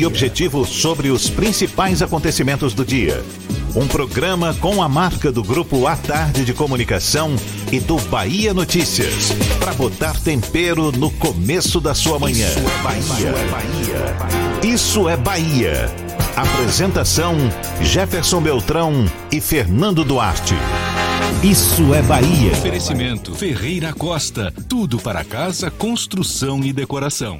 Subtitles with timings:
[0.00, 3.22] e objetivo sobre os principais acontecimentos do dia.
[3.76, 7.36] Um programa com a marca do Grupo A Tarde de Comunicação
[7.70, 9.30] e do Bahia Notícias.
[9.58, 12.48] Para botar tempero no começo da sua manhã.
[12.48, 14.74] Isso é Bahia.
[14.74, 15.94] Isso é Bahia.
[16.34, 17.36] Apresentação:
[17.82, 20.54] Jefferson Beltrão e Fernando Duarte.
[21.44, 22.52] Isso é Bahia.
[22.52, 24.50] Oferecimento Ferreira Costa.
[24.66, 27.38] Tudo para casa, construção e decoração.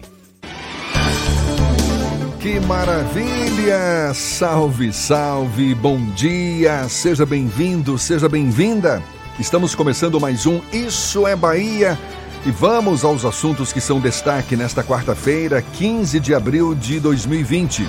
[2.40, 4.14] Que maravilha!
[4.14, 6.88] Salve, salve, bom dia!
[6.88, 9.02] Seja bem-vindo, seja bem-vinda!
[9.38, 11.98] Estamos começando mais um Isso é Bahia
[12.46, 17.86] e vamos aos assuntos que são destaque nesta quarta-feira, 15 de abril de 2020.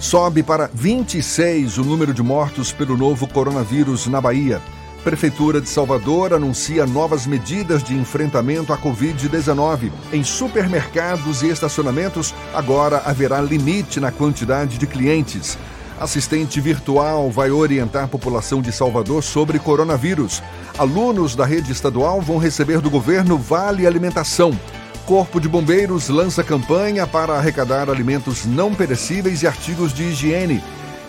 [0.00, 4.62] Sobe para 26 o número de mortos pelo novo coronavírus na Bahia.
[5.06, 9.92] Prefeitura de Salvador anuncia novas medidas de enfrentamento à Covid-19.
[10.12, 15.56] Em supermercados e estacionamentos, agora haverá limite na quantidade de clientes.
[16.00, 20.42] Assistente virtual vai orientar a população de Salvador sobre coronavírus.
[20.76, 24.58] Alunos da rede estadual vão receber do governo Vale Alimentação.
[25.06, 30.60] Corpo de Bombeiros lança campanha para arrecadar alimentos não perecíveis e artigos de higiene.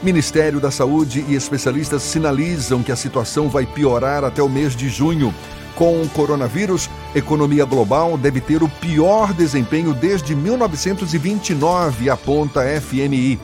[0.01, 4.89] Ministério da Saúde e especialistas sinalizam que a situação vai piorar até o mês de
[4.89, 5.33] junho.
[5.75, 13.39] Com o coronavírus, economia global deve ter o pior desempenho desde 1929, aponta FMI.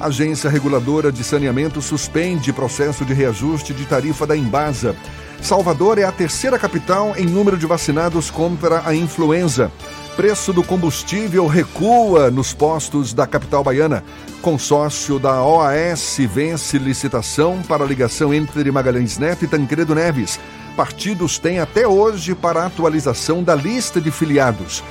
[0.00, 4.94] Agência Reguladora de Saneamento suspende processo de reajuste de tarifa da Embasa.
[5.42, 9.70] Salvador é a terceira capital em número de vacinados contra a influenza.
[10.18, 14.02] Preço do combustível recua nos postos da capital baiana.
[14.42, 20.40] Consórcio da OAS vence licitação para ligação entre Magalhães Neto e Tancredo Neves.
[20.76, 24.82] Partidos têm até hoje para atualização da lista de filiados.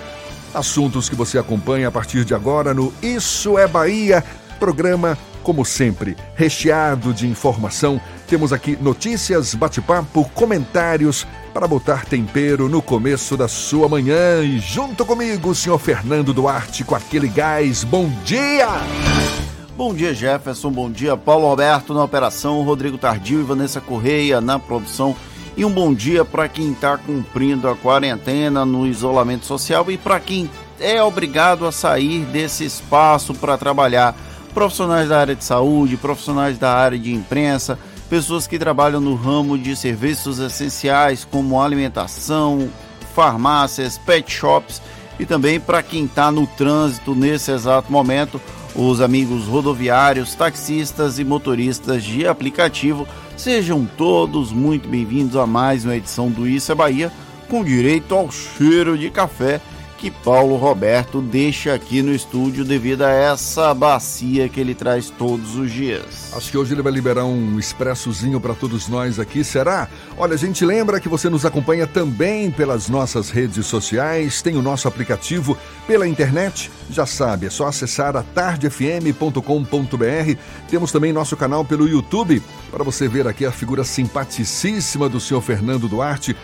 [0.53, 4.23] Assuntos que você acompanha a partir de agora no Isso é Bahia,
[4.61, 7.99] programa como sempre, recheado de informação.
[8.27, 14.43] Temos aqui notícias, bate-papo, comentários para botar tempero no começo da sua manhã.
[14.43, 17.83] E junto comigo, o senhor Fernando Duarte, com aquele gás.
[17.83, 18.67] Bom dia!
[19.77, 20.71] Bom dia, Jefferson.
[20.71, 25.15] Bom dia, Paulo Roberto na operação, Rodrigo Tardio e Vanessa Correia na produção.
[25.55, 30.19] E um bom dia para quem está cumprindo a quarentena no isolamento social e para
[30.19, 34.15] quem é obrigado a sair desse espaço para trabalhar
[34.53, 37.77] profissionais da área de saúde, profissionais da área de imprensa,
[38.09, 42.69] pessoas que trabalham no ramo de serviços essenciais como alimentação,
[43.13, 44.81] farmácias, pet shops
[45.19, 48.39] e também para quem está no trânsito nesse exato momento,
[48.75, 53.07] os amigos rodoviários, taxistas e motoristas de aplicativo.
[53.35, 57.11] Sejam todos muito bem-vindos a mais uma edição do Isso é Bahia,
[57.49, 59.59] com direito ao cheiro de café
[59.97, 65.55] que Paulo Roberto deixa aqui no estúdio devido a essa bacia que ele traz todos
[65.55, 66.31] os dias.
[66.35, 69.89] Acho que hoje ele vai liberar um expressozinho para todos nós aqui, será?
[70.15, 74.61] Olha, a gente lembra que você nos acompanha também pelas nossas redes sociais, tem o
[74.61, 79.41] nosso aplicativo pela internet, já sabe, é só acessar a tardefm.com.br.
[80.69, 85.41] Temos também nosso canal pelo YouTube, para você ver aqui a figura simpaticíssima do senhor
[85.41, 86.35] Fernando Duarte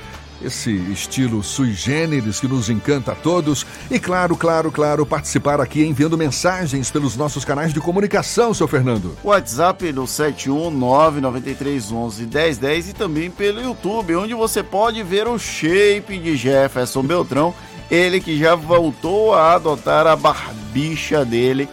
[0.41, 3.65] esse estilo sui generis que nos encanta a todos.
[3.89, 9.17] E claro, claro, claro, participar aqui enviando mensagens pelos nossos canais de comunicação, seu Fernando.
[9.23, 17.03] WhatsApp no 71993111010 e também pelo YouTube, onde você pode ver o shape de Jefferson
[17.03, 17.53] Beltrão,
[17.89, 21.69] ele que já voltou a adotar a barbicha dele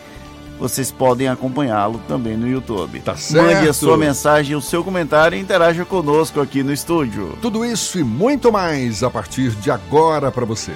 [0.61, 3.01] vocês podem acompanhá-lo também no YouTube.
[3.01, 3.55] Tá certo.
[3.55, 7.39] Mande a sua mensagem, o seu comentário e interaja conosco aqui no estúdio.
[7.41, 10.73] Tudo isso e muito mais a partir de agora para você.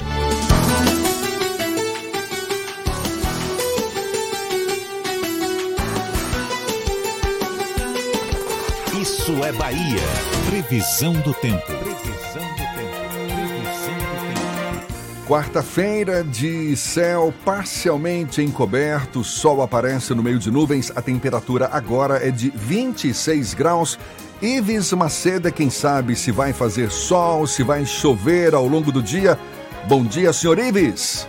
[8.99, 10.01] Isso é Bahia.
[10.49, 11.84] Previsão do tempo.
[15.27, 22.31] Quarta-feira de céu parcialmente encoberto, sol aparece no meio de nuvens, a temperatura agora é
[22.31, 23.99] de 26 graus
[24.43, 29.39] Ives Maceda, quem sabe se vai fazer sol, se vai chover ao longo do dia.
[29.89, 31.27] Bom dia, senhor Ives.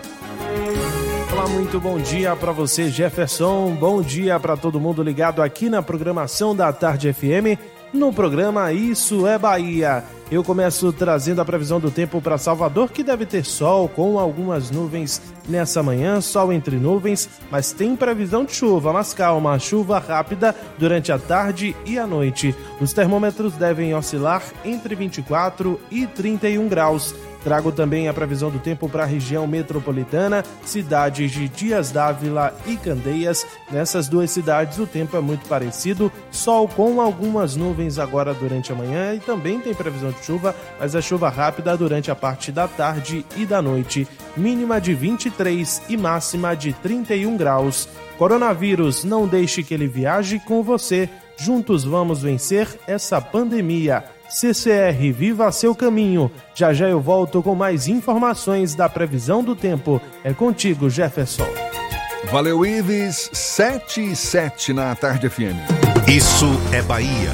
[1.31, 3.75] Olá, muito bom dia para você, Jefferson.
[3.79, 7.57] Bom dia para todo mundo ligado aqui na programação da Tarde FM,
[7.93, 10.03] no programa Isso é Bahia.
[10.31, 14.71] Eu começo trazendo a previsão do tempo para Salvador, que deve ter sol com algumas
[14.71, 20.55] nuvens nessa manhã, sol entre nuvens, mas tem previsão de chuva, mas calma, chuva rápida
[20.79, 22.55] durante a tarde e a noite.
[22.81, 27.13] Os termômetros devem oscilar entre 24 e 31 graus.
[27.45, 32.75] Trago também a previsão do tempo para a região metropolitana, cidades de Dias Dávila e
[32.75, 33.45] Candeias.
[33.71, 38.75] Nessas duas cidades o tempo é muito parecido, sol com algumas nuvens agora durante a
[38.75, 42.67] manhã e também tem previsão de chuva, mas é chuva rápida durante a parte da
[42.67, 44.07] tarde e da noite.
[44.35, 47.87] Mínima de 23 e máxima de 31 graus.
[48.17, 51.07] Coronavírus, não deixe que ele viaje com você.
[51.37, 54.14] Juntos vamos vencer essa pandemia.
[54.35, 56.29] CCR Viva Seu Caminho.
[56.53, 60.01] Já já eu volto com mais informações da previsão do tempo.
[60.25, 61.47] É contigo, Jefferson.
[62.29, 63.29] Valeu, Ives.
[63.31, 65.55] 7 e 7 na Tarde FM.
[66.05, 67.31] Isso é Bahia.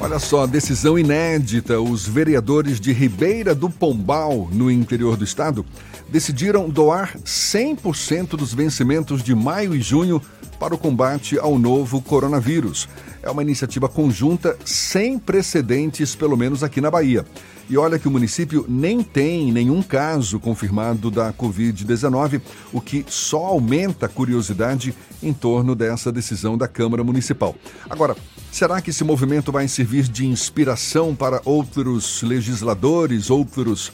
[0.00, 1.80] Olha só, decisão inédita.
[1.80, 5.66] Os vereadores de Ribeira do Pombal, no interior do estado,
[6.08, 10.22] decidiram doar 100% dos vencimentos de maio e junho
[10.58, 12.88] para o combate ao novo coronavírus.
[13.22, 17.24] É uma iniciativa conjunta sem precedentes, pelo menos aqui na Bahia.
[17.70, 22.40] E olha que o município nem tem nenhum caso confirmado da Covid-19,
[22.72, 27.54] o que só aumenta a curiosidade em torno dessa decisão da Câmara Municipal.
[27.90, 28.16] Agora,
[28.50, 33.92] será que esse movimento vai servir de inspiração para outros legisladores, outros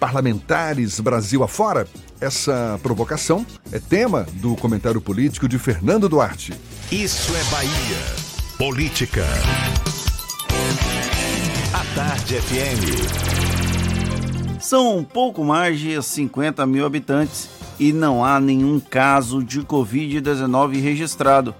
[0.00, 1.86] parlamentares Brasil afora?
[2.18, 6.54] Essa provocação é tema do comentário político de Fernando Duarte.
[6.90, 7.98] Isso é Bahia.
[8.56, 9.26] Política.
[11.74, 12.80] A Tarde FM.
[14.60, 20.80] São um pouco mais de 50 mil habitantes e não há nenhum caso de Covid-19
[20.80, 21.54] registrado.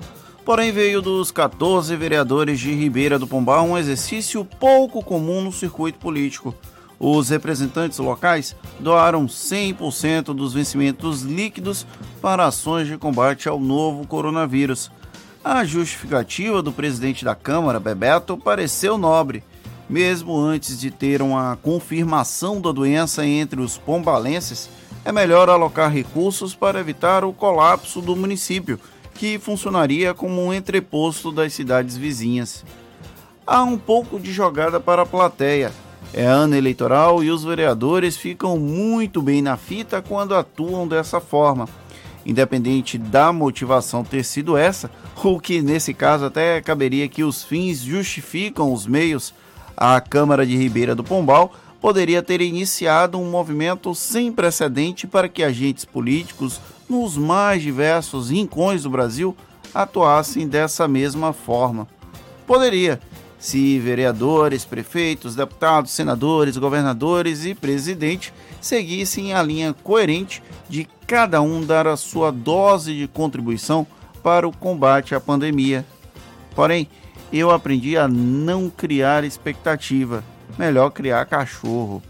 [0.45, 5.99] Porém, veio dos 14 vereadores de Ribeira do Pombal um exercício pouco comum no circuito
[5.99, 6.55] político.
[7.03, 11.87] Os representantes locais doaram 100% dos vencimentos líquidos
[12.21, 14.91] para ações de combate ao novo coronavírus.
[15.43, 19.43] A justificativa do presidente da Câmara, Bebeto, pareceu nobre.
[19.89, 24.69] Mesmo antes de ter uma confirmação da doença entre os pombalenses,
[25.03, 28.79] é melhor alocar recursos para evitar o colapso do município,
[29.15, 32.63] que funcionaria como um entreposto das cidades vizinhas.
[33.47, 35.73] Há um pouco de jogada para a plateia.
[36.13, 41.69] É ano eleitoral e os vereadores ficam muito bem na fita quando atuam dessa forma
[42.25, 44.91] independente da motivação ter sido essa,
[45.23, 49.35] o que nesse caso até caberia que os fins justificam os meios,
[49.77, 55.43] a Câmara de Ribeira do Pombal poderia ter iniciado um movimento sem precedente para que
[55.43, 59.35] agentes políticos nos mais diversos rincões do Brasil
[59.73, 61.89] atuassem dessa mesma forma.
[62.47, 63.01] Poderia,
[63.41, 71.65] se vereadores, prefeitos, deputados, senadores, governadores e presidente seguissem a linha coerente de cada um
[71.65, 73.87] dar a sua dose de contribuição
[74.23, 75.87] para o combate à pandemia.
[76.55, 76.87] Porém,
[77.33, 80.23] eu aprendi a não criar expectativa,
[80.59, 82.03] melhor criar cachorro.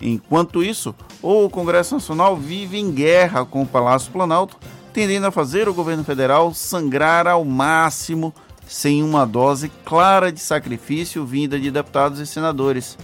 [0.00, 4.56] Enquanto isso, o Congresso Nacional vive em guerra com o Palácio Planalto,
[4.92, 8.32] tendendo a fazer o governo federal sangrar ao máximo
[8.66, 12.98] sem uma dose clara de sacrifício vinda de deputados e senadores.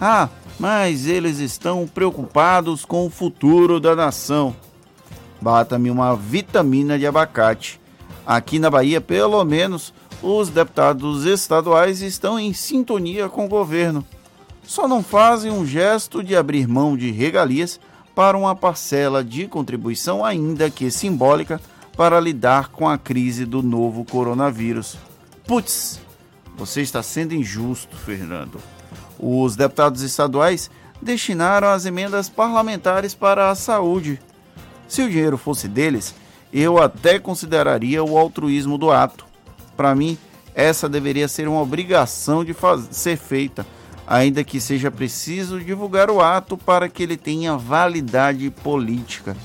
[0.00, 0.28] Ah,
[0.58, 4.54] mas eles estão preocupados com o futuro da nação.
[5.40, 7.80] Bata-me uma vitamina de abacate.
[8.26, 9.92] Aqui na Bahia, pelo menos,
[10.22, 14.04] os deputados estaduais estão em sintonia com o governo.
[14.62, 17.78] Só não fazem um gesto de abrir mão de regalias
[18.14, 21.60] para uma parcela de contribuição, ainda que simbólica,
[21.96, 24.96] para lidar com a crise do novo coronavírus.
[25.46, 26.00] Putz,
[26.56, 28.60] você está sendo injusto, Fernando.
[29.18, 30.70] Os deputados estaduais
[31.00, 34.20] destinaram as emendas parlamentares para a saúde.
[34.88, 36.14] Se o dinheiro fosse deles,
[36.52, 39.26] eu até consideraria o altruísmo do ato.
[39.76, 40.16] Para mim,
[40.54, 42.54] essa deveria ser uma obrigação de
[42.90, 43.66] ser feita,
[44.06, 49.36] ainda que seja preciso divulgar o ato para que ele tenha validade política.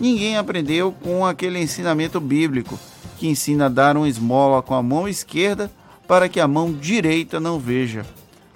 [0.00, 2.78] Ninguém aprendeu com aquele ensinamento bíblico
[3.18, 5.70] que ensina a dar uma esmola com a mão esquerda
[6.08, 8.04] para que a mão direita não veja.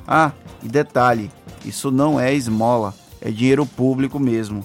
[0.08, 0.32] Ah,
[0.62, 1.30] e detalhe,
[1.64, 4.64] isso não é esmola, é dinheiro público mesmo.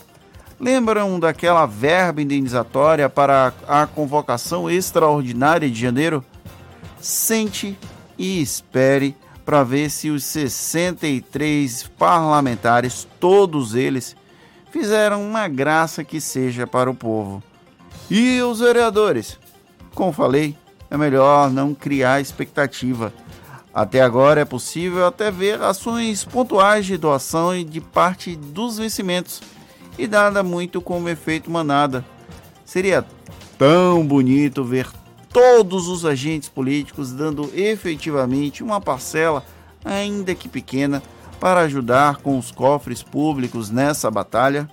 [0.60, 6.24] Lembram daquela verba indenizatória para a convocação extraordinária de janeiro?
[7.02, 7.78] sente
[8.18, 14.16] e espere para ver se os 63 parlamentares, todos eles,
[14.72, 17.44] fizeram uma graça que seja para o povo.
[18.10, 19.38] E os vereadores?
[19.94, 20.58] Como falei,
[20.90, 23.14] é melhor não criar expectativa.
[23.74, 29.42] Até agora é possível até ver ações pontuais de doação e de parte dos vencimentos,
[29.98, 32.04] e nada muito como efeito manada.
[32.66, 33.06] Seria
[33.58, 34.88] tão bonito ver
[35.32, 39.46] todos os agentes políticos dando efetivamente uma parcela,
[39.86, 41.04] ainda que pequena,
[41.39, 44.69] para ajudar com os cofres públicos nessa batalha?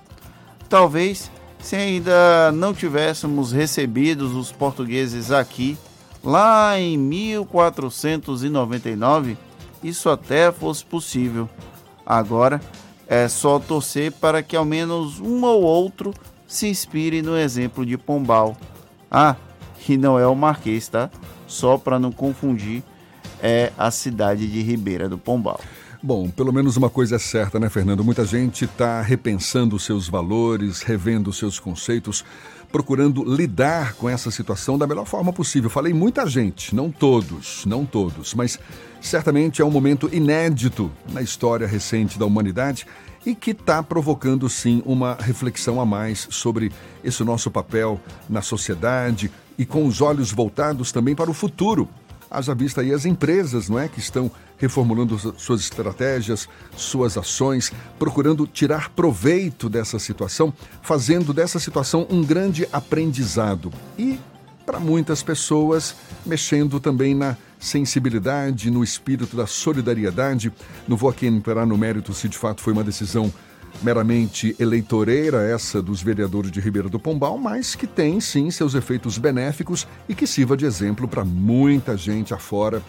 [0.69, 5.77] Talvez, se ainda não tivéssemos recebidos os portugueses aqui,
[6.23, 9.37] lá em 1499,
[9.83, 11.47] isso até fosse possível.
[12.05, 12.59] Agora
[13.07, 16.13] é só torcer para que ao menos um ou outro
[16.45, 18.57] se inspire no exemplo de Pombal.
[19.09, 19.35] Ah,
[19.87, 21.09] e não é o Marquês, tá?
[21.47, 22.83] Só para não confundir,
[23.41, 25.59] é a cidade de Ribeira do Pombal.
[26.01, 28.03] Bom, pelo menos uma coisa é certa, né, Fernando?
[28.03, 32.23] Muita gente está repensando seus valores, revendo seus conceitos,
[32.71, 35.71] procurando lidar com essa situação da melhor forma possível.
[35.71, 38.59] Falei muita gente, não todos, não todos, mas
[39.01, 42.85] certamente é um momento inédito na história recente da humanidade
[43.25, 46.71] e que está provocando sim uma reflexão a mais sobre
[47.03, 47.99] esse nosso papel
[48.29, 51.89] na sociedade e com os olhos voltados também para o futuro.
[52.29, 58.47] Haja vista aí as empresas, não é, que estão reformulando suas estratégias, suas ações, procurando
[58.47, 63.71] tirar proveito dessa situação, fazendo dessa situação um grande aprendizado.
[63.97, 64.19] E
[64.65, 65.95] para muitas pessoas,
[66.25, 70.51] mexendo também na sensibilidade, no espírito da solidariedade.
[70.87, 73.31] Não vou aqui entrar no mérito se de fato foi uma decisão
[73.81, 79.17] meramente eleitoreira essa dos vereadores de Ribeira do Pombal, mas que tem sim seus efeitos
[79.17, 82.81] benéficos e que sirva de exemplo para muita gente afora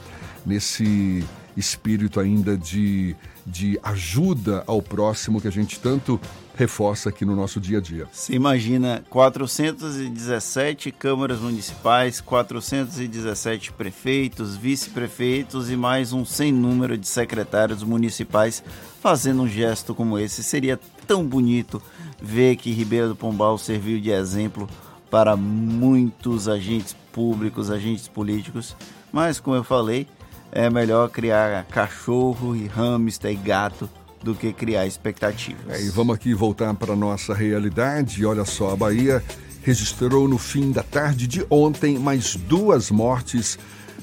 [0.47, 1.25] nesse
[1.59, 6.21] espírito ainda de, de ajuda ao próximo que a gente tanto
[6.55, 8.07] reforça aqui no nosso dia a dia.
[8.13, 17.83] Você imagina 417 câmaras municipais, 417 prefeitos, vice-prefeitos e mais um sem número de secretários
[17.83, 18.63] municipais
[19.01, 20.43] fazendo um gesto como esse.
[20.43, 21.81] Seria tão bonito
[22.21, 24.69] ver que Ribeira do Pombal serviu de exemplo
[25.11, 28.77] para muitos agentes públicos, agentes políticos,
[29.13, 30.07] mas como eu falei,
[30.53, 33.89] é melhor criar cachorro e hamster e gato
[34.23, 35.61] do que criar expectativas.
[35.69, 38.25] É, e vamos aqui voltar para nossa realidade.
[38.25, 39.23] Olha só, a Bahia
[39.63, 43.59] registrou no fim da tarde de ontem mais duas mortes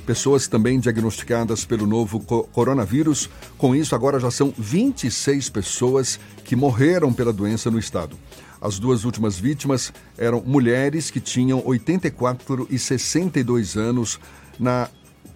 [0.05, 3.29] pessoas também diagnosticadas pelo novo coronavírus.
[3.57, 8.17] Com isso, agora já são 26 pessoas que morreram pela doença no estado.
[8.61, 14.19] As duas últimas vítimas eram mulheres que tinham 84 e 62 anos
[14.59, 14.89] na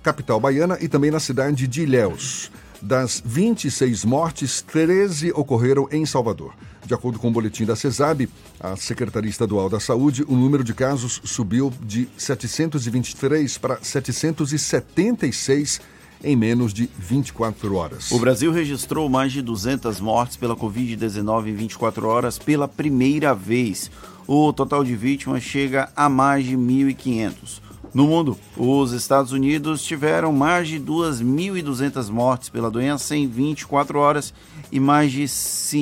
[0.10, 2.50] capital baiana e também na cidade de Ilhéus.
[2.82, 6.54] Das 26 mortes, 13 ocorreram em Salvador.
[6.84, 8.28] De acordo com o boletim da CESAB,
[8.60, 15.80] a Secretaria Estadual da Saúde, o número de casos subiu de 723 para 776
[16.24, 18.12] em menos de 24 horas.
[18.12, 23.92] O Brasil registrou mais de 200 mortes pela Covid-19 em 24 horas pela primeira vez.
[24.25, 27.69] O total de vítimas chega a mais de 1.500.
[27.93, 34.34] No mundo, os Estados Unidos tiveram mais de 2.200 mortes pela doença em 24 horas
[34.72, 35.25] e mais de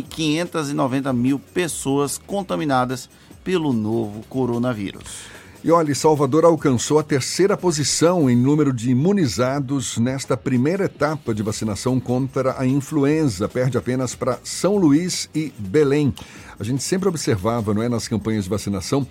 [0.04, 3.10] 590 mil pessoas contaminadas
[3.44, 5.38] pelo novo coronavírus.
[5.64, 11.44] E olha, Salvador alcançou a terceira posição em número de imunizados nesta primeira etapa de
[11.44, 13.50] vacinação contra a influenza.
[13.50, 16.14] Perde apenas para São Luís e Belém.
[16.58, 19.06] A gente sempre observava, não é, nas campanhas de vacinação,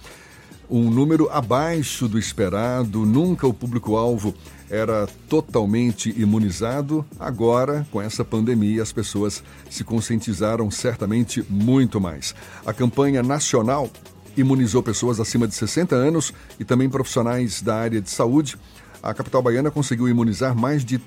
[0.68, 4.34] um número abaixo do esperado, nunca o público-alvo
[4.68, 7.04] era totalmente imunizado.
[7.18, 12.34] Agora, com essa pandemia, as pessoas se conscientizaram certamente muito mais.
[12.64, 13.88] A campanha nacional
[14.36, 18.56] imunizou pessoas acima de 60 anos e também profissionais da área de saúde.
[19.02, 21.00] A capital baiana conseguiu imunizar mais de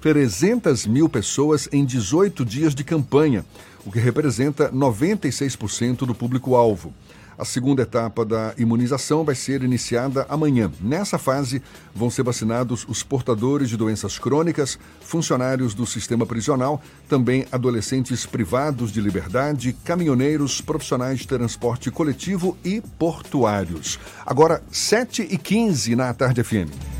[0.00, 3.44] 300 mil pessoas em 18 dias de campanha,
[3.84, 6.94] o que representa 96% do público-alvo.
[7.38, 10.72] A segunda etapa da imunização vai ser iniciada amanhã.
[10.80, 11.62] Nessa fase,
[11.94, 18.90] vão ser vacinados os portadores de doenças crônicas, funcionários do sistema prisional, também adolescentes privados
[18.90, 24.00] de liberdade, caminhoneiros, profissionais de transporte coletivo e portuários.
[24.26, 26.98] Agora, 7 e 15 na Tarde FM.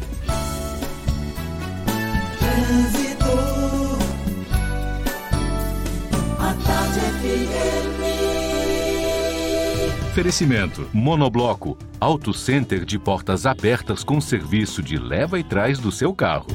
[10.18, 16.12] Oferecimento: Monobloco, Auto Center de portas abertas com serviço de leva e trás do seu
[16.12, 16.48] carro.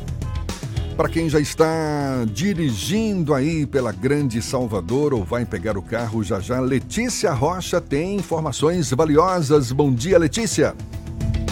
[0.97, 6.41] Para quem já está dirigindo aí pela Grande Salvador ou vai pegar o carro já
[6.41, 9.71] já, Letícia Rocha tem informações valiosas.
[9.71, 10.75] Bom dia, Letícia.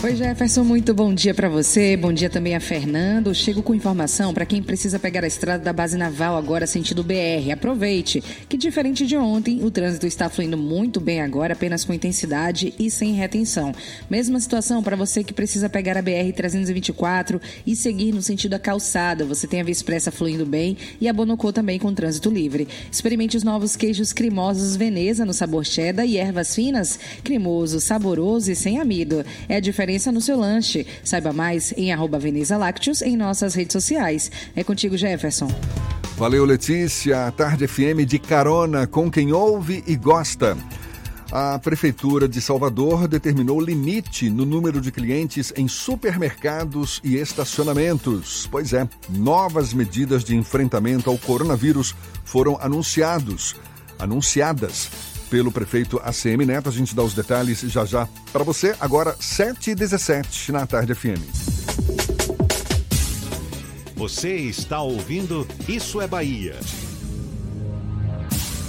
[0.04, 1.96] Oi, Jefferson, muito bom dia para você.
[1.96, 3.36] Bom dia também a Fernando.
[3.36, 7.52] Chego com informação para quem precisa pegar a estrada da base naval agora sentido BR.
[7.54, 12.74] Aproveite, que diferente de ontem, o trânsito está fluindo muito bem agora, apenas com intensidade
[12.80, 13.76] e sem retenção.
[14.10, 18.60] Mesma situação para você que precisa pegar a BR 324 e seguir no sentido da
[18.60, 19.24] calçada.
[19.26, 22.68] Você tem a Via Expressa fluindo bem e a Bonocô também com trânsito livre.
[22.92, 28.56] Experimente os novos queijos cremosos Veneza no sabor cheddar e ervas finas, cremoso, saboroso e
[28.56, 29.24] sem amido.
[29.48, 29.60] É a
[29.92, 30.88] diferença no seu lanche.
[31.04, 34.32] Saiba mais em arroba Veneza Lácteos em nossas redes sociais.
[34.56, 35.50] É contigo, Jefferson.
[36.18, 37.32] Valeu, Letícia.
[37.32, 40.58] Tarde FM de carona com quem ouve e gosta.
[41.32, 48.48] A Prefeitura de Salvador determinou limite no número de clientes em supermercados e estacionamentos.
[48.52, 51.96] Pois é, novas medidas de enfrentamento ao coronavírus
[52.26, 53.56] foram anunciados,
[53.98, 56.68] anunciadas pelo prefeito ACM Neto.
[56.68, 58.76] A gente dá os detalhes já já para você.
[58.82, 61.22] Agora, 7h17 na Tarde FM.
[63.96, 66.60] Você está ouvindo Isso é Bahia.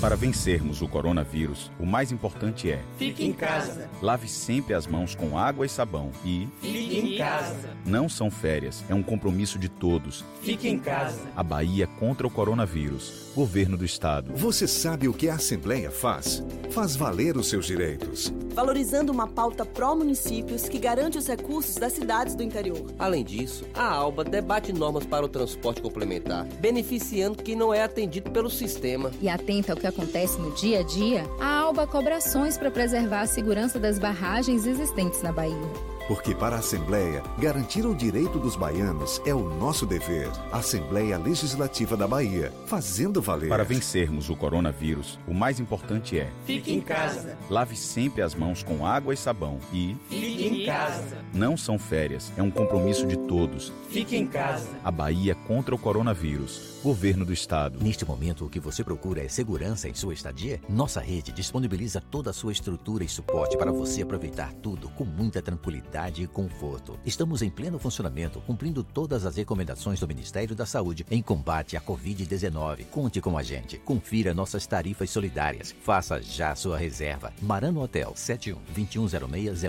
[0.02, 3.88] Para vencermos o coronavírus, o mais importante é: fique em casa.
[4.02, 7.70] Lave sempre as mãos com água e sabão e fique em casa.
[7.86, 10.24] Não são férias, é um compromisso de todos.
[10.42, 11.20] Fique em casa.
[11.36, 13.30] A Bahia contra o coronavírus.
[13.32, 14.32] Governo do Estado.
[14.34, 16.42] Você sabe o que a Assembleia faz?
[16.70, 18.32] Faz valer os seus direitos.
[18.54, 22.92] Valorizando uma pauta pró-municípios que garante os recursos das cidades do interior.
[22.98, 28.30] Além disso, a ALBA debate normas para o transporte complementar, beneficiando quem não é atendido
[28.30, 29.10] pelo sistema.
[29.22, 33.20] E atenta ao que acontece no dia a dia, a ALBA cobra ações para preservar
[33.20, 35.92] a segurança das barragens existentes na Bahia.
[36.08, 40.28] Porque para a Assembleia, garantir o direito dos baianos é o nosso dever.
[40.50, 43.48] Assembleia Legislativa da Bahia, fazendo valer.
[43.48, 47.38] Para vencermos o coronavírus, o mais importante é: fique em casa.
[47.48, 51.18] Lave sempre as mãos com água e sabão e fique em casa.
[51.32, 53.72] Não são férias, é um compromisso de todos.
[53.88, 54.68] Fique em casa.
[54.84, 56.71] A Bahia contra o coronavírus.
[56.82, 57.78] Governo do Estado.
[57.80, 60.60] Neste momento, o que você procura é segurança em sua estadia?
[60.68, 65.40] Nossa rede disponibiliza toda a sua estrutura e suporte para você aproveitar tudo com muita
[65.40, 66.98] tranquilidade e conforto.
[67.06, 71.80] Estamos em pleno funcionamento, cumprindo todas as recomendações do Ministério da Saúde em combate à
[71.80, 72.86] Covid-19.
[72.86, 73.78] Conte com a gente.
[73.78, 75.72] Confira nossas tarifas solidárias.
[75.84, 77.32] Faça já sua reserva.
[77.40, 79.62] Marano Hotel 71 2106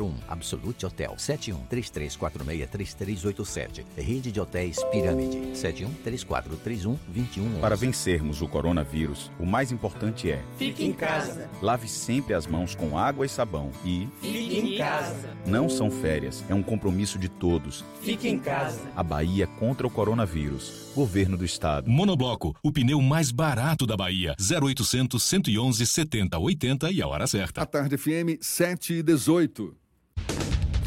[0.00, 0.14] 0001.
[0.28, 3.84] Absolute Hotel 71 3346 3387.
[3.96, 10.30] Rede de Hotéis Pirâmide 71 34 31 21 Para vencermos o coronavírus, o mais importante
[10.30, 11.48] é: fique em casa.
[11.60, 15.30] Lave sempre as mãos com água e sabão e fique em casa.
[15.46, 17.84] Não são férias, é um compromisso de todos.
[18.00, 18.80] Fique em casa.
[18.96, 20.92] A Bahia contra o coronavírus.
[20.94, 21.90] Governo do Estado.
[21.90, 24.34] Monobloco, o pneu mais barato da Bahia.
[24.38, 27.62] 0800 111 70 80 e a hora certa.
[27.62, 29.74] A tarde FM 7 e 18.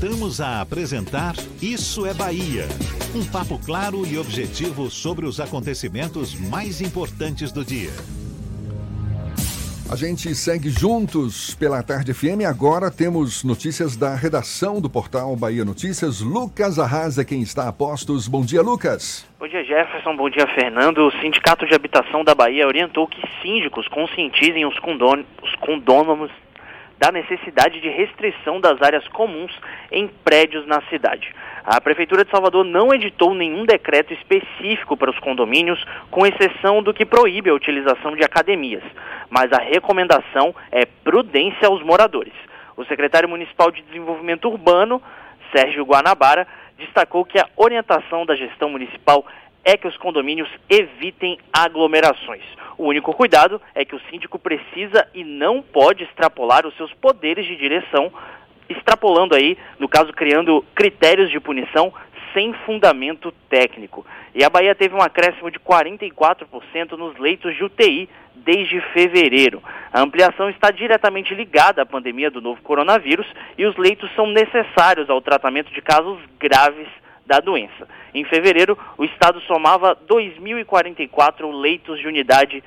[0.00, 2.64] Voltamos a apresentar Isso é Bahia.
[3.14, 7.90] Um papo claro e objetivo sobre os acontecimentos mais importantes do dia.
[9.92, 12.48] A gente segue juntos pela Tarde FM.
[12.48, 16.22] Agora temos notícias da redação do portal Bahia Notícias.
[16.22, 18.26] Lucas Arrasa, quem está a postos.
[18.26, 19.28] Bom dia, Lucas.
[19.38, 20.16] Bom dia, Jefferson.
[20.16, 21.08] Bom dia, Fernando.
[21.08, 26.30] O Sindicato de Habitação da Bahia orientou que síndicos conscientizem os, condôminos, os condôminos
[27.00, 29.50] da necessidade de restrição das áreas comuns
[29.90, 31.34] em prédios na cidade.
[31.64, 36.92] A Prefeitura de Salvador não editou nenhum decreto específico para os condomínios, com exceção do
[36.92, 38.82] que proíbe a utilização de academias,
[39.30, 42.34] mas a recomendação é prudência aos moradores.
[42.76, 45.02] O secretário municipal de Desenvolvimento Urbano,
[45.56, 49.24] Sérgio Guanabara, destacou que a orientação da gestão municipal
[49.64, 52.42] é que os condomínios evitem aglomerações.
[52.78, 57.46] O único cuidado é que o síndico precisa e não pode extrapolar os seus poderes
[57.46, 58.10] de direção,
[58.68, 61.92] extrapolando aí, no caso, criando critérios de punição
[62.32, 64.06] sem fundamento técnico.
[64.34, 69.62] E a Bahia teve um acréscimo de 44% nos leitos de UTI desde fevereiro.
[69.92, 73.26] A ampliação está diretamente ligada à pandemia do novo coronavírus
[73.58, 76.88] e os leitos são necessários ao tratamento de casos graves
[77.26, 77.86] da doença.
[78.14, 82.64] Em fevereiro, o estado somava 2.044 leitos de unidade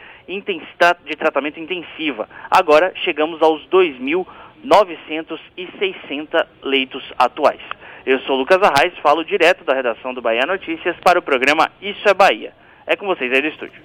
[1.06, 2.30] de tratamento intensiva.
[2.50, 7.60] Agora chegamos aos 2.960 leitos atuais.
[8.06, 12.08] Eu sou Lucas Arraes, falo direto da redação do Bahia Notícias para o programa Isso
[12.08, 12.54] é Bahia.
[12.86, 13.82] É com vocês aí do estúdio.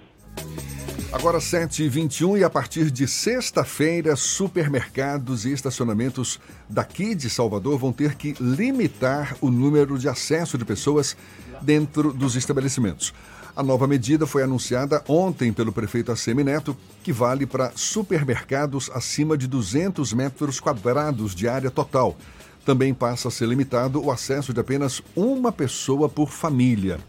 [1.10, 8.14] Agora 7h21 e a partir de sexta-feira, supermercados e estacionamentos daqui de Salvador vão ter
[8.14, 11.16] que limitar o número de acesso de pessoas
[11.62, 13.12] dentro dos estabelecimentos.
[13.58, 19.36] A nova medida foi anunciada ontem pelo prefeito Assemi Neto, que vale para supermercados acima
[19.36, 22.16] de 200 metros quadrados de área total.
[22.64, 27.00] Também passa a ser limitado o acesso de apenas uma pessoa por família.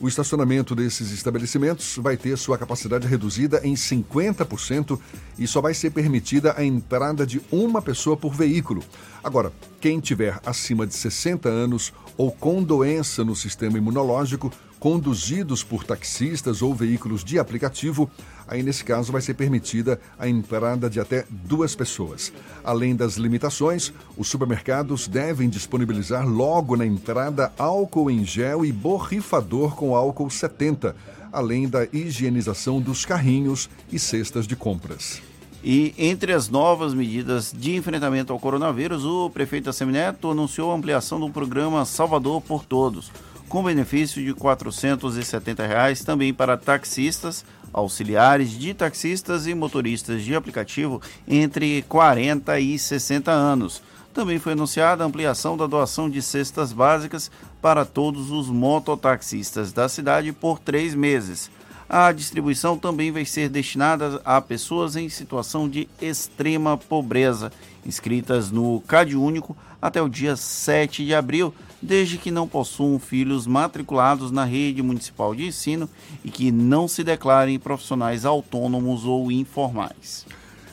[0.00, 4.98] O estacionamento desses estabelecimentos vai ter sua capacidade reduzida em 50%
[5.38, 8.82] e só vai ser permitida a entrada de uma pessoa por veículo.
[9.24, 15.82] Agora, quem tiver acima de 60 anos ou com doença no sistema imunológico, conduzidos por
[15.82, 18.10] taxistas ou veículos de aplicativo,
[18.46, 22.30] aí nesse caso vai ser permitida a entrada de até duas pessoas.
[22.62, 29.74] Além das limitações, os supermercados devem disponibilizar logo na entrada álcool em gel e borrifador
[29.74, 30.94] com álcool 70,
[31.32, 35.22] além da higienização dos carrinhos e cestas de compras.
[35.64, 41.18] E entre as novas medidas de enfrentamento ao coronavírus, o prefeito Assemineto anunciou a ampliação
[41.18, 43.10] do programa Salvador por Todos
[43.54, 51.00] com benefício de 470 reais também para taxistas, auxiliares de taxistas e motoristas de aplicativo
[51.28, 53.80] entre 40 e 60 anos.
[54.12, 57.30] Também foi anunciada a ampliação da doação de cestas básicas
[57.62, 61.48] para todos os mototaxistas da cidade por três meses.
[61.88, 67.52] A distribuição também vai ser destinada a pessoas em situação de extrema pobreza,
[67.84, 73.46] inscritas no CAD Único até o dia 7 de abril, desde que não possuam filhos
[73.46, 75.88] matriculados na rede municipal de ensino
[76.24, 80.24] e que não se declarem profissionais autônomos ou informais.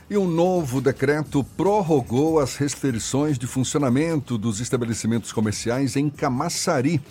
[0.10, 7.02] E um novo decreto prorrogou as restrições de funcionamento dos estabelecimentos comerciais em Camaçari,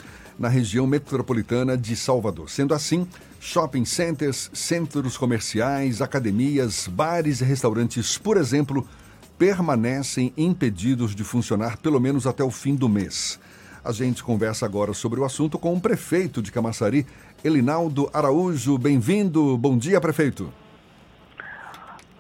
[0.41, 2.49] na região metropolitana de Salvador.
[2.49, 3.07] Sendo assim,
[3.39, 8.89] shopping centers, centros comerciais, academias, bares e restaurantes, por exemplo,
[9.39, 13.39] permanecem impedidos de funcionar pelo menos até o fim do mês.
[13.85, 17.07] A gente conversa agora sobre o assunto com o prefeito de Camaçari,
[17.45, 18.79] Elinaldo Araújo.
[18.79, 19.59] Bem-vindo.
[19.59, 20.51] Bom dia, prefeito.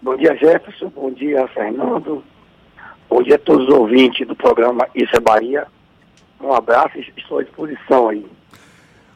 [0.02, 0.90] Bom dia, Jefferson.
[0.90, 2.22] Bom dia, Fernando.
[3.08, 5.66] Bom dia a todos os ouvintes do programa Isso é Bahia.
[6.40, 8.26] Um abraço e estou à disposição aí.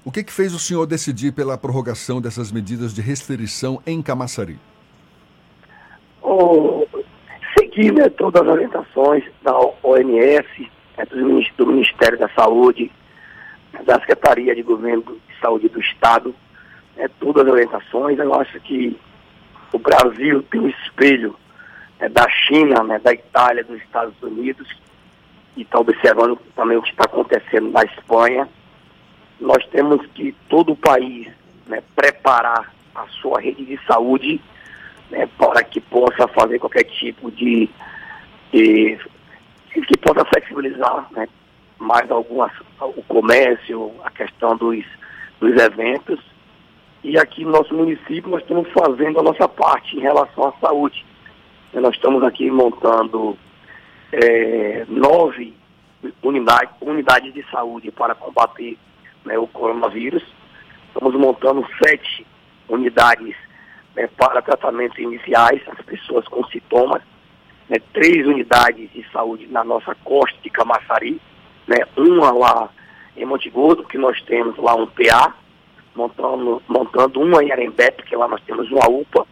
[0.04, 4.58] O que, que fez o senhor decidir pela prorrogação dessas medidas de restrição em Camaçari?
[6.20, 6.87] Oh,
[7.58, 11.04] seguir né, todas as orientações da OMS, né,
[11.56, 12.92] do Ministério da Saúde,
[13.87, 16.34] da Secretaria de Governo de Saúde do Estado,
[16.96, 18.18] né, todas as orientações.
[18.18, 18.96] Eu acho que
[19.72, 21.34] o Brasil tem um espelho
[21.98, 24.68] né, da China, né, da Itália, dos Estados Unidos,
[25.57, 28.49] e está observando também o que está acontecendo na Espanha.
[29.40, 31.29] Nós temos que todo o país
[31.67, 34.40] né, preparar a sua rede de saúde
[35.11, 37.69] né, para que possa fazer qualquer tipo de,
[38.53, 38.99] de
[39.73, 41.29] que possa flexibilizar né,
[41.79, 44.85] mais algumas, o comércio, a questão dos,
[45.40, 46.21] dos eventos.
[47.03, 51.05] E aqui no nosso município nós estamos fazendo a nossa parte em relação à saúde.
[51.73, 53.37] Nós estamos aqui montando
[54.22, 55.55] é, nove
[56.22, 58.77] unidade, unidades de saúde para combater
[59.24, 60.22] né, o coronavírus.
[60.88, 62.27] Estamos montando sete
[62.68, 63.35] unidades
[63.96, 67.03] né, para tratamentos iniciais, as pessoas com sintomas
[67.68, 71.20] né, três unidades de saúde na nossa costa de Camaçari,
[71.66, 72.68] né, uma lá
[73.16, 75.35] em Monte Gordo, que nós temos lá um PA,
[75.94, 79.27] montando, montando uma em Arembé, porque lá nós temos uma UPA,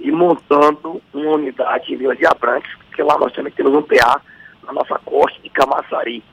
[0.00, 4.20] e montando uma unidade em Vila de Abrantes, porque lá nós também temos um PA
[4.64, 6.24] na nossa costa de Camaçari.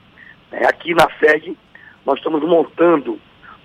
[0.51, 1.55] É, aqui na sede,
[2.03, 3.19] nós estamos montando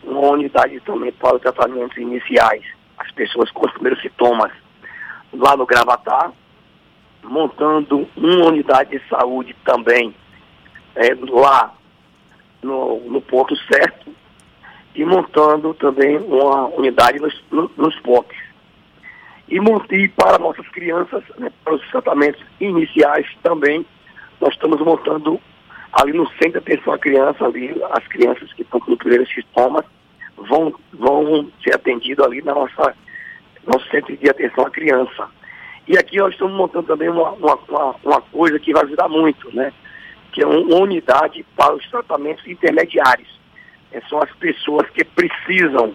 [0.04, 2.62] uma unidade também para os tratamentos iniciais,
[2.98, 4.52] as pessoas com os primeiros sintomas
[5.32, 6.30] lá no Gravatar,
[7.22, 10.14] montando uma unidade de saúde também
[10.94, 11.72] é, lá
[12.62, 14.14] no, no ponto certo
[14.94, 18.36] e montando também uma unidade nos, nos POPs.
[19.50, 23.84] E montei para nossas crianças, né, para os tratamentos iniciais também,
[24.40, 25.40] nós estamos montando
[25.92, 29.84] ali no centro de atenção à criança, ali, as crianças que estão com primeiros sintomas
[30.36, 32.94] vão, vão ser atendidas ali na nossa
[33.66, 35.28] nosso centro de atenção à criança.
[35.86, 39.54] E aqui nós estamos montando também uma, uma, uma, uma coisa que vai ajudar muito,
[39.54, 39.72] né?
[40.32, 43.28] Que é uma unidade para os tratamentos intermediários.
[43.92, 45.94] É, são as pessoas que precisam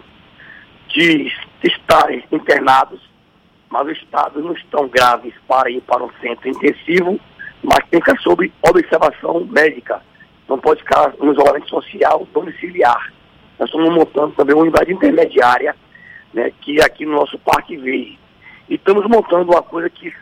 [0.88, 1.32] de
[1.64, 3.00] estarem internados,
[3.70, 7.18] mas os estados não estão graves para ir para um centro intensivo,
[7.62, 10.00] mas tem que sob observação médica.
[10.48, 13.12] Não pode ficar no isolamento social domiciliar.
[13.58, 15.74] Nós estamos montando também uma unidade intermediária,
[16.32, 18.18] né, que é aqui no nosso Parque Verde.
[18.68, 20.12] E estamos montando uma coisa que,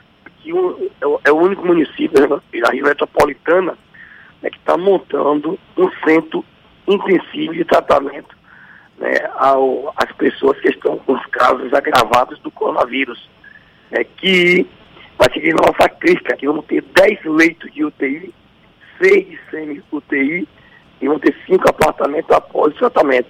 [0.42, 0.88] que um,
[1.24, 3.76] é, o único município né, da Rio Metropolitana
[4.40, 6.44] né, que está montando um centro
[6.87, 8.35] intensivo de tratamento
[8.98, 13.28] né, ao, pessoas que estão com os casos agravados do coronavírus.
[13.90, 14.66] Né, que
[15.18, 18.35] vai seguir nossa crítica, que vamos ter 10 leitos de UTI,
[19.02, 20.48] 6 de semi-UTI
[21.00, 23.28] e vão ter 5 apartamentos após o tratamento.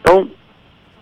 [0.00, 0.28] Então,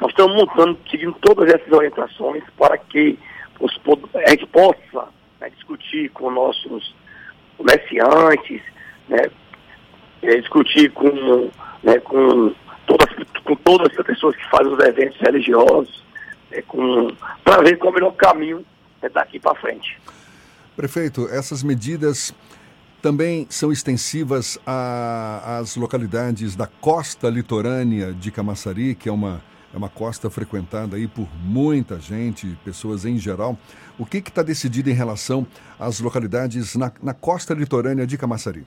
[0.00, 3.18] nós estamos montando, seguindo todas essas orientações para que
[3.60, 3.78] os,
[4.14, 5.08] a gente possa
[5.40, 6.94] né, discutir com nossos
[7.56, 8.62] comerciantes,
[9.08, 9.30] né,
[10.22, 11.50] é, discutir com,
[11.82, 12.54] né, com,
[13.44, 16.04] com todas as pessoas que fazem os eventos religiosos,
[16.50, 16.62] né,
[17.44, 18.64] para ver qual é o melhor caminho
[19.02, 19.98] né, daqui para frente.
[20.76, 22.34] Prefeito, essas medidas
[23.02, 29.88] também são extensivas às localidades da costa litorânea de Camaçari, que é uma, é uma
[29.88, 33.58] costa frequentada aí por muita gente, pessoas em geral.
[33.98, 35.46] O que está decidido em relação
[35.78, 38.64] às localidades na, na costa litorânea de Camaçari?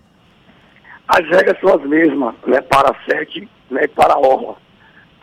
[1.08, 4.56] As regras são as mesmas, né, para a sede né, e para a orla.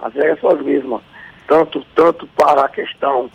[0.00, 1.02] As regras são as mesmas,
[1.46, 3.30] tanto, tanto para a questão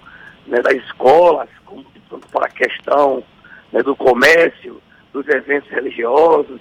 [0.47, 3.23] né, das escolas, como tanto para a questão
[3.71, 4.81] né, do comércio,
[5.11, 6.59] dos eventos religiosos,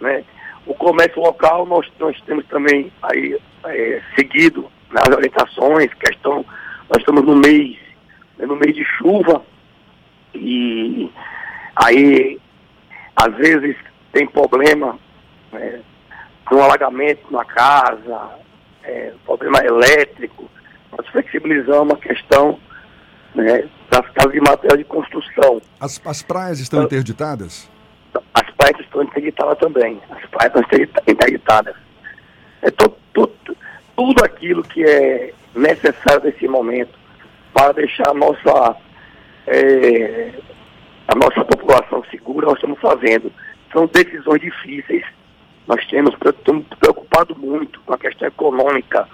[0.00, 0.24] né?
[0.66, 6.44] O comércio local nós, nós temos também aí é, seguido nas orientações, questão,
[6.88, 7.76] nós estamos no mês,
[8.38, 9.42] né, no mês de chuva,
[10.34, 11.10] e
[11.76, 12.38] aí
[13.16, 13.76] às vezes
[14.12, 14.98] tem problema
[15.52, 15.80] né,
[16.46, 18.30] com alagamento na casa,
[18.82, 20.50] é, problema elétrico,
[20.96, 22.58] nós flexibilizamos a questão
[23.34, 25.60] né, das casas de material de construção.
[25.80, 27.70] As, as praias estão então, interditadas?
[28.34, 30.00] As praias estão interditadas também.
[30.10, 31.74] As praias estão interditadas.
[32.60, 33.30] É to, to,
[33.96, 36.98] tudo aquilo que é necessário nesse momento
[37.52, 38.76] para deixar a nossa,
[39.46, 40.32] é,
[41.08, 43.32] a nossa população segura, nós estamos fazendo.
[43.72, 45.04] São decisões difíceis.
[45.66, 49.08] Nós temos estamos preocupado muito com a questão econômica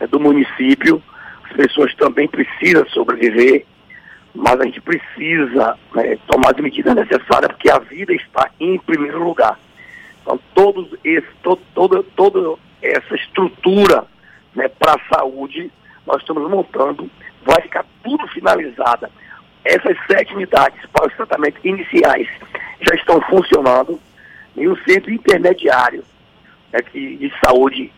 [0.00, 1.02] né, do município.
[1.44, 3.64] As pessoas também precisam sobreviver
[4.36, 9.24] mas a gente precisa né, tomar as medidas necessárias porque a vida está em primeiro
[9.24, 9.58] lugar.
[10.22, 14.04] Então, todos esse, todo, toda, toda essa estrutura
[14.54, 15.70] né, para a saúde,
[16.06, 17.10] nós estamos montando,
[17.44, 19.10] vai ficar tudo finalizada.
[19.64, 22.28] Essas sete unidades para os tratamentos iniciais
[22.80, 23.98] já estão funcionando
[24.56, 26.04] e o centro intermediário
[26.72, 27.92] né, que, de saúde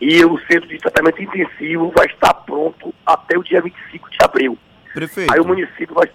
[0.00, 4.58] e o centro de tratamento intensivo vai estar pronto até o dia 25 de abril.
[4.92, 5.32] Prefeito.
[5.32, 6.10] Aí o município vai.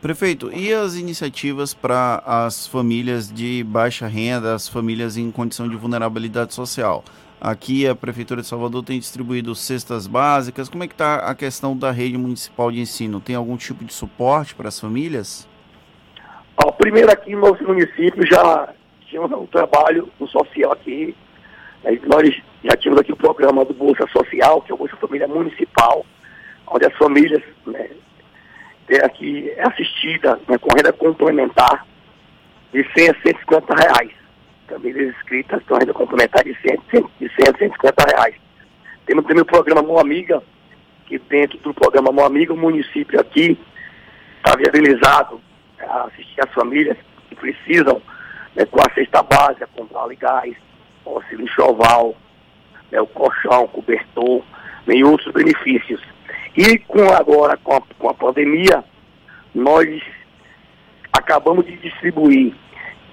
[0.00, 5.76] Prefeito, e as iniciativas para as famílias de baixa renda, as famílias em condição de
[5.76, 7.04] vulnerabilidade social?
[7.40, 10.68] Aqui a Prefeitura de Salvador tem distribuído cestas básicas.
[10.68, 13.20] Como é que está a questão da rede municipal de ensino?
[13.20, 15.48] Tem algum tipo de suporte para as famílias?
[16.56, 18.68] Ó, primeiro aqui no nosso município já
[19.06, 21.14] tínhamos um trabalho no social aqui.
[22.06, 26.04] Nós já tínhamos aqui o programa do Bolsa Social, que é o Bolsa Família Municipal
[26.72, 27.90] onde as famílias né,
[28.88, 31.86] é aqui é assistida né, com renda complementar
[32.72, 34.10] de 100 a 150 reais.
[34.66, 36.78] Famílias inscritas com renda complementar de 100,
[37.20, 38.34] de 100 a 150 reais.
[39.04, 40.42] Temos também o programa Mão Amiga,
[41.06, 43.58] que dentro do programa Mão Amiga, o município aqui
[44.38, 45.40] está viabilizado
[45.88, 46.96] a assistir as famílias
[47.28, 48.00] que precisam
[48.54, 50.54] né, com a cesta básica, com vale gás,
[51.04, 52.14] auxílio enxoval,
[52.90, 54.42] né, o colchão, o cobertor,
[54.86, 56.00] né, outros benefícios.
[56.56, 58.84] E com agora, com a, com a pandemia,
[59.54, 60.02] nós
[61.12, 62.54] acabamos de distribuir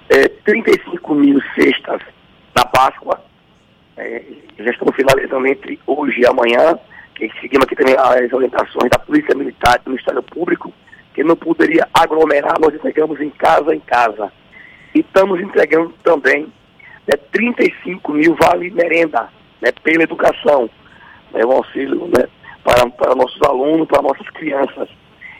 [0.09, 2.01] é, 35 mil cestas
[2.53, 3.23] da Páscoa.
[3.97, 4.23] É,
[4.57, 6.77] já estamos finalizando entre hoje e amanhã,
[7.15, 10.73] que seguimos aqui também as orientações da Polícia Militar e do Ministério Público,
[11.13, 14.31] que não poderia aglomerar, nós entregamos em casa em casa.
[14.93, 16.51] E estamos entregando também
[17.07, 19.29] né, 35 mil vale merenda
[19.61, 20.69] né, pela educação,
[21.31, 22.27] né, o auxílio né,
[22.63, 24.89] para, para nossos alunos, para nossas crianças.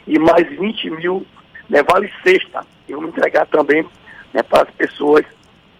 [0.06, 1.26] E mais 20 mil
[1.68, 2.64] né, vale sexta.
[2.88, 3.86] E vamos entregar também
[4.34, 5.24] né, para as pessoas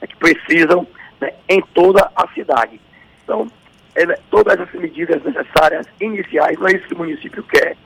[0.01, 0.87] né, que precisam
[1.21, 2.81] né, em toda a cidade.
[3.25, 3.51] Então,
[3.95, 7.77] é, todas essas medidas necessárias iniciais, não é isso que o município quer.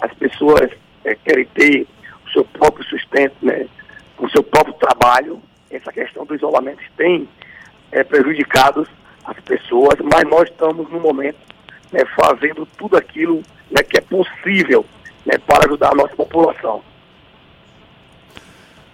[0.00, 0.70] As pessoas
[1.04, 1.86] é, querem ter
[2.26, 3.66] o seu próprio sustento, né,
[4.18, 5.40] o seu próprio trabalho.
[5.70, 7.28] Essa questão do isolamento tem
[7.92, 8.86] é, prejudicado
[9.24, 11.38] as pessoas, mas nós estamos no momento
[11.92, 14.84] né, fazendo tudo aquilo né, que é possível
[15.24, 16.82] né, para ajudar a nossa população.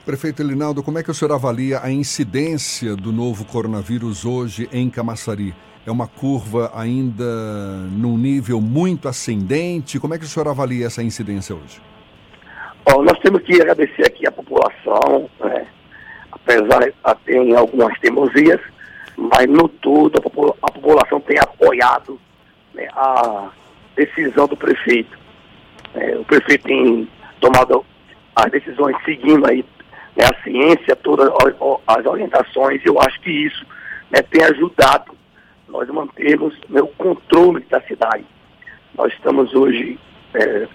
[0.05, 4.89] Prefeito Elinaldo, como é que o senhor avalia a incidência do novo coronavírus hoje em
[4.89, 5.55] Camaçari?
[5.87, 7.25] É uma curva ainda
[7.93, 9.99] num nível muito ascendente?
[9.99, 11.81] Como é que o senhor avalia essa incidência hoje?
[12.85, 15.67] Bom, nós temos que agradecer aqui a população, né?
[16.33, 18.61] apesar de ter algumas teimosias,
[19.17, 22.19] mas no todo a, popula a população tem apoiado
[22.75, 23.51] né, a
[23.95, 25.19] decisão do prefeito.
[25.95, 27.09] É, o prefeito tem
[27.41, 27.85] tomado
[28.35, 29.65] as decisões seguindo aí
[30.17, 31.29] né, a ciência, todas
[31.87, 33.67] as orientações, eu acho que isso
[34.11, 35.15] né, tem ajudado
[35.69, 38.25] nós mantermos né, o controle da cidade.
[38.97, 39.99] Nós estamos hoje
[40.35, 40.69] é,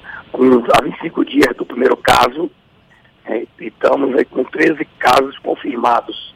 [0.74, 2.50] há 25 dias do primeiro caso,
[3.26, 6.34] é, e estamos aí com 13 casos confirmados.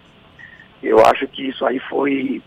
[0.82, 2.42] Eu acho que isso aí foi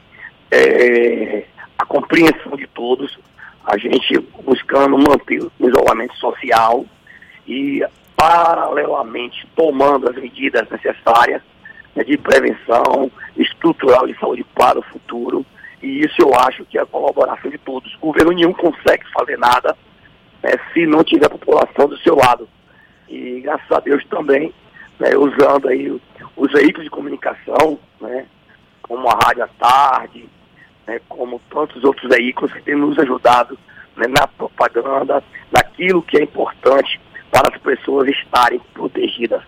[0.51, 1.45] é,
[1.79, 3.19] a compreensão de todos,
[3.65, 6.85] a gente buscando manter o isolamento social
[7.47, 7.85] e
[8.17, 11.43] paralelamente tomando as medidas necessárias
[11.95, 15.45] né, de prevenção estrutural de saúde para o futuro.
[15.83, 17.95] E isso eu acho que é a colaboração de todos.
[17.97, 19.77] O governo nenhum consegue fazer nada
[20.43, 22.49] né, se não tiver a população do seu lado.
[23.09, 24.53] E graças a Deus também,
[24.99, 26.01] né, usando aí
[26.37, 28.27] os veículos de comunicação, né,
[28.83, 30.29] como a Rádio à Tarde,
[30.87, 33.59] né, como tantos outros veículos que têm nos ajudado
[33.97, 37.01] né, na propaganda, naquilo que é importante
[37.31, 39.43] para as pessoas estarem protegidas.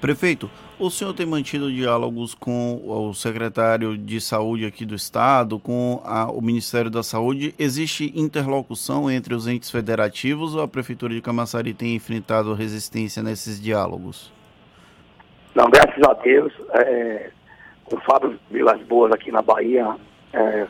[0.00, 6.02] Prefeito, o senhor tem mantido diálogos com o secretário de saúde aqui do estado, com
[6.04, 7.54] a, o Ministério da Saúde.
[7.58, 13.60] Existe interlocução entre os entes federativos ou a Prefeitura de Camaçari tem enfrentado resistência nesses
[13.60, 14.30] diálogos?
[15.54, 17.30] Não, graças a Deus, é,
[17.86, 19.96] com o Fábio Vilas Boas aqui na Bahia,
[20.34, 20.66] é,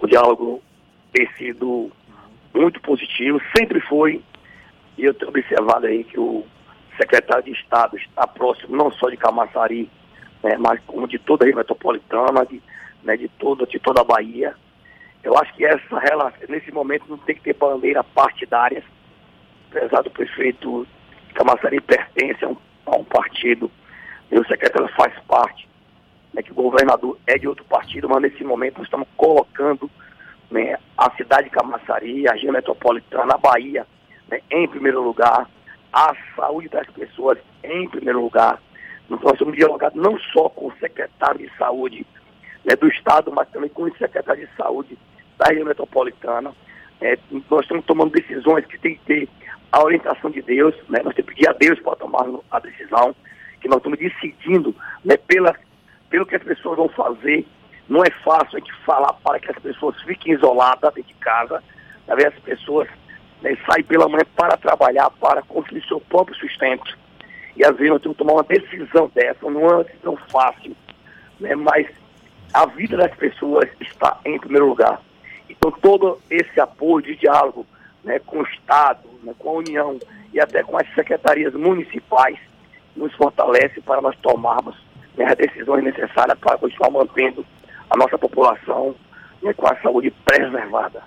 [0.00, 0.60] o diálogo
[1.12, 1.92] tem sido
[2.52, 4.20] muito positivo, sempre foi,
[4.98, 6.44] e eu tenho observado aí que o
[6.96, 9.90] secretário de Estado está próximo não só de Camaçari,
[10.42, 12.62] né, mas como de toda a região metropolitana, de,
[13.02, 14.54] né, de, toda, de toda a Bahia.
[15.22, 18.84] Eu acho que essa relação, nesse momento não tem que ter bandeira partidárias,
[19.70, 20.86] apesar do prefeito
[21.34, 22.56] Camaçari pertence a um,
[22.86, 23.70] a um partido,
[24.30, 25.68] e o secretário faz parte,
[26.32, 29.90] né, que o governador é de outro partido, mas nesse momento nós estamos colocando
[30.50, 33.86] né, a cidade de Camaçari, a região metropolitana, a Bahia,
[34.28, 35.48] né, em primeiro lugar,
[35.96, 38.60] a saúde das pessoas em primeiro lugar.
[39.08, 42.06] Nós estamos dialogando não só com o secretário de saúde
[42.62, 44.98] né, do Estado, mas também com o secretário de saúde
[45.38, 46.52] da região metropolitana.
[47.00, 47.18] É,
[47.50, 49.28] nós estamos tomando decisões que tem que ter
[49.72, 53.16] a orientação de Deus, né, nós temos que pedir a Deus para tomar a decisão,
[53.62, 55.54] que nós estamos decidindo né, pela,
[56.10, 57.46] pelo que as pessoas vão fazer.
[57.88, 61.62] Não é fácil a gente falar para que as pessoas fiquem isoladas dentro de casa,
[62.06, 62.86] as pessoas
[63.42, 66.96] né, sai pela manhã para trabalhar, para construir seu próprio sustento.
[67.56, 70.76] E às vezes nós temos que tomar uma decisão dessa, não é uma decisão fácil,
[71.40, 71.86] né, mas
[72.52, 75.00] a vida das pessoas está em primeiro lugar.
[75.48, 77.66] Então todo esse apoio de diálogo
[78.04, 79.98] né, com o Estado, né, com a União
[80.32, 82.38] e até com as secretarias municipais
[82.94, 84.76] nos fortalece para nós tomarmos
[85.16, 87.44] né, as decisões necessárias para continuar mantendo
[87.90, 88.94] a nossa população
[89.42, 91.02] né, com a saúde preservada.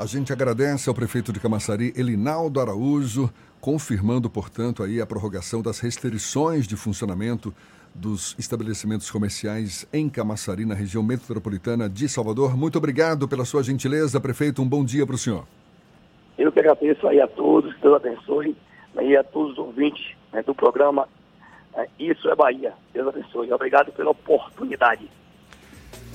[0.00, 3.28] A gente agradece ao prefeito de Camaçari, Elinaldo Araújo,
[3.60, 7.52] confirmando, portanto, aí a prorrogação das restrições de funcionamento
[7.94, 12.56] dos estabelecimentos comerciais em Camaçari, na região metropolitana de Salvador.
[12.56, 14.62] Muito obrigado pela sua gentileza, prefeito.
[14.62, 15.44] Um bom dia para o senhor.
[16.38, 18.56] Eu que agradeço aí a todos, Deus abençoe,
[18.94, 21.06] né, e a todos os ouvintes né, do programa
[21.74, 22.72] é, Isso é Bahia.
[22.94, 23.52] Deus abençoe.
[23.52, 25.10] Obrigado pela oportunidade.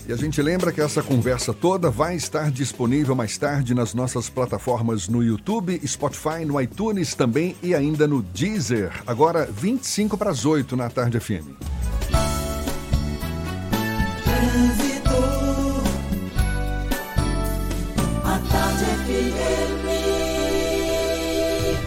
[0.07, 4.29] E a gente lembra que essa conversa toda vai estar disponível mais tarde nas nossas
[4.29, 8.91] plataformas no YouTube, Spotify, no iTunes também e ainda no Deezer.
[9.07, 11.55] Agora 25 para as 8 na tarde FM.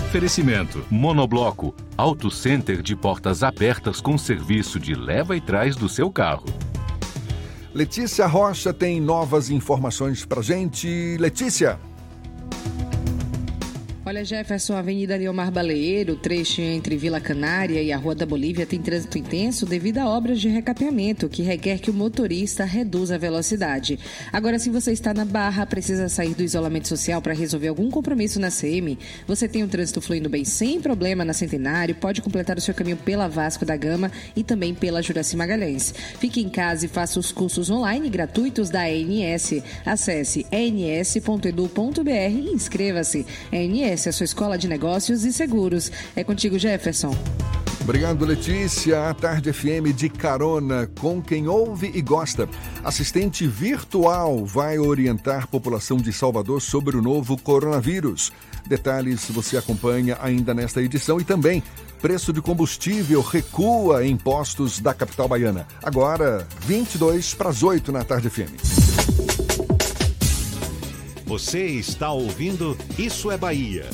[0.09, 6.11] Oferecimento: Monobloco, Auto Center de portas abertas com serviço de leva e trás do seu
[6.11, 6.47] carro.
[7.75, 11.17] Letícia Rocha tem novas informações pra gente.
[11.19, 11.79] Letícia.
[14.09, 18.81] Olha, Jefferson, Avenida Leomar Baleeiro, trecho entre Vila Canária e a Rua da Bolívia tem
[18.81, 23.99] trânsito intenso devido a obras de recapeamento, que requer que o motorista reduza a velocidade.
[24.33, 28.41] Agora, se você está na Barra, precisa sair do isolamento social para resolver algum compromisso
[28.41, 32.63] na CM, você tem o trânsito fluindo bem sem problema na Centenário, pode completar o
[32.63, 35.93] seu caminho pela Vasco da Gama e também pela Juraci Magalhães.
[36.19, 39.63] Fique em casa e faça os cursos online gratuitos da ENS.
[39.85, 43.27] Acesse ens.edu.br e inscreva-se.
[43.99, 45.91] ENS, a sua escola de negócios e seguros.
[46.15, 47.15] É contigo, Jefferson.
[47.81, 49.09] Obrigado, Letícia.
[49.09, 52.49] A Tarde FM de carona com quem ouve e gosta.
[52.85, 58.31] Assistente virtual vai orientar a população de Salvador sobre o novo coronavírus.
[58.67, 61.63] Detalhes você acompanha ainda nesta edição e também
[62.01, 65.67] preço de combustível recua em postos da capital baiana.
[65.83, 69.38] Agora, 22 para as 8 na Tarde FM.
[71.29, 73.85] Você está ouvindo Isso é Bahia.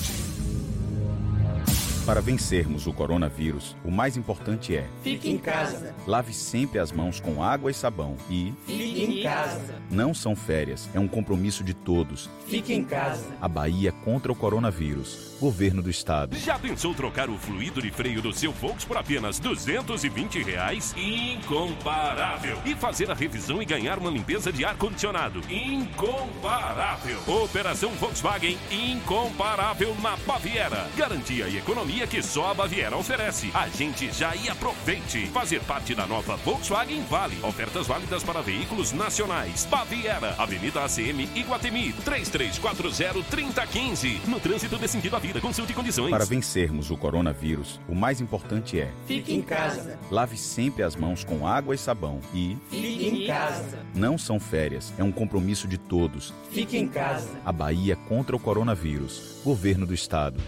[2.07, 5.95] Para vencermos o coronavírus, o mais importante é: Fique em casa.
[6.07, 9.75] lave sempre as mãos com água e sabão e Fique em casa.
[9.91, 12.31] não são férias, é um compromisso de todos.
[12.47, 13.25] Fique em casa.
[13.41, 15.34] A Bahia contra o coronavírus.
[15.41, 16.37] Governo do Estado.
[16.39, 20.95] Já pensou trocar o fluido de freio do seu Volks por apenas 220 reais?
[20.97, 22.59] Incomparável!
[22.65, 25.41] E fazer a revisão e ganhar uma limpeza de ar-condicionado?
[25.51, 27.19] Incomparável!
[27.27, 30.89] Operação Volkswagen incomparável na Baviera.
[30.97, 33.51] Garantia e economia que só a Baviera oferece.
[33.53, 35.27] A gente já e aproveite.
[35.27, 37.39] Fazer parte da nova Volkswagen Vale.
[37.43, 39.67] Ofertas válidas para veículos nacionais.
[39.67, 44.27] Baviera, Avenida ACM Iguatemi, 3340-3015.
[44.27, 46.11] No trânsito desse sentido à vida, consulte condições.
[46.11, 49.99] Para vencermos o coronavírus, o mais importante é: Fique em casa.
[50.11, 53.79] lave sempre as mãos com água e sabão e Fique em casa.
[53.95, 56.33] não são férias, é um compromisso de todos.
[56.51, 57.29] Fique em casa.
[57.45, 59.41] A Bahia contra o coronavírus.
[59.45, 60.41] Governo do Estado.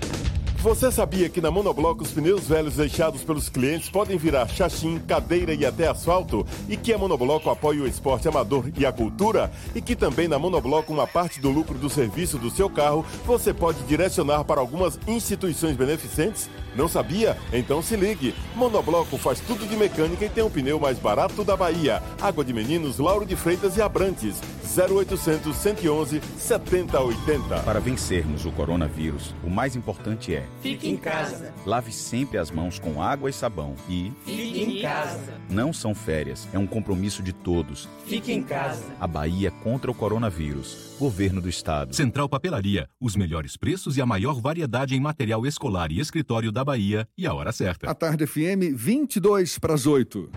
[0.67, 5.55] Você sabia que na Monobloco os pneus velhos deixados pelos clientes podem virar chachim, cadeira
[5.55, 6.45] e até asfalto?
[6.69, 9.49] E que a Monobloco apoia o esporte amador e a cultura?
[9.77, 13.55] E que também na Monobloco uma parte do lucro do serviço do seu carro você
[13.55, 16.51] pode direcionar para algumas instituições beneficentes?
[16.77, 17.37] Não sabia?
[17.53, 18.35] Então se ligue.
[18.55, 22.03] Monobloco faz tudo de mecânica e tem o pneu mais barato da Bahia.
[22.20, 24.41] Água de Meninos, Lauro de Freitas e Abrantes.
[24.77, 27.61] 0800 111 7080.
[27.61, 31.53] Para vencermos o coronavírus, o mais importante é: Fique em casa.
[31.64, 35.35] lave sempre as mãos com água e sabão e Fique em casa.
[35.49, 37.89] não são férias, é um compromisso de todos.
[38.07, 38.85] Fique em casa.
[39.01, 40.95] A Bahia contra o coronavírus.
[40.99, 41.95] Governo do Estado.
[41.95, 46.64] Central Papelaria, os melhores preços e a maior variedade em material escolar e escritório da
[46.67, 47.89] Bahia e a hora certa.
[47.89, 50.29] A Tarde FM, 22 para as 8.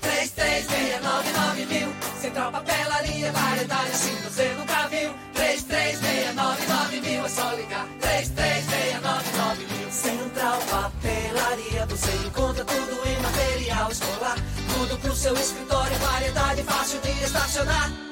[0.00, 1.88] 3369 mil.
[2.20, 5.14] Central Papelaria, variedade assim você nunca viu.
[5.34, 7.86] 3369 mil, é só ligar.
[8.00, 9.90] 3369 mil.
[9.90, 14.36] Central Papelaria, você encontra tudo em material escolar.
[14.74, 18.07] Tudo pro seu escritório, variedade fácil de estacionar.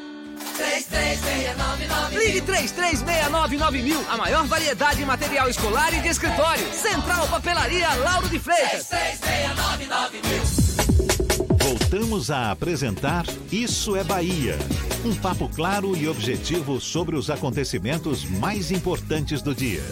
[0.56, 6.66] 3369 Ligue 3369 mil, a maior variedade em material escolar e de escritório.
[6.72, 8.88] Central Papelaria Lauro de Freitas.
[8.88, 10.66] 3369 mil.
[11.60, 14.58] Voltamos a apresentar Isso é Bahia.
[15.04, 19.84] Um papo claro e objetivo sobre os acontecimentos mais importantes do dia.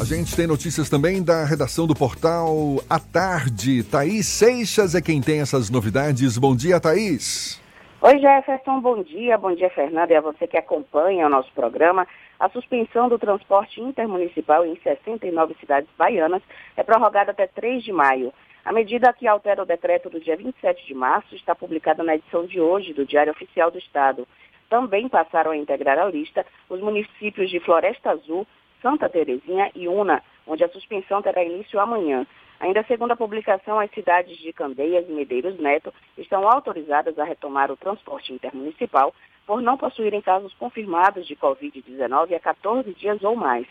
[0.00, 3.84] A gente tem notícias também da redação do portal A Tarde.
[3.84, 6.36] Thaís Seixas é quem tem essas novidades.
[6.38, 7.61] Bom dia, Thaís.
[8.04, 9.38] Oi, Jefferson, bom dia.
[9.38, 12.04] Bom dia, Fernanda, e a você que acompanha o nosso programa.
[12.36, 16.42] A suspensão do transporte intermunicipal em 69 cidades baianas
[16.76, 18.34] é prorrogada até 3 de maio.
[18.64, 22.44] A medida que altera o decreto do dia 27 de março está publicada na edição
[22.44, 24.26] de hoje do Diário Oficial do Estado.
[24.68, 28.44] Também passaram a integrar a lista os municípios de Floresta Azul,
[28.82, 32.26] Santa Terezinha e Una, onde a suspensão terá início amanhã.
[32.62, 37.72] Ainda segundo a publicação, as cidades de Candeias e Medeiros Neto estão autorizadas a retomar
[37.72, 39.12] o transporte intermunicipal
[39.44, 43.66] por não possuírem casos confirmados de Covid-19 há 14 dias ou mais.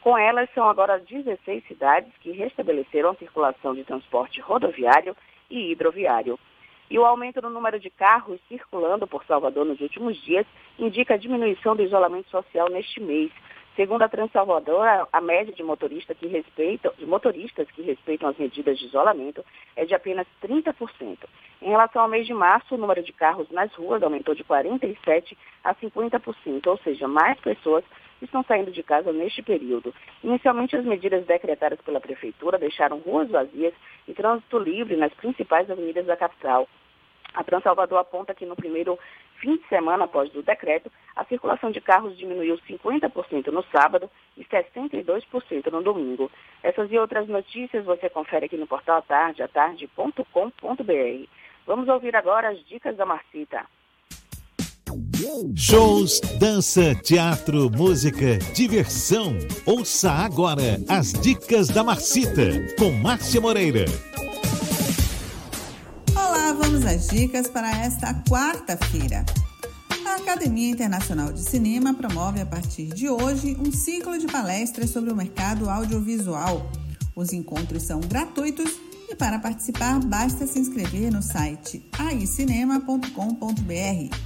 [0.00, 5.16] Com elas, são agora 16 cidades que restabeleceram a circulação de transporte rodoviário
[5.50, 6.38] e hidroviário.
[6.88, 10.46] E o aumento no número de carros circulando por Salvador nos últimos dias
[10.78, 13.32] indica a diminuição do isolamento social neste mês.
[13.76, 18.78] Segundo a Transalvador, a, média de, motorista que respeitam, de motoristas que respeitam as medidas
[18.78, 19.44] de isolamento
[19.76, 21.18] é de apenas 30%.
[21.60, 25.36] Em relação ao mês de março, o número de carros nas ruas aumentou de 47%
[25.62, 27.84] a 50%, ou seja, mais pessoas
[28.22, 29.94] estão saindo de casa neste período.
[30.24, 33.74] Inicialmente, as medidas decretadas pela Prefeitura deixaram ruas vazias
[34.08, 36.66] e trânsito livre nas principais avenidas da capital.
[37.36, 38.98] A Transalvador aponta que no primeiro
[39.38, 44.44] fim de semana após o decreto, a circulação de carros diminuiu 50% no sábado e
[44.44, 46.30] 62% no domingo.
[46.62, 51.28] Essas e outras notícias você confere aqui no portal atardeatarde.com.br.
[51.66, 53.66] Vamos ouvir agora as dicas da Marcita.
[55.54, 59.36] Shows, dança, teatro, música, diversão.
[59.66, 63.84] Ouça agora as dicas da Marcita com Márcia Moreira.
[66.54, 69.26] Vamos às dicas para esta quarta-feira.
[70.06, 75.12] A Academia Internacional de Cinema promove a partir de hoje um ciclo de palestras sobre
[75.12, 76.70] o mercado audiovisual.
[77.16, 78.70] Os encontros são gratuitos
[79.08, 84.16] e para participar basta se inscrever no site aicinema.com.br.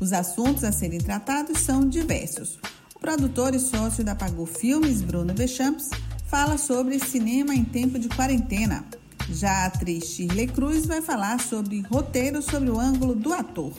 [0.00, 2.58] Os assuntos a serem tratados são diversos.
[2.96, 5.88] O produtor e sócio da Pagu Filmes, Bruno Bechamps,
[6.26, 8.84] fala sobre cinema em tempo de quarentena.
[9.32, 13.72] Já a atriz Shirley Cruz vai falar sobre roteiro sobre o ângulo do ator.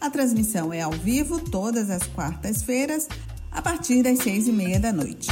[0.00, 3.06] A transmissão é ao vivo todas as quartas-feiras,
[3.50, 5.28] a partir das seis e meia da noite.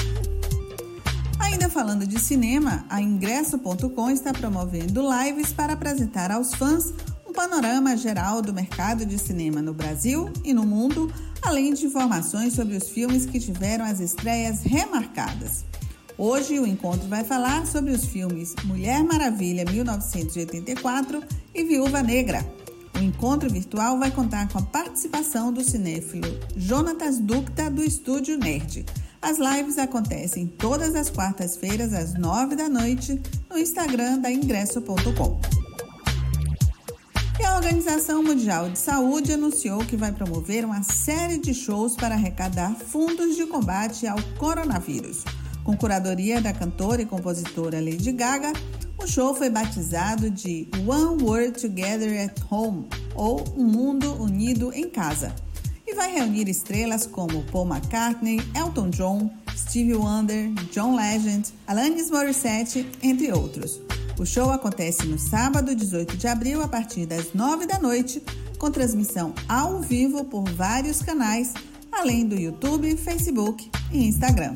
[1.40, 6.94] Ainda falando de cinema, a Ingresso.com está promovendo lives para apresentar aos fãs
[7.28, 12.55] um panorama geral do mercado de cinema no Brasil e no mundo, além de informações
[12.55, 15.70] sobre os filmes que tiveram as estreias remarcadas.
[16.23, 21.23] Hoje o encontro vai falar sobre os filmes Mulher Maravilha 1984
[21.55, 22.47] e Viúva Negra.
[22.95, 28.85] O encontro virtual vai contar com a participação do cinéfilo Jonatas Ducta do Estúdio Nerd.
[29.23, 33.18] As lives acontecem todas as quartas-feiras às nove da noite
[33.49, 35.41] no Instagram da ingresso.com.
[37.41, 42.14] E a Organização Mundial de Saúde anunciou que vai promover uma série de shows para
[42.14, 45.25] arrecadar fundos de combate ao coronavírus.
[45.71, 48.53] Com curadoria da cantora e compositora Lady Gaga,
[48.99, 54.91] o show foi batizado de One World Together at Home, ou Um Mundo Unido em
[54.91, 55.33] Casa,
[55.87, 62.85] e vai reunir estrelas como Paul McCartney, Elton John, Stevie Wonder, John Legend, Alanis Morissette,
[63.01, 63.81] entre outros.
[64.18, 68.21] O show acontece no sábado, 18 de abril, a partir das 9 da noite,
[68.59, 71.55] com transmissão ao vivo por vários canais,
[71.93, 74.53] além do YouTube, Facebook e Instagram.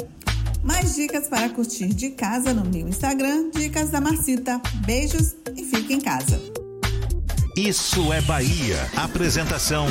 [0.64, 4.60] Mais dicas para curtir de casa no meu Instagram, Dicas da Marcita.
[4.86, 6.40] Beijos e fique em casa.
[7.54, 8.78] Isso é Bahia.
[8.96, 9.86] Apresentação: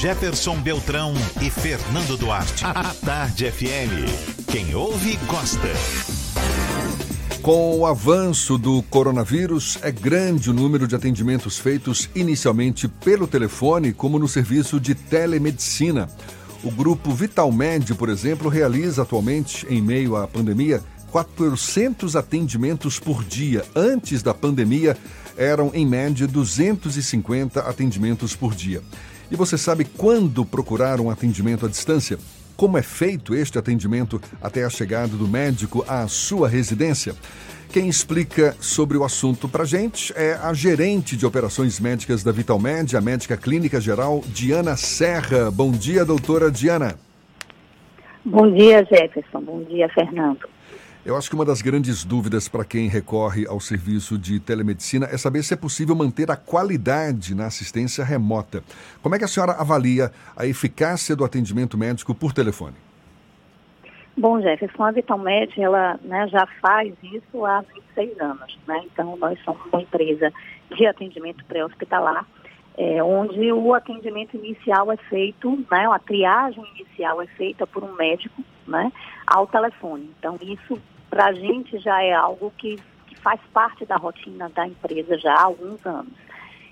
[0.00, 2.64] Jefferson Beltrão e Fernando Duarte.
[2.64, 4.50] A Tarde FM.
[4.50, 5.68] Quem ouve, gosta.
[7.40, 13.92] Com o avanço do coronavírus, é grande o número de atendimentos feitos inicialmente pelo telefone,
[13.92, 16.08] como no serviço de telemedicina.
[16.66, 23.64] O grupo Vitalmed, por exemplo, realiza atualmente, em meio à pandemia, 400 atendimentos por dia.
[23.72, 24.96] Antes da pandemia,
[25.36, 28.82] eram em média 250 atendimentos por dia.
[29.30, 32.18] E você sabe quando procurar um atendimento à distância?
[32.56, 37.14] Como é feito este atendimento até a chegada do médico à sua residência?
[37.76, 42.96] Quem explica sobre o assunto para gente é a gerente de operações médicas da Vitalmed,
[42.96, 45.50] a médica clínica geral Diana Serra.
[45.50, 46.98] Bom dia, doutora Diana.
[48.24, 49.42] Bom dia, Jefferson.
[49.42, 50.48] Bom dia, Fernando.
[51.04, 55.18] Eu acho que uma das grandes dúvidas para quem recorre ao serviço de telemedicina é
[55.18, 58.64] saber se é possível manter a qualidade na assistência remota.
[59.02, 62.85] Como é que a senhora avalia a eficácia do atendimento médico por telefone?
[64.18, 68.80] Bom, Jefferson, a Vitalmed, ela né, já faz isso há 26 anos, né?
[68.86, 70.32] Então, nós somos uma empresa
[70.74, 72.26] de atendimento pré-hospitalar,
[72.78, 77.92] é, onde o atendimento inicial é feito, né, a triagem inicial é feita por um
[77.92, 78.90] médico, né,
[79.26, 80.10] ao telefone.
[80.18, 84.66] Então, isso para a gente já é algo que, que, faz parte da rotina da
[84.66, 86.12] empresa já há alguns anos.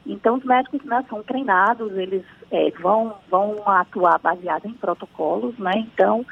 [0.07, 5.73] Então, os médicos né, são treinados, eles é, vão, vão atuar baseado em protocolos, né?
[5.77, 6.25] Então,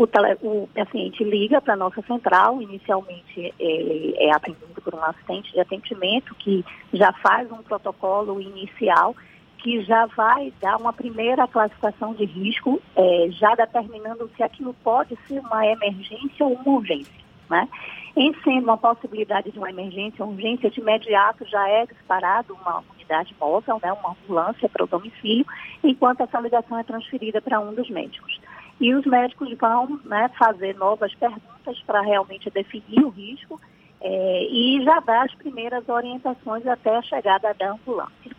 [0.00, 5.04] o, tele, o paciente liga para a nossa central, inicialmente ele é atendido por um
[5.04, 9.14] assistente de atendimento que já faz um protocolo inicial
[9.58, 15.18] que já vai dar uma primeira classificação de risco, é, já determinando se aquilo pode
[15.28, 17.20] ser uma emergência ou uma urgência.
[17.50, 17.68] Né?
[18.16, 22.82] Em sendo uma possibilidade de uma emergência ou urgência, de imediato já é disparado uma
[22.94, 25.44] unidade móvel, né, uma ambulância para o domicílio,
[25.84, 28.40] enquanto essa ligação é transferida para um dos médicos.
[28.80, 33.60] E os médicos vão né, fazer novas perguntas para realmente definir o risco
[34.00, 38.30] é, e já dar as primeiras orientações até a chegada da ambulância.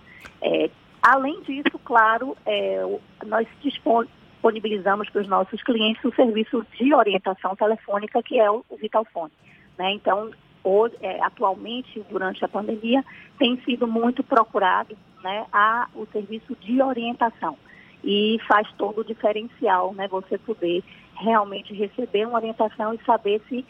[0.41, 0.69] É,
[1.01, 2.81] além disso, claro, é,
[3.27, 9.31] nós disponibilizamos para os nossos clientes o serviço de orientação telefônica, que é o, Vitalfone.
[9.77, 9.93] Né?
[9.93, 10.31] Então,
[10.63, 13.05] hoje, é, atualmente, durante a pandemia,
[13.37, 17.55] tem sido muito procurado né, a, o serviço de orientação.
[18.03, 20.07] E faz todo o diferencial, né?
[20.07, 20.83] Você poder
[21.15, 23.65] realmente receber uma orientação e saber se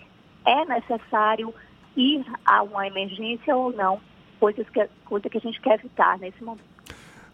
[0.45, 1.53] é necessário
[1.95, 3.99] ir a uma emergência ou não,
[4.39, 6.71] coisas que, coisa que a gente quer evitar nesse momento.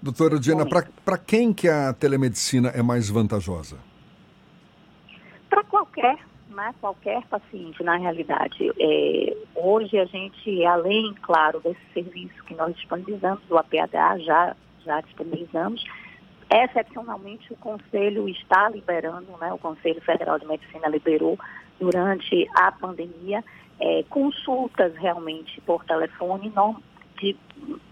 [0.01, 0.65] Doutora Diana,
[1.03, 3.77] para quem que a telemedicina é mais vantajosa?
[5.49, 6.17] Para qualquer,
[6.49, 8.71] né, qualquer paciente, na realidade.
[8.79, 15.01] É, hoje a gente, além, claro, desse serviço que nós disponibilizamos, do APH, já, já
[15.01, 15.83] disponibilizamos,
[16.49, 21.37] excepcionalmente o Conselho está liberando, né, o Conselho Federal de Medicina liberou
[21.79, 23.43] durante a pandemia
[23.79, 26.81] é, consultas realmente por telefone, não,
[27.19, 27.35] de,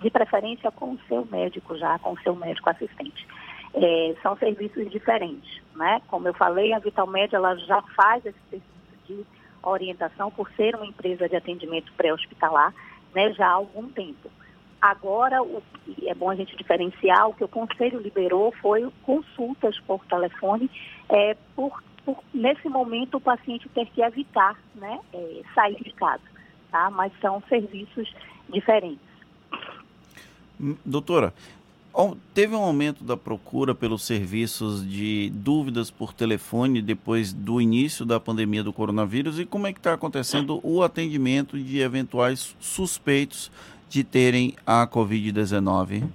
[0.02, 3.28] de preferência com o seu médico já, com o seu médico assistente.
[3.74, 6.02] É, são serviços diferentes, né?
[6.08, 8.72] Como eu falei, a Vitalmed ela já faz esse serviço
[9.08, 9.26] de
[9.62, 12.74] orientação por ser uma empresa de atendimento pré-hospitalar,
[13.14, 14.30] né, já há algum tempo.
[14.86, 15.64] Agora, o,
[16.06, 20.70] é bom a gente diferenciar, o que o Conselho liberou foi consultas por telefone,
[21.10, 26.22] é, por, por nesse momento o paciente ter que evitar né, é, sair de casa,
[26.72, 26.92] tá?
[26.92, 28.14] mas são serviços
[28.48, 29.02] diferentes.
[30.62, 31.34] Hum, doutora,
[32.36, 38.20] teve um aumento da procura pelos serviços de dúvidas por telefone depois do início da
[38.20, 43.50] pandemia do coronavírus e como é que está acontecendo o atendimento de eventuais suspeitos
[43.90, 46.08] de terem a Covid-19?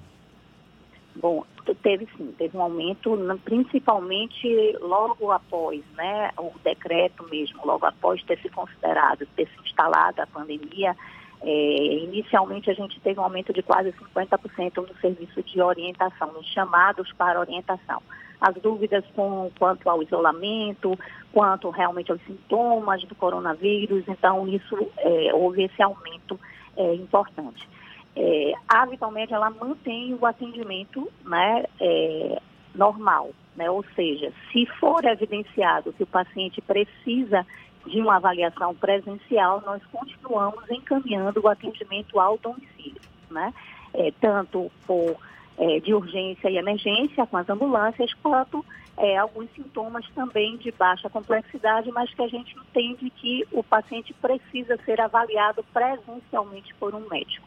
[1.16, 1.44] Bom,
[1.82, 8.38] teve sim, teve um aumento, principalmente logo após, né, o decreto mesmo, logo após ter
[8.40, 10.96] se considerado, ter se instalado a pandemia,
[11.42, 16.46] é, inicialmente a gente teve um aumento de quase 50% no serviço de orientação, nos
[16.46, 18.02] chamados para orientação.
[18.40, 20.98] As dúvidas com, quanto ao isolamento,
[21.32, 26.38] quanto realmente aos sintomas do coronavírus, então isso é, houve esse aumento
[26.76, 27.68] é, importante.
[28.16, 32.40] É, a Vitalmed ela mantém o atendimento né, é,
[32.74, 33.70] normal, né?
[33.70, 37.46] ou seja, se for evidenciado que o paciente precisa
[37.86, 43.00] de uma avaliação presencial, nós continuamos encaminhando o atendimento ao domicílio,
[43.30, 43.54] né?
[43.94, 45.16] É, tanto por
[45.58, 48.64] é, de urgência e emergência com as ambulâncias, quanto
[48.96, 54.12] é, alguns sintomas também de baixa complexidade, mas que a gente entende que o paciente
[54.14, 57.46] precisa ser avaliado presencialmente por um médico.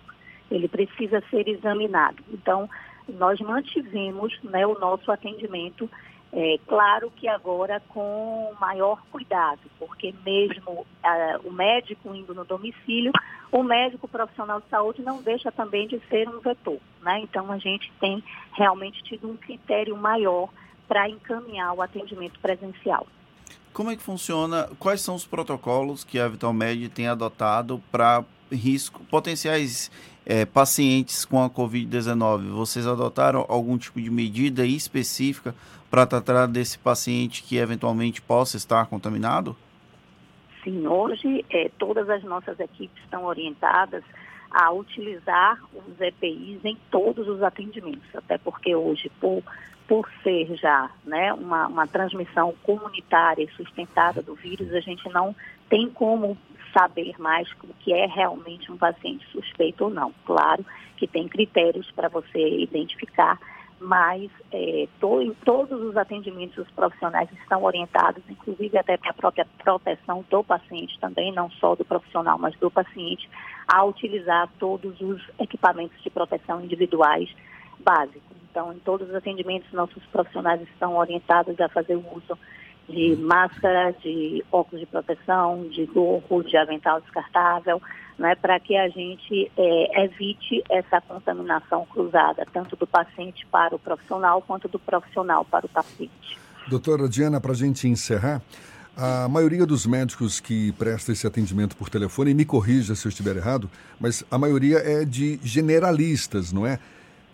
[0.50, 2.24] Ele precisa ser examinado.
[2.32, 2.70] Então,
[3.08, 5.90] nós mantivemos né, o nosso atendimento
[6.36, 13.12] é, claro que agora com maior cuidado, porque mesmo uh, o médico indo no domicílio,
[13.52, 16.80] o médico profissional de saúde não deixa também de ser um vetor.
[17.04, 17.20] Né?
[17.20, 18.24] Então a gente tem
[18.54, 20.50] realmente tido um critério maior
[20.94, 23.08] para encaminhar o atendimento presencial.
[23.74, 24.70] Como é que funciona?
[24.78, 29.90] Quais são os protocolos que a Vitalmed tem adotado para risco, potenciais
[30.24, 32.52] é, pacientes com a Covid-19?
[32.52, 35.56] Vocês adotaram algum tipo de medida específica
[35.90, 39.58] para tratar desse paciente que eventualmente possa estar contaminado?
[40.64, 44.04] Sim, hoje é, todas as nossas equipes estão orientadas
[44.52, 49.42] a utilizar os EPIs em todos os atendimentos, até porque hoje, por,
[49.88, 55.36] por ser já né, uma, uma transmissão comunitária e sustentada do vírus, a gente não
[55.70, 56.38] tem como
[56.78, 60.14] saber mais o que é realmente um paciente suspeito ou não.
[60.26, 60.66] Claro
[60.98, 63.40] que tem critérios para você identificar
[63.84, 69.14] mas é, to, em todos os atendimentos os profissionais estão orientados, inclusive até para a
[69.14, 73.30] própria proteção do paciente também, não só do profissional, mas do paciente,
[73.68, 77.30] a utilizar todos os equipamentos de proteção individuais
[77.80, 78.33] básicos.
[78.54, 82.38] Então, em todos os atendimentos, nossos profissionais estão orientados a fazer o uso
[82.88, 87.82] de máscara, de óculos de proteção, de gorro, de avental descartável,
[88.16, 93.80] né, para que a gente é, evite essa contaminação cruzada, tanto do paciente para o
[93.80, 96.38] profissional, quanto do profissional para o paciente.
[96.68, 98.40] Doutora Diana, para a gente encerrar,
[98.96, 103.10] a maioria dos médicos que presta esse atendimento por telefone, e me corrija se eu
[103.10, 103.68] estiver errado,
[104.00, 106.78] mas a maioria é de generalistas, não é?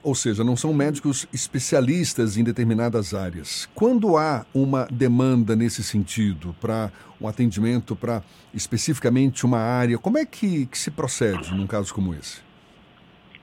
[0.01, 3.69] Ou seja, não são médicos especialistas em determinadas áreas.
[3.75, 6.89] Quando há uma demanda nesse sentido, para
[7.19, 8.23] um atendimento para
[8.53, 12.41] especificamente uma área, como é que, que se procede num caso como esse?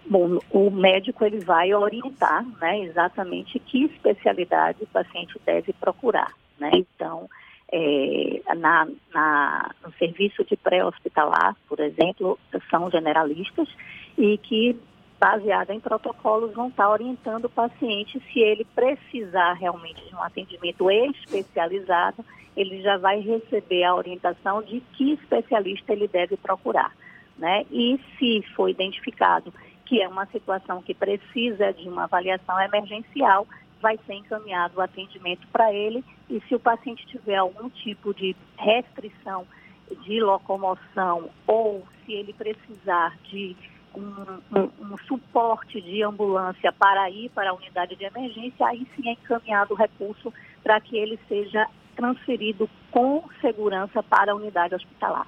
[0.09, 6.33] Bom, o médico ele vai orientar né, exatamente que especialidade o paciente deve procurar.
[6.59, 6.71] Né?
[6.75, 7.29] Então,
[7.73, 12.39] é, na, na, no serviço de pré-hospitalar, por exemplo,
[12.71, 13.69] são generalistas
[14.17, 14.77] e que
[15.19, 20.91] baseada em protocolos, vão estar orientando o paciente se ele precisar realmente de um atendimento
[20.91, 22.25] especializado,
[22.57, 26.93] ele já vai receber a orientação de que especialista ele deve procurar.
[27.39, 27.67] Né?
[27.71, 29.53] E se for identificado
[29.85, 33.47] que é uma situação que precisa de uma avaliação emergencial,
[33.81, 38.35] vai ser encaminhado o atendimento para ele e se o paciente tiver algum tipo de
[38.59, 39.47] restrição
[40.03, 43.57] de locomoção ou se ele precisar de
[43.97, 49.13] um, um, suporte de ambulância para ir para a unidade de emergência, aí sim é
[49.13, 50.33] encaminhado o recurso
[50.63, 51.67] para que ele seja
[51.97, 55.27] transferido com segurança para a unidade hospitalar.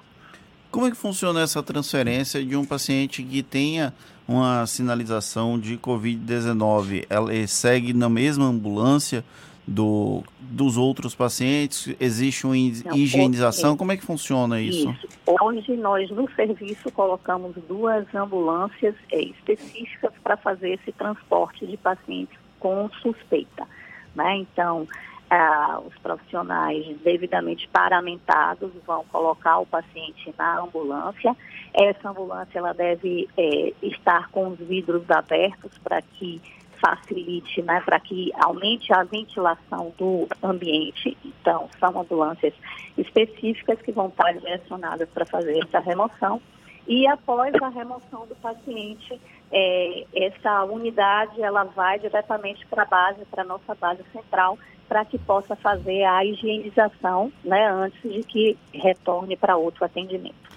[0.71, 3.91] Como é que funciona essa transferência de um paciente que tenha
[4.27, 7.07] uma sinalização de Covid-19?
[7.09, 9.25] Ela segue na mesma ambulância
[9.69, 11.95] do, dos outros pacientes?
[11.99, 13.77] Existe uma higienização?
[13.77, 14.89] Como é que funciona isso?
[14.89, 15.07] isso?
[15.41, 22.37] Hoje nós no serviço colocamos duas ambulâncias é, específicas para fazer esse transporte de pacientes
[22.59, 23.67] com suspeita.
[24.15, 24.37] Né?
[24.37, 24.87] Então,
[25.29, 31.35] ah, os profissionais devidamente paramentados vão colocar o paciente na ambulância.
[31.73, 36.41] Essa ambulância ela deve é, estar com os vidros abertos para que
[36.79, 41.17] facilite, né, para que aumente a ventilação do ambiente.
[41.23, 42.53] Então, são ambulâncias
[42.97, 46.41] específicas que vão estar direcionadas para fazer essa remoção.
[46.87, 49.19] E após a remoção do paciente,
[49.51, 54.57] é, essa unidade ela vai diretamente para a base, para a nossa base central,
[54.87, 60.48] para que possa fazer a higienização né, antes de que retorne para outro atendimento.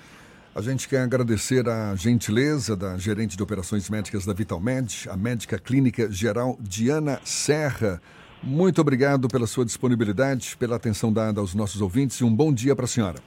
[0.54, 5.58] A gente quer agradecer a gentileza da gerente de operações médicas da Vitalmed, a médica
[5.58, 8.02] clínica geral Diana Serra.
[8.42, 12.76] Muito obrigado pela sua disponibilidade, pela atenção dada aos nossos ouvintes e um bom dia
[12.76, 13.18] para a senhora.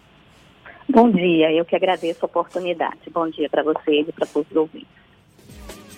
[0.88, 3.10] Bom dia, eu que agradeço a oportunidade.
[3.12, 5.05] Bom dia para você e para todos os ouvintes.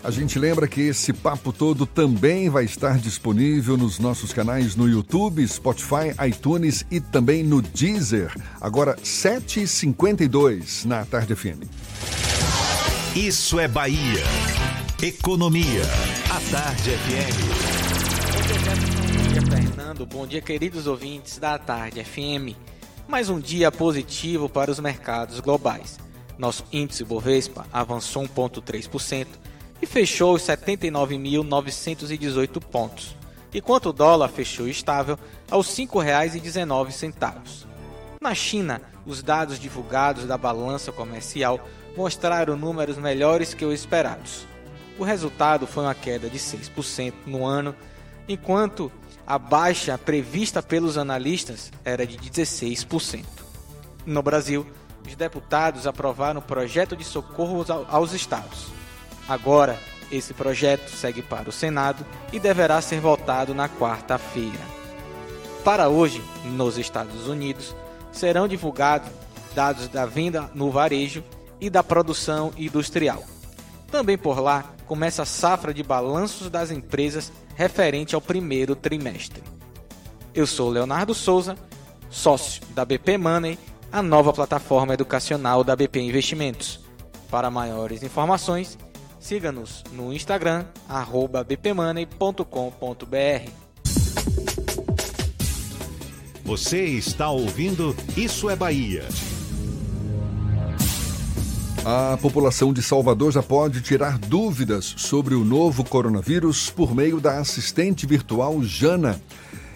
[0.04, 4.88] A gente lembra que esse papo todo também vai estar disponível nos nossos canais no
[4.88, 8.34] YouTube, Spotify, iTunes e também no Deezer.
[8.62, 11.64] Agora, 7h52 na Tarde FM.
[13.16, 14.24] Isso é Bahia.
[15.02, 15.82] Economia.
[16.30, 17.38] A Tarde FM.
[19.18, 20.06] Bom dia, Fernando.
[20.06, 22.56] Bom dia, queridos ouvintes da Tarde FM.
[23.08, 26.00] Mais um dia positivo para os mercados globais.
[26.38, 29.26] Nosso índice Bovespa avançou 1,3%
[29.82, 33.16] e fechou os 79.918 pontos,
[33.54, 35.18] enquanto o dólar fechou estável
[35.50, 37.66] aos R$ 5,19.
[38.20, 41.66] Na China, os dados divulgados da balança comercial
[41.96, 44.46] mostraram números melhores que os esperados.
[45.00, 47.76] O resultado foi uma queda de 6% no ano,
[48.28, 48.92] enquanto
[49.26, 53.24] a baixa prevista pelos analistas era de 16%.
[54.06, 54.66] No Brasil,
[55.06, 58.77] os deputados aprovaram o projeto de socorro aos estados.
[59.28, 59.78] Agora,
[60.12, 64.78] esse projeto segue para o Senado e deverá ser votado na quarta-feira.
[65.64, 67.76] Para hoje, nos Estados Unidos,
[68.12, 69.10] serão divulgados
[69.54, 71.24] dados da venda no varejo
[71.60, 73.24] e da produção industrial.
[73.90, 79.42] Também por lá começa a safra de balanços das empresas referente ao primeiro trimestre.
[80.34, 81.56] Eu sou Leonardo Souza,
[82.10, 83.58] sócio da BP Money,
[83.92, 86.80] a nova plataforma educacional da BP Investimentos.
[87.32, 88.78] Para maiores informações,
[89.20, 90.66] Siga-nos no Instagram,
[91.48, 93.50] bpmoney.com.br.
[96.44, 99.06] Você está ouvindo Isso é Bahia.
[101.86, 107.40] A população de Salvador já pode tirar dúvidas sobre o novo coronavírus por meio da
[107.40, 109.22] assistente virtual Jana.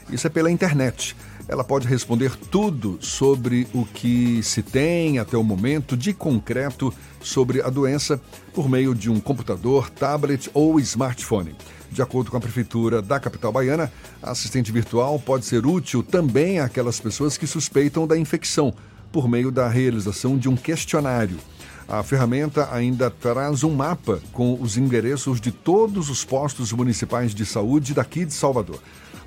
[0.10, 1.16] Isso é pela internet.
[1.52, 7.62] Ela pode responder tudo sobre o que se tem até o momento de concreto sobre
[7.62, 8.22] a doença
[8.54, 11.54] por meio de um computador, tablet ou smartphone.
[11.92, 13.92] De acordo com a Prefeitura da capital baiana,
[14.24, 18.74] a assistente virtual pode ser útil também àquelas pessoas que suspeitam da infecção,
[19.12, 21.38] por meio da realização de um questionário.
[21.86, 27.46] A ferramenta ainda traz um mapa com os endereços de todos os postos municipais de
[27.46, 28.80] saúde daqui de Salvador.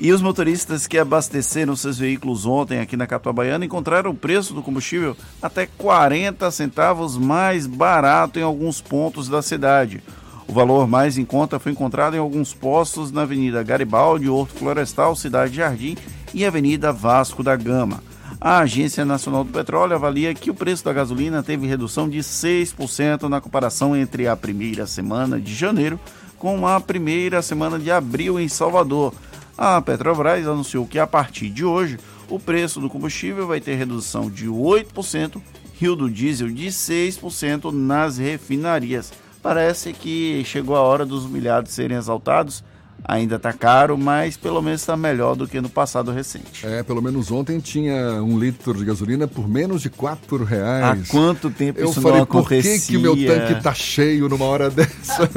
[0.00, 4.54] E os motoristas que abasteceram seus veículos ontem aqui na capital baiana encontraram o preço
[4.54, 10.00] do combustível até 40 centavos mais barato em alguns pontos da cidade.
[10.46, 15.16] O valor mais em conta foi encontrado em alguns postos na Avenida Garibaldi, Horto Florestal,
[15.16, 15.96] Cidade Jardim
[16.32, 18.00] e Avenida Vasco da Gama.
[18.40, 23.24] A Agência Nacional do Petróleo avalia que o preço da gasolina teve redução de 6%
[23.24, 25.98] na comparação entre a primeira semana de janeiro
[26.38, 29.12] com a primeira semana de abril em Salvador
[29.58, 31.98] a Petrobras anunciou que a partir de hoje
[32.30, 35.40] O preço do combustível vai ter redução de 8%,
[35.78, 39.14] rio do diesel de 6% nas refinarias.
[39.42, 42.62] Parece que chegou a hora dos humilhados serem exaltados.
[43.04, 46.66] Ainda está caro, mas pelo menos está melhor do que no passado recente.
[46.66, 51.08] É, pelo menos ontem tinha um litro de gasolina por menos de quatro reais.
[51.08, 52.86] Há quanto tempo Eu isso falei, não por que, acontecia?
[52.86, 55.30] que o meu tanque tá cheio numa hora dessa?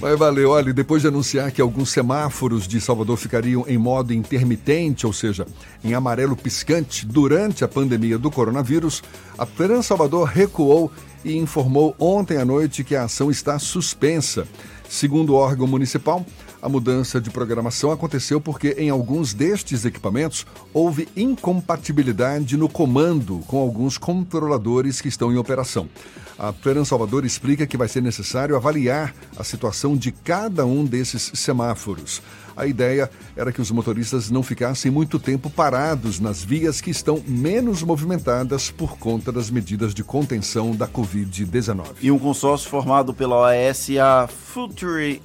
[0.00, 5.06] Mas valeu, olha, depois de anunciar que alguns semáforos de Salvador ficariam em modo intermitente,
[5.06, 5.46] ou seja,
[5.84, 9.02] em amarelo piscante, durante a pandemia do coronavírus,
[9.38, 10.90] a Trans Salvador recuou
[11.24, 14.46] e informou ontem à noite que a ação está suspensa.
[14.90, 16.26] Segundo o órgão municipal,
[16.60, 23.60] a mudança de programação aconteceu porque em alguns destes equipamentos houve incompatibilidade no comando com
[23.60, 25.88] alguns controladores que estão em operação.
[26.36, 31.30] A Trans Salvador explica que vai ser necessário avaliar a situação de cada um desses
[31.34, 32.20] semáforos.
[32.60, 37.22] A ideia era que os motoristas não ficassem muito tempo parados nas vias que estão
[37.26, 41.86] menos movimentadas por conta das medidas de contenção da Covid-19.
[42.02, 45.22] E um consórcio formado pela OAS e a Future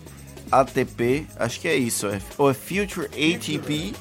[0.49, 3.93] ATP, acho que é isso, é, ou é Future ATP.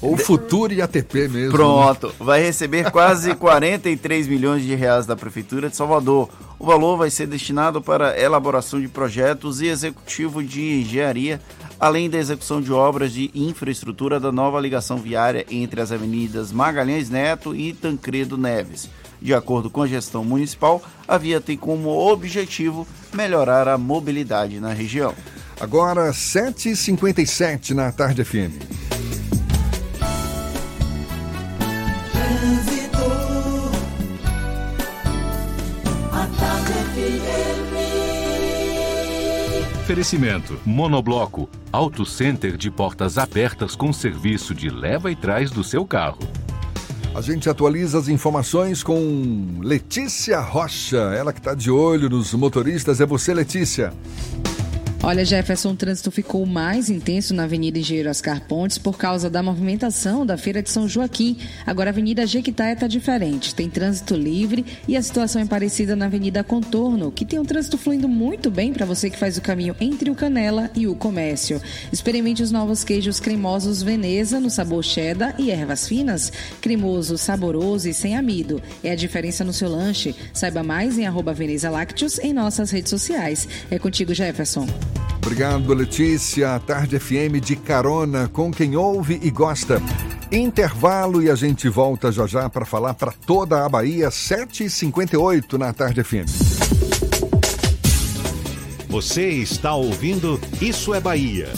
[0.00, 1.52] Ou Future ATP mesmo.
[1.52, 6.30] Pronto, vai receber quase 43 milhões de reais da Prefeitura de Salvador.
[6.58, 11.40] O valor vai ser destinado para elaboração de projetos e executivo de engenharia,
[11.78, 17.08] além da execução de obras de infraestrutura da nova ligação viária entre as avenidas Magalhães
[17.08, 18.88] Neto e Tancredo Neves.
[19.20, 24.72] De acordo com a gestão municipal, a via tem como objetivo melhorar a mobilidade na
[24.72, 25.14] região.
[25.60, 28.87] Agora, 7h57 na Tarde FM.
[39.98, 45.84] Oferecimento: Monobloco, Auto Center de portas abertas com serviço de leva e trás do seu
[45.84, 46.20] carro.
[47.12, 53.00] A gente atualiza as informações com Letícia Rocha, ela que está de olho nos motoristas.
[53.00, 53.92] É você, Letícia.
[55.00, 59.42] Olha, Jefferson, o trânsito ficou mais intenso na Avenida Engenheiro Oscar Pontes por causa da
[59.42, 61.38] movimentação da Feira de São Joaquim.
[61.64, 66.06] Agora a Avenida Jequitaia está diferente, tem trânsito livre e a situação é parecida na
[66.06, 69.74] Avenida Contorno, que tem um trânsito fluindo muito bem para você que faz o caminho
[69.80, 71.62] entre o Canela e o Comércio.
[71.92, 77.94] Experimente os novos queijos cremosos Veneza no sabor cheddar e ervas finas, cremoso, saboroso e
[77.94, 78.60] sem amido.
[78.82, 80.14] É a diferença no seu lanche.
[80.34, 83.48] Saiba mais em arroba Veneza Lácteos em nossas redes sociais.
[83.70, 84.66] É contigo, Jefferson.
[85.16, 86.54] Obrigado, Letícia.
[86.54, 89.82] A Tarde FM de carona com quem ouve e gosta.
[90.30, 95.72] Intervalo e a gente volta já já para falar para toda a Bahia, 7h58 na
[95.72, 96.26] Tarde FM.
[98.88, 101.48] Você está ouvindo Isso é Bahia.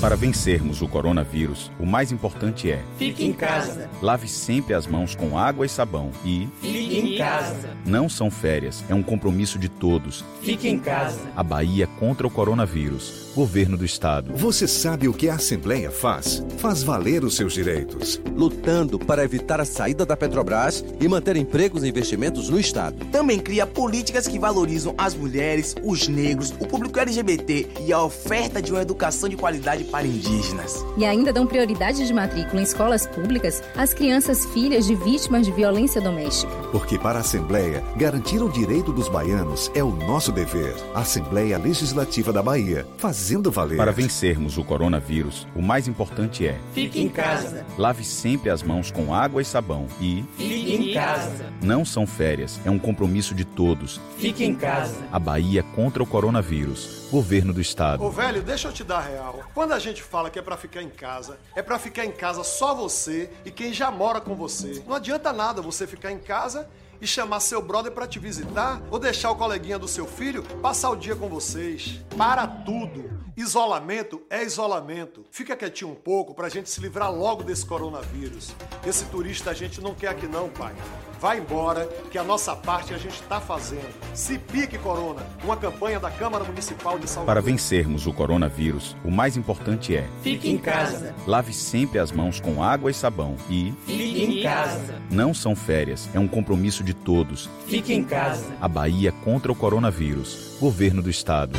[0.00, 3.88] Para vencermos o coronavírus, o mais importante é: Fique em casa.
[4.02, 7.70] lave sempre as mãos com água e sabão e Fique em casa.
[7.84, 10.22] não são férias, é um compromisso de todos.
[10.42, 11.18] Fique em casa.
[11.34, 13.24] A Bahia contra o coronavírus.
[13.36, 14.32] Governo do Estado.
[14.34, 16.42] Você sabe o que a Assembleia faz?
[16.56, 18.18] Faz valer os seus direitos.
[18.34, 22.96] Lutando para evitar a saída da Petrobras e manter empregos e investimentos no Estado.
[23.12, 28.62] Também cria políticas que valorizam as mulheres, os negros, o público LGBT e a oferta
[28.62, 30.84] de uma educação de qualidade para indígenas.
[30.96, 35.52] E ainda dão prioridade de matrícula em escolas públicas às crianças filhas de vítimas de
[35.52, 36.52] violência doméstica.
[36.72, 40.74] Porque para a Assembleia, garantir o direito dos baianos é o nosso dever.
[40.94, 43.76] Assembleia Legislativa da Bahia, fazendo valer.
[43.76, 47.64] Para vencermos o coronavírus, o mais importante é: Fique em casa.
[47.78, 51.46] lave sempre as mãos com água e sabão e Fique em casa.
[51.62, 54.00] não são férias, é um compromisso de todos.
[54.18, 54.94] Fique em casa.
[55.12, 57.05] A Bahia contra o coronavírus.
[57.10, 58.02] Governo do Estado.
[58.02, 59.44] Ô velho, deixa eu te dar real.
[59.54, 62.42] Quando a gente fala que é pra ficar em casa, é pra ficar em casa
[62.42, 64.82] só você e quem já mora com você.
[64.86, 66.68] Não adianta nada você ficar em casa
[67.00, 70.90] e chamar seu brother pra te visitar ou deixar o coleguinha do seu filho passar
[70.90, 72.00] o dia com vocês.
[72.16, 73.08] Para tudo.
[73.36, 75.24] Isolamento é isolamento.
[75.30, 78.52] Fica quietinho um pouco pra gente se livrar logo desse coronavírus.
[78.84, 80.74] Esse turista a gente não quer aqui não, pai.
[81.20, 83.88] Vai embora, que a nossa parte a gente tá fazendo.
[84.14, 85.22] Se pique, Corona.
[85.42, 87.26] Uma campanha da Câmara Municipal de Salvador.
[87.34, 91.14] Para vencermos o coronavírus, o mais importante é: Fique em casa.
[91.26, 94.94] lave sempre as mãos com água e sabão e Fique em casa.
[95.10, 97.48] não são férias, é um compromisso de todos.
[97.66, 98.44] Fique em casa.
[98.60, 100.56] A Bahia contra o coronavírus.
[100.60, 101.58] Governo do Estado.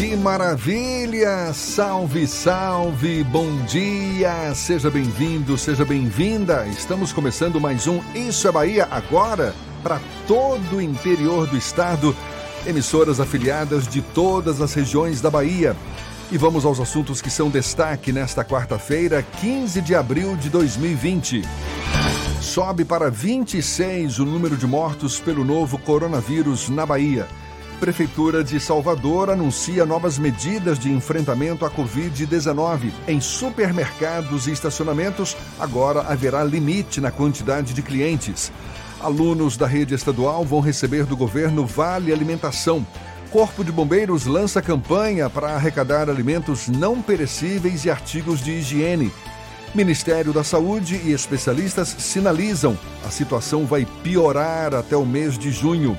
[0.00, 1.52] Que maravilha!
[1.52, 3.22] Salve, salve!
[3.24, 4.54] Bom dia!
[4.54, 6.66] Seja bem-vindo, seja bem-vinda!
[6.68, 12.16] Estamos começando mais um Isso é Bahia agora para todo o interior do estado,
[12.66, 15.76] emissoras afiliadas de todas as regiões da Bahia.
[16.32, 21.42] E vamos aos assuntos que são destaque nesta quarta-feira, 15 de abril de 2020.
[22.40, 27.28] Sobe para 26 o número de mortos pelo novo coronavírus na Bahia.
[27.80, 32.92] Prefeitura de Salvador anuncia novas medidas de enfrentamento à Covid-19.
[33.08, 38.52] Em supermercados e estacionamentos, agora haverá limite na quantidade de clientes.
[39.00, 42.86] Alunos da rede estadual vão receber do governo Vale Alimentação.
[43.30, 49.10] Corpo de Bombeiros lança campanha para arrecadar alimentos não perecíveis e artigos de higiene.
[49.74, 52.76] Ministério da Saúde e especialistas sinalizam
[53.06, 55.96] a situação vai piorar até o mês de junho.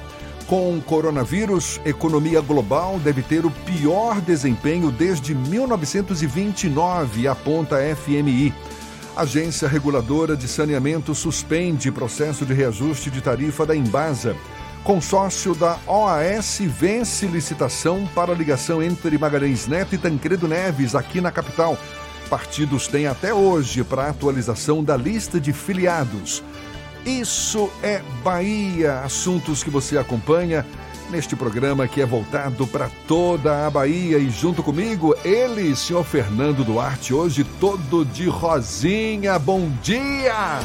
[0.52, 8.54] Com o coronavírus, economia global deve ter o pior desempenho desde 1929, aponta a FMI.
[9.16, 14.36] Agência Reguladora de Saneamento suspende processo de reajuste de tarifa da Embasa.
[14.84, 21.32] Consórcio da OAS vence licitação para ligação entre Magalhães Neto e Tancredo Neves, aqui na
[21.32, 21.78] capital.
[22.30, 26.44] Partidos têm até hoje para atualização da lista de filiados.
[27.06, 30.66] Isso é Bahia, assuntos que você acompanha
[31.10, 36.64] neste programa que é voltado para toda a Bahia e junto comigo ele, senhor Fernando
[36.64, 39.38] Duarte, hoje todo de rosinha.
[39.40, 40.60] Bom dia!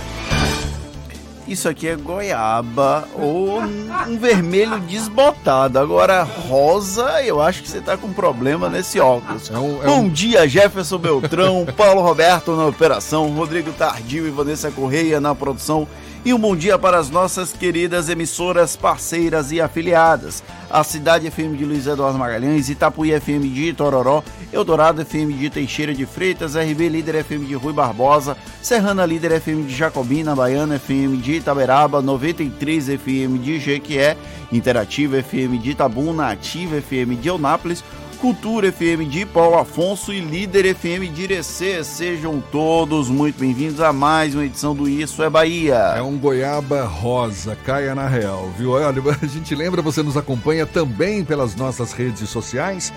[1.48, 5.78] Isso aqui é goiaba ou um vermelho desbotado.
[5.78, 9.48] Agora, rosa, eu acho que você tá com problema nesse óculos.
[9.50, 10.08] É um, é Bom um...
[10.08, 15.86] dia, Jefferson Beltrão, Paulo Roberto na operação, Rodrigo Tardio e Vanessa Correia na produção
[16.26, 20.42] e um bom dia para as nossas queridas emissoras parceiras e afiliadas.
[20.68, 25.94] A Cidade FM de Luiz Eduardo Magalhães, Itapuí FM de Itororó, Eldorado FM de Teixeira
[25.94, 31.18] de Freitas, RB Líder FM de Rui Barbosa, Serrana Líder FM de Jacobina, Baiana FM
[31.18, 34.16] de Itaberaba, 93 FM de Jequié,
[34.50, 37.84] Interativa FM de Itabuna, Ativa FM de Eunápolis,
[38.26, 41.84] Cultura FM de Paulo Afonso e Líder FM de Irecê.
[41.84, 45.76] Sejam todos muito bem-vindos a mais uma edição do Isso é Bahia.
[45.96, 48.72] É um goiaba rosa, caia na real, viu?
[48.72, 52.92] Olha, a gente lembra, você nos acompanha também pelas nossas redes sociais.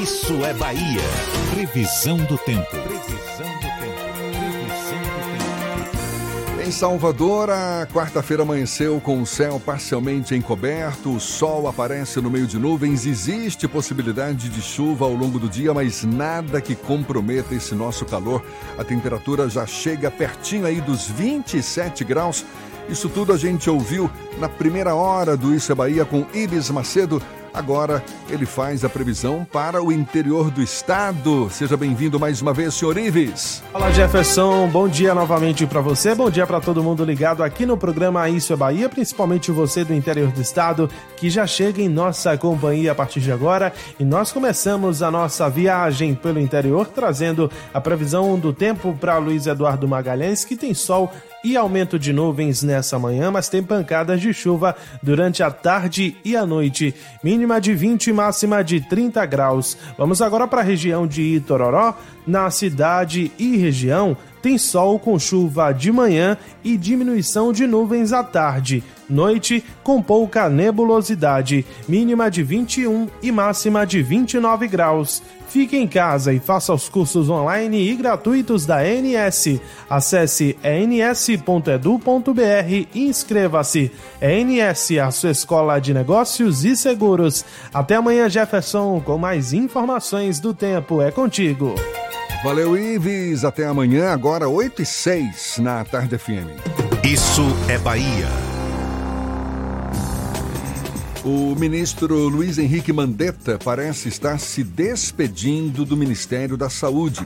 [0.00, 1.02] Isso é Bahia.
[1.52, 2.81] Previsão do tempo.
[6.72, 12.58] Salvador, a quarta-feira amanheceu com o céu parcialmente encoberto, o sol aparece no meio de
[12.58, 18.06] nuvens, existe possibilidade de chuva ao longo do dia, mas nada que comprometa esse nosso
[18.06, 18.42] calor.
[18.78, 22.44] A temperatura já chega pertinho aí dos 27 graus.
[22.88, 27.22] Isso tudo a gente ouviu na primeira hora do Isso é Bahia com Ibis Macedo.
[27.54, 31.48] Agora ele faz a previsão para o interior do estado.
[31.50, 33.62] Seja bem-vindo mais uma vez, senhor Ives.
[33.72, 37.76] Fala Jefferson, bom dia novamente para você, bom dia para todo mundo ligado aqui no
[37.76, 42.36] programa Isso é Bahia, principalmente você do interior do estado que já chega em nossa
[42.38, 43.72] companhia a partir de agora.
[43.98, 49.46] E nós começamos a nossa viagem pelo interior trazendo a previsão do tempo para Luiz
[49.46, 51.12] Eduardo Magalhães, que tem sol
[51.44, 56.36] e aumento de nuvens nessa manhã, mas tem pancadas de chuva durante a tarde e
[56.36, 56.94] a noite.
[57.22, 59.76] Mínima de 20 e máxima de 30 graus.
[59.96, 61.94] Vamos agora para a região de Itororó.
[62.26, 68.24] Na cidade e região tem sol com chuva de manhã e diminuição de nuvens à
[68.24, 68.82] tarde.
[69.08, 75.22] Noite com pouca nebulosidade, mínima de 21 e máxima de 29 graus.
[75.48, 79.60] Fique em casa e faça os cursos online e gratuitos da ANS.
[79.88, 82.40] Acesse ans.edu.br
[82.94, 83.92] e inscreva-se.
[84.22, 87.44] ANS, a sua escola de negócios e seguros.
[87.72, 91.02] Até amanhã, Jefferson, com mais informações do tempo.
[91.02, 91.74] É contigo.
[92.42, 93.44] Valeu, Ives.
[93.44, 96.50] Até amanhã, agora 8 e 6 na Tarde FM.
[97.04, 98.26] Isso é Bahia.
[101.24, 107.24] O ministro Luiz Henrique Mandetta parece estar se despedindo do Ministério da Saúde.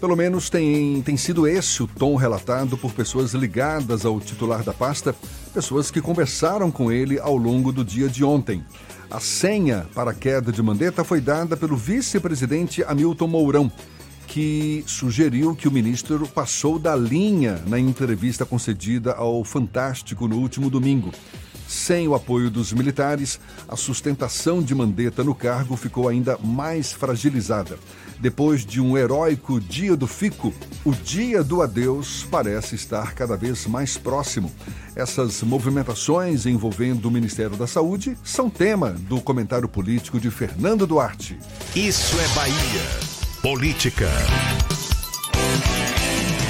[0.00, 4.72] Pelo menos tem, tem sido esse o tom relatado por pessoas ligadas ao titular da
[4.72, 5.14] pasta,
[5.54, 8.64] pessoas que conversaram com ele ao longo do dia de ontem.
[9.08, 13.72] A senha para a queda de Mandetta foi dada pelo vice-presidente Hamilton Mourão,
[14.26, 20.68] que sugeriu que o ministro passou da linha na entrevista concedida ao Fantástico no último
[20.68, 21.12] domingo.
[21.68, 27.76] Sem o apoio dos militares, a sustentação de Mandetta no cargo ficou ainda mais fragilizada.
[28.20, 30.54] Depois de um heróico dia do fico,
[30.84, 34.50] o dia do adeus parece estar cada vez mais próximo.
[34.94, 41.36] Essas movimentações envolvendo o Ministério da Saúde são tema do comentário político de Fernando Duarte.
[41.74, 43.25] Isso é Bahia.
[43.46, 44.10] Política.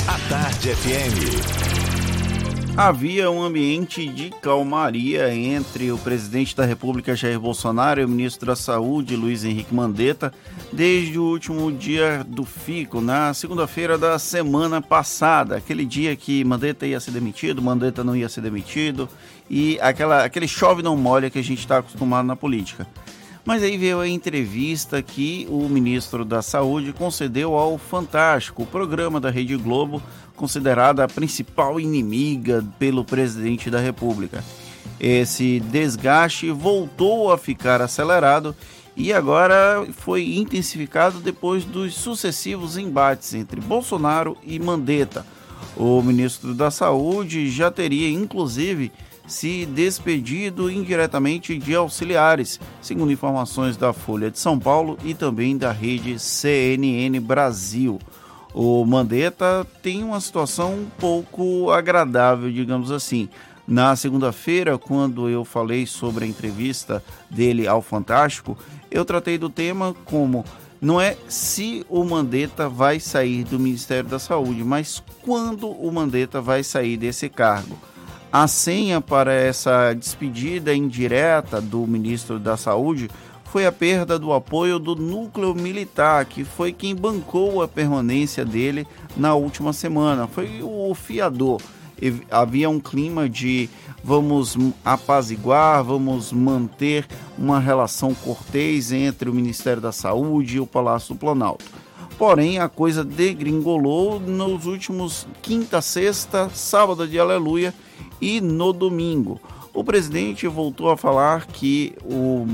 [0.09, 2.73] A Tarde FM.
[2.75, 8.47] Havia um ambiente de calmaria entre o presidente da República Jair Bolsonaro e o ministro
[8.47, 10.33] da Saúde Luiz Henrique Mandetta
[10.73, 16.87] desde o último dia do FICO, na segunda-feira da semana passada, aquele dia que Mandetta
[16.87, 19.07] ia ser demitido, Mandetta não ia ser demitido
[19.51, 22.87] e aquela, aquele chove não molha que a gente está acostumado na política.
[23.47, 29.31] Mas aí veio a entrevista que o ministro da Saúde concedeu ao Fantástico, programa da
[29.31, 30.03] Rede Globo,
[30.35, 34.45] considerada a principal inimiga pelo presidente da República.
[34.99, 38.53] Esse desgaste voltou a ficar acelerado
[38.97, 45.25] e agora foi intensificado depois dos sucessivos embates entre Bolsonaro e Mandetta.
[45.77, 48.91] O ministro da Saúde já teria, inclusive,
[49.27, 55.73] se despedido indiretamente de auxiliares, segundo informações da Folha de São Paulo e também da
[55.73, 57.99] rede CNN Brasil.
[58.55, 63.29] O Mandetta tem uma situação um pouco agradável, digamos assim.
[63.67, 68.57] Na segunda-feira, quando eu falei sobre a entrevista dele ao Fantástico,
[68.91, 70.45] eu tratei do tema como
[70.81, 76.41] não é se o Mandetta vai sair do Ministério da Saúde, mas quando o Mandetta
[76.41, 77.77] vai sair desse cargo.
[78.39, 83.09] A senha para essa despedida indireta do ministro da Saúde
[83.45, 88.87] foi a perda do apoio do núcleo militar, que foi quem bancou a permanência dele
[89.17, 90.27] na última semana.
[90.27, 91.63] Foi o fiador.
[92.31, 93.71] Havia um clima de
[94.05, 97.07] vamos apaziguar, vamos manter
[97.39, 101.65] uma relação cortês entre o Ministério da Saúde e o Palácio do Planalto.
[102.19, 107.73] Porém, a coisa degringolou nos últimos quinta, sexta, sábado de aleluia
[108.21, 109.41] e no domingo.
[109.73, 112.47] O presidente voltou a falar que o,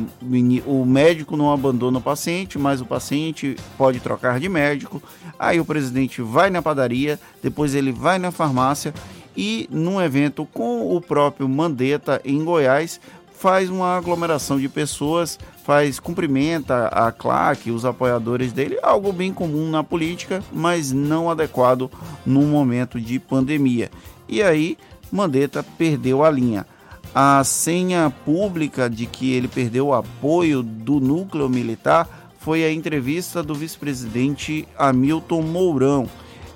[0.67, 5.01] o médico não abandona o paciente, mas o paciente pode trocar de médico.
[5.39, 8.93] Aí o presidente vai na padaria, depois ele vai na farmácia
[9.37, 13.01] e num evento com o próprio Mandetta em Goiás
[13.43, 19.69] faz uma aglomeração de pessoas, faz cumprimenta a claque, os apoiadores dele, algo bem comum
[19.69, 21.91] na política, mas não adequado
[22.25, 23.91] num momento de pandemia.
[24.29, 24.79] E aí
[25.13, 26.67] Mandetta perdeu a linha.
[27.15, 33.43] A senha pública de que ele perdeu o apoio do núcleo militar foi a entrevista
[33.43, 36.09] do vice-presidente Hamilton Mourão.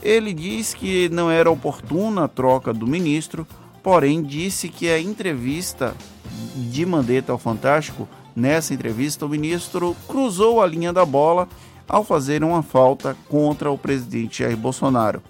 [0.03, 3.47] Ele diz que não era oportuna a troca do ministro,
[3.83, 5.95] porém disse que a entrevista
[6.57, 11.47] de Mandetta ao Fantástico, nessa entrevista o ministro cruzou a linha da bola
[11.87, 15.23] ao fazer uma falta contra o presidente Jair Bolsonaro.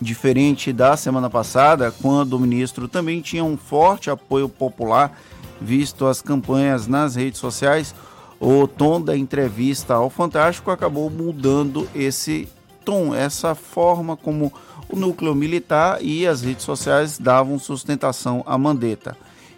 [0.00, 5.18] Diferente da semana passada, quando o ministro também tinha um forte apoio popular,
[5.60, 7.94] visto as campanhas nas redes sociais,
[8.40, 12.48] o tom da entrevista ao Fantástico acabou mudando esse
[12.84, 14.52] tom, essa forma como
[14.88, 19.16] o núcleo militar e as redes sociais davam sustentação à Mandetta.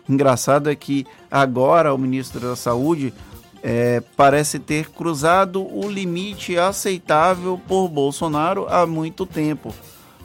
[0.09, 3.13] Engraçado é que agora o ministro da Saúde
[3.63, 9.75] é, parece ter cruzado o limite aceitável por Bolsonaro há muito tempo.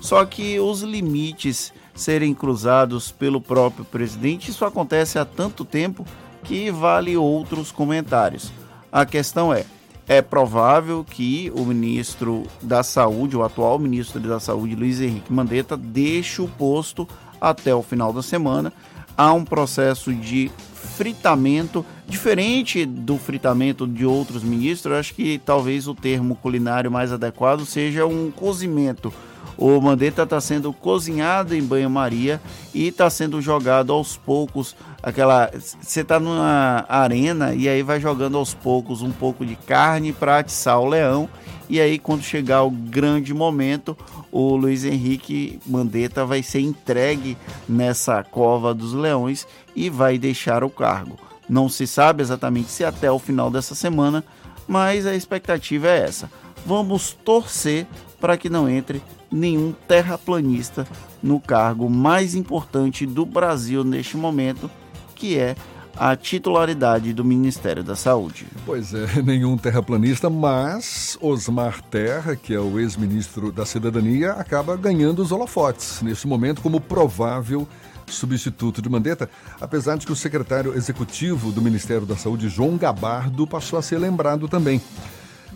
[0.05, 6.05] Só que os limites serem cruzados pelo próprio presidente, isso acontece há tanto tempo
[6.43, 8.51] que vale outros comentários.
[8.91, 9.65] A questão é,
[10.07, 15.75] é provável que o ministro da Saúde, o atual ministro da Saúde, Luiz Henrique Mandetta,
[15.75, 17.09] deixe o posto
[17.41, 18.71] até o final da semana.
[19.17, 24.99] Há um processo de fritamento diferente do fritamento de outros ministros.
[24.99, 29.11] Acho que talvez o termo culinário mais adequado seja um cozimento.
[29.57, 32.41] O Mandetta está sendo cozinhado em banho-maria
[32.73, 34.75] e está sendo jogado aos poucos.
[35.01, 35.49] Aquela,
[35.81, 40.39] você está numa arena e aí vai jogando aos poucos um pouco de carne para
[40.39, 41.29] atiçar o leão.
[41.67, 43.97] E aí, quando chegar o grande momento,
[44.31, 47.35] o Luiz Henrique Mandetta vai ser entregue
[47.67, 51.17] nessa cova dos leões e vai deixar o cargo.
[51.49, 54.23] Não se sabe exatamente se até o final dessa semana,
[54.67, 56.29] mas a expectativa é essa.
[56.65, 57.87] Vamos torcer
[58.19, 59.01] para que não entre
[59.35, 60.87] nenhum terraplanista
[61.21, 64.71] no cargo mais importante do Brasil neste momento,
[65.13, 65.55] que é
[65.97, 68.47] a titularidade do Ministério da Saúde.
[68.65, 75.21] Pois é, nenhum terraplanista, mas Osmar Terra, que é o ex-ministro da Cidadania, acaba ganhando
[75.21, 77.67] os holofotes neste momento como provável
[78.07, 79.29] substituto de Mandetta,
[79.59, 83.97] apesar de que o secretário executivo do Ministério da Saúde, João Gabardo, passou a ser
[83.97, 84.81] lembrado também.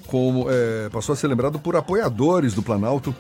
[0.08, 3.14] Como, é, passou a ser lembrado por apoiadores do Planalto,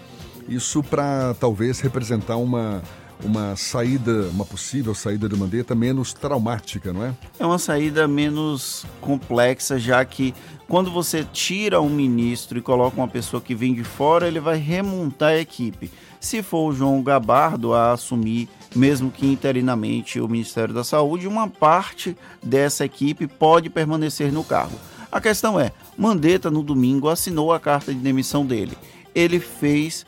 [0.48, 2.82] isso para talvez representar uma
[3.24, 7.14] uma saída, uma possível saída de Mandetta menos traumática, não é?
[7.38, 10.34] É uma saída menos complexa, já que
[10.68, 14.58] quando você tira um ministro e coloca uma pessoa que vem de fora, ele vai
[14.58, 15.92] remontar a equipe.
[16.20, 21.48] Se for o João Gabardo a assumir, mesmo que interinamente, o Ministério da Saúde, uma
[21.48, 24.78] parte dessa equipe pode permanecer no cargo.
[25.12, 28.78] A questão é, Mandetta no domingo assinou a carta de demissão dele.
[29.16, 30.06] Ele fez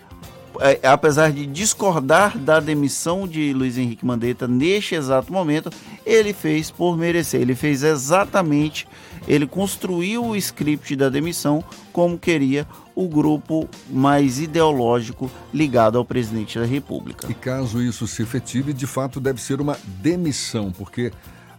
[0.83, 5.71] apesar de discordar da demissão de Luiz Henrique Mandetta neste exato momento,
[6.05, 7.41] ele fez por merecer.
[7.41, 8.87] Ele fez exatamente,
[9.27, 16.59] ele construiu o script da demissão como queria o grupo mais ideológico ligado ao presidente
[16.59, 17.27] da República.
[17.29, 21.11] E caso isso se efetive, de fato deve ser uma demissão, porque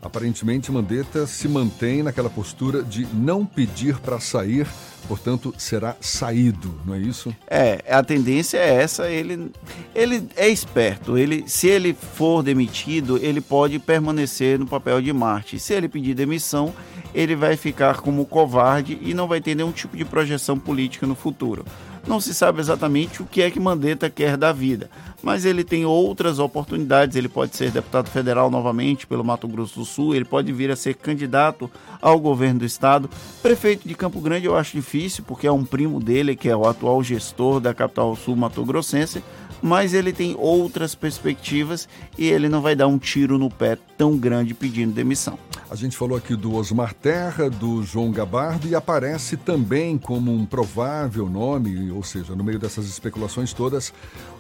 [0.03, 4.66] aparentemente Mandetta se mantém naquela postura de não pedir para sair
[5.07, 7.35] portanto, será saído, não é isso?
[7.47, 9.09] É, a tendência é essa.
[9.09, 9.51] Ele,
[9.95, 11.19] ele é esperto.
[11.19, 15.59] Ele, se ele for demitido, ele pode permanecer no papel de Marte.
[15.59, 16.73] Se ele pedir demissão,
[17.15, 21.15] ele vai ficar como covarde e não vai ter nenhum tipo de projeção política no
[21.15, 21.65] futuro.
[22.07, 24.91] Não se sabe exatamente o que é que Mandetta quer da vida,
[25.23, 27.16] mas ele tem outras oportunidades.
[27.16, 30.77] Ele pode ser deputado federal novamente pelo Mato Grosso do Sul, ele pode vir a
[30.77, 31.70] ser candidato
[32.01, 33.09] ao governo do estado.
[33.41, 36.66] Prefeito de Campo Grande eu acho difícil, porque é um primo dele, que é o
[36.66, 39.23] atual gestor da capital sul mato-grossense,
[39.63, 44.17] mas ele tem outras perspectivas e ele não vai dar um tiro no pé tão
[44.17, 45.39] grande pedindo demissão.
[45.71, 50.45] A gente falou aqui do Osmar Terra, do João Gabardo e aparece também como um
[50.45, 53.93] provável nome, ou seja, no meio dessas especulações todas,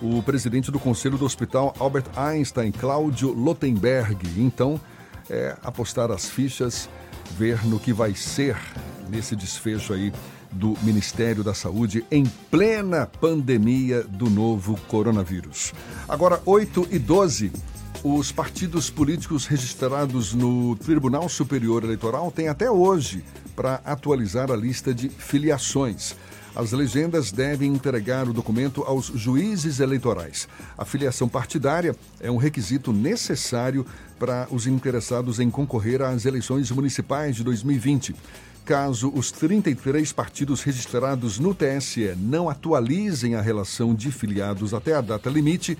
[0.02, 4.28] o presidente do Conselho do Hospital Albert Einstein, Cláudio Lotenberg.
[4.36, 4.78] Então,
[5.30, 6.88] é apostar as fichas,
[7.38, 8.56] ver no que vai ser
[9.08, 10.12] nesse desfecho aí
[10.52, 15.72] do Ministério da Saúde em plena pandemia do novo coronavírus.
[16.08, 17.52] Agora, 8 e 12.
[18.04, 23.22] Os partidos políticos registrados no Tribunal Superior Eleitoral têm até hoje
[23.54, 26.16] para atualizar a lista de filiações.
[26.54, 30.46] As legendas devem entregar o documento aos juízes eleitorais.
[30.76, 33.86] A filiação partidária é um requisito necessário
[34.18, 38.14] para os interessados em concorrer às eleições municipais de 2020.
[38.64, 45.00] Caso os 33 partidos registrados no TSE não atualizem a relação de filiados até a
[45.00, 45.76] data limite,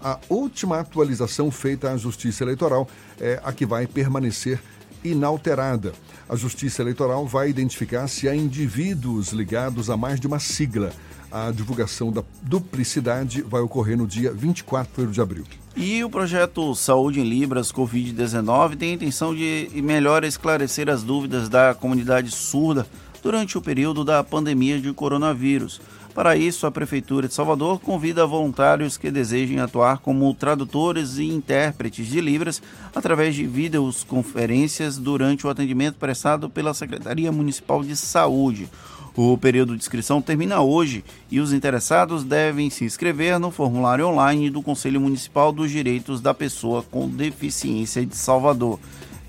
[0.00, 2.88] a última atualização feita à Justiça Eleitoral
[3.20, 4.60] é a que vai permanecer
[5.04, 5.92] inalterada.
[6.28, 10.92] A Justiça Eleitoral vai identificar se há indivíduos ligados a mais de uma sigla.
[11.34, 15.44] A divulgação da duplicidade vai ocorrer no dia 24 de abril.
[15.74, 21.48] E o projeto Saúde em Libras Covid-19 tem a intenção de melhor esclarecer as dúvidas
[21.48, 22.86] da comunidade surda
[23.20, 25.80] durante o período da pandemia de coronavírus.
[26.14, 32.06] Para isso, a Prefeitura de Salvador convida voluntários que desejem atuar como tradutores e intérpretes
[32.06, 32.62] de Libras
[32.94, 38.70] através de videoconferências durante o atendimento prestado pela Secretaria Municipal de Saúde.
[39.16, 44.50] O período de inscrição termina hoje e os interessados devem se inscrever no formulário online
[44.50, 48.80] do Conselho Municipal dos Direitos da Pessoa com Deficiência de Salvador.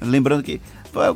[0.02, 0.60] Lembrando que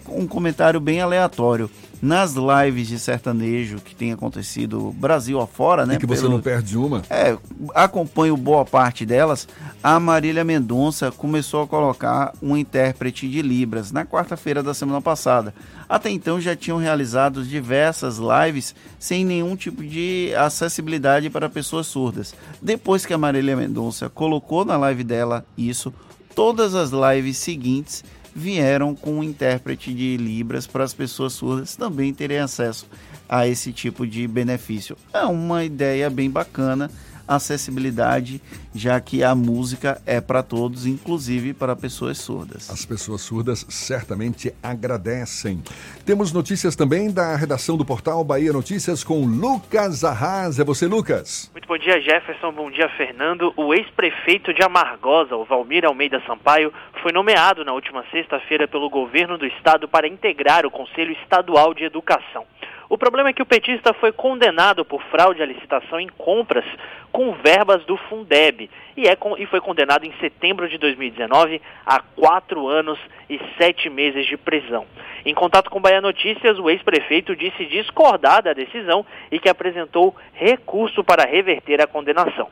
[0.09, 1.69] um comentário bem aleatório.
[2.01, 5.95] Nas lives de sertanejo que tem acontecido Brasil afora, né?
[5.95, 7.01] E que você pelo- não perde uma.
[7.09, 7.37] é,
[7.75, 9.47] acompanho boa parte delas.
[9.83, 15.53] A Marília Mendonça começou a colocar um intérprete de Libras na quarta-feira da semana passada.
[15.89, 22.33] Até então já tinham realizado diversas lives sem nenhum tipo de acessibilidade para pessoas surdas.
[22.61, 25.93] Depois que a Marília Mendonça colocou na live dela isso,
[26.33, 28.03] todas as lives seguintes
[28.35, 32.87] vieram com um intérprete de Libras para as pessoas surdas também terem acesso
[33.27, 34.97] a esse tipo de benefício.
[35.13, 36.89] É uma ideia bem bacana,
[37.29, 38.41] acessibilidade,
[38.73, 42.69] já que a música é para todos, inclusive para pessoas surdas.
[42.69, 45.61] As pessoas surdas certamente agradecem.
[46.05, 50.59] Temos notícias também da redação do portal Bahia Notícias com Lucas Arras.
[50.59, 51.49] É você, Lucas?
[51.53, 52.51] Muito bom dia, Jefferson.
[52.51, 53.53] Bom dia, Fernando.
[53.55, 59.37] O ex-prefeito de Amargosa, o Valmir Almeida Sampaio, foi nomeado na última sexta-feira pelo governo
[59.37, 62.45] do estado para integrar o Conselho Estadual de Educação.
[62.89, 66.65] O problema é que o petista foi condenado por fraude à licitação em compras
[67.11, 68.67] com verbas do Fundeb
[68.97, 72.97] e, é, con- e foi condenado em setembro de 2019 a quatro anos
[73.29, 74.87] e sete meses de prisão.
[75.23, 81.03] Em contato com Bahia Notícias, o ex-prefeito disse discordar da decisão e que apresentou recurso
[81.03, 82.49] para reverter a condenação.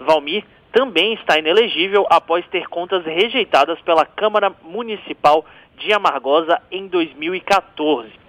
[0.00, 5.46] Valmir também está inelegível após ter contas rejeitadas pela Câmara Municipal
[5.78, 8.25] de Amargosa em 2014.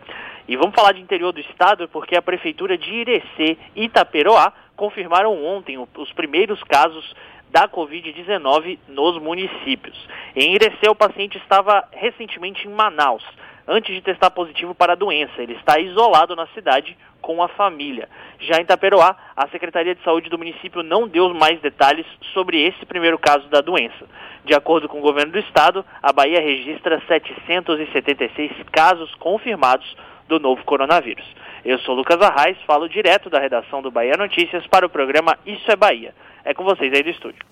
[0.48, 5.44] E vamos falar de interior do estado porque a prefeitura de Irecê e Itaperoá confirmaram
[5.44, 7.14] ontem os primeiros casos
[7.50, 9.98] da Covid-19 nos municípios.
[10.36, 13.24] Em Irecê, o paciente estava recentemente em Manaus,
[13.68, 15.42] antes de testar positivo para a doença.
[15.42, 18.08] Ele está isolado na cidade com a família.
[18.40, 22.86] Já em Itaperoá, a Secretaria de Saúde do município não deu mais detalhes sobre esse
[22.86, 24.08] primeiro caso da doença.
[24.46, 29.94] De acordo com o governo do estado, a Bahia registra 776 casos confirmados
[30.28, 31.26] do novo coronavírus.
[31.66, 35.70] Eu sou Lucas Arraes, falo direto da redação do Bahia Notícias para o programa Isso
[35.72, 36.14] é Bahia.
[36.46, 37.46] É com vocês aí do estúdio.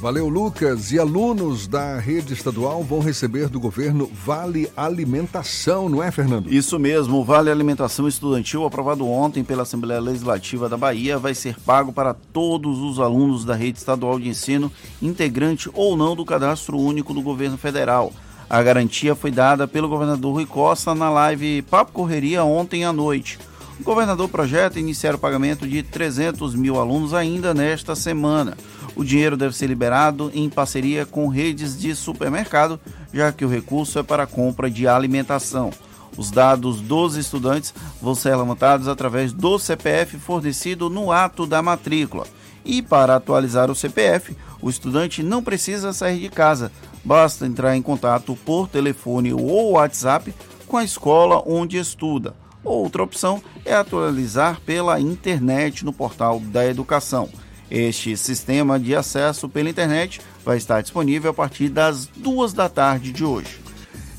[0.00, 0.92] Valeu, Lucas.
[0.92, 6.50] E alunos da rede estadual vão receber do governo Vale Alimentação, não é, Fernando?
[6.50, 11.54] Isso mesmo, o Vale Alimentação Estudantil, aprovado ontem pela Assembleia Legislativa da Bahia, vai ser
[11.60, 14.72] pago para todos os alunos da rede estadual de ensino,
[15.02, 18.10] integrante ou não do cadastro único do governo federal.
[18.50, 23.38] A garantia foi dada pelo governador Rui Costa na live Papo Correria ontem à noite.
[23.78, 28.58] O governador projeta iniciar o pagamento de 300 mil alunos ainda nesta semana.
[28.96, 32.80] O dinheiro deve ser liberado em parceria com redes de supermercado,
[33.14, 35.70] já que o recurso é para compra de alimentação.
[36.16, 37.72] Os dados dos estudantes
[38.02, 42.26] vão ser levantados através do CPF fornecido no ato da matrícula.
[42.64, 46.70] E para atualizar o CPF, o estudante não precisa sair de casa,
[47.04, 50.34] basta entrar em contato por telefone ou WhatsApp
[50.66, 52.34] com a escola onde estuda.
[52.62, 57.28] Outra opção é atualizar pela internet no portal da educação.
[57.70, 63.12] Este sistema de acesso pela internet vai estar disponível a partir das duas da tarde
[63.12, 63.60] de hoje.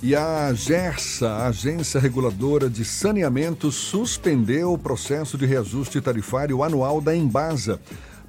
[0.01, 7.15] E a GERSA, Agência Reguladora de Saneamento, suspendeu o processo de reajuste tarifário anual da
[7.15, 7.79] Embasa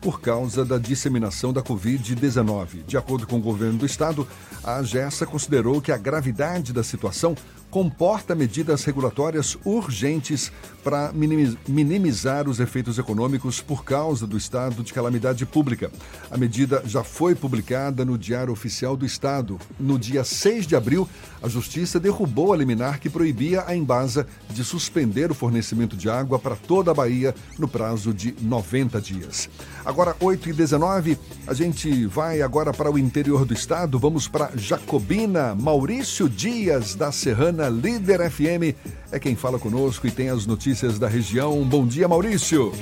[0.03, 2.85] por causa da disseminação da Covid-19.
[2.85, 4.27] De acordo com o governo do estado,
[4.65, 7.37] a GERSA considerou que a gravidade da situação
[7.73, 10.53] comporta medidas regulatórias urgentes
[10.85, 15.91] para minimi- minimizar os efeitos econômicos por causa do estado de calamidade pública.
[16.31, 19.59] A medida já foi publicada no Diário Oficial do Estado.
[19.81, 21.09] No dia 6 de abril,
[21.43, 26.39] a Justiça derrubou a liminar que proibia a Embasa de suspender o fornecimento de água
[26.39, 29.49] para toda a Bahia no prazo de 90 dias.
[29.83, 31.17] Agora, 8 e 19
[31.47, 33.99] a gente vai agora para o interior do estado.
[33.99, 35.55] Vamos para Jacobina.
[35.55, 38.75] Maurício Dias, da Serrana Líder FM,
[39.13, 41.63] é quem fala conosco e tem as notícias da região.
[41.63, 42.73] Bom dia, Maurício.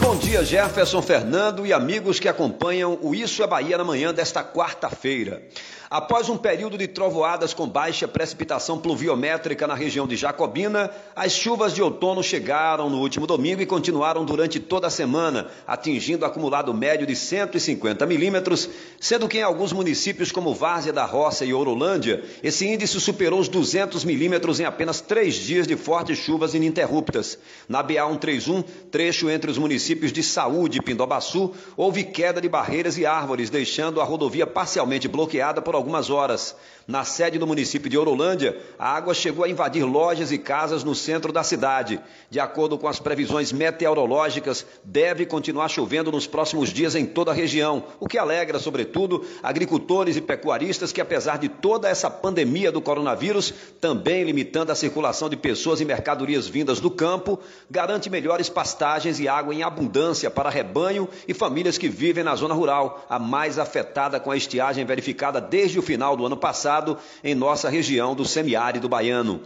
[0.00, 4.42] Bom dia, Jefferson Fernando e amigos que acompanham o Isso é Bahia na manhã desta
[4.42, 5.42] quarta-feira.
[5.90, 11.74] Após um período de trovoadas com baixa precipitação pluviométrica na região de Jacobina, as chuvas
[11.74, 17.08] de outono chegaram no último domingo e continuaram durante toda a semana, atingindo acumulado médio
[17.08, 18.70] de 150 milímetros,
[19.00, 23.48] sendo que em alguns municípios como Várzea da Roça e Ourolândia, esse índice superou os
[23.48, 27.38] 200 milímetros em apenas três dias de fortes chuvas ininterruptas.
[27.68, 32.96] Na BA 131, trecho entre os municípios de Saúde e Pindobaçu, houve queda de barreiras
[32.96, 36.54] e árvores, deixando a rodovia parcialmente bloqueada por algumas horas.
[36.90, 40.92] Na sede do município de Orolândia, a água chegou a invadir lojas e casas no
[40.92, 42.00] centro da cidade.
[42.28, 47.34] De acordo com as previsões meteorológicas, deve continuar chovendo nos próximos dias em toda a
[47.34, 52.80] região, o que alegra, sobretudo, agricultores e pecuaristas que, apesar de toda essa pandemia do
[52.80, 57.38] coronavírus, também limitando a circulação de pessoas e mercadorias vindas do campo,
[57.70, 62.52] garante melhores pastagens e água em abundância para rebanho e famílias que vivem na zona
[62.52, 66.79] rural, a mais afetada com a estiagem verificada desde o final do ano passado
[67.22, 69.42] em nossa região do semiárido baiano.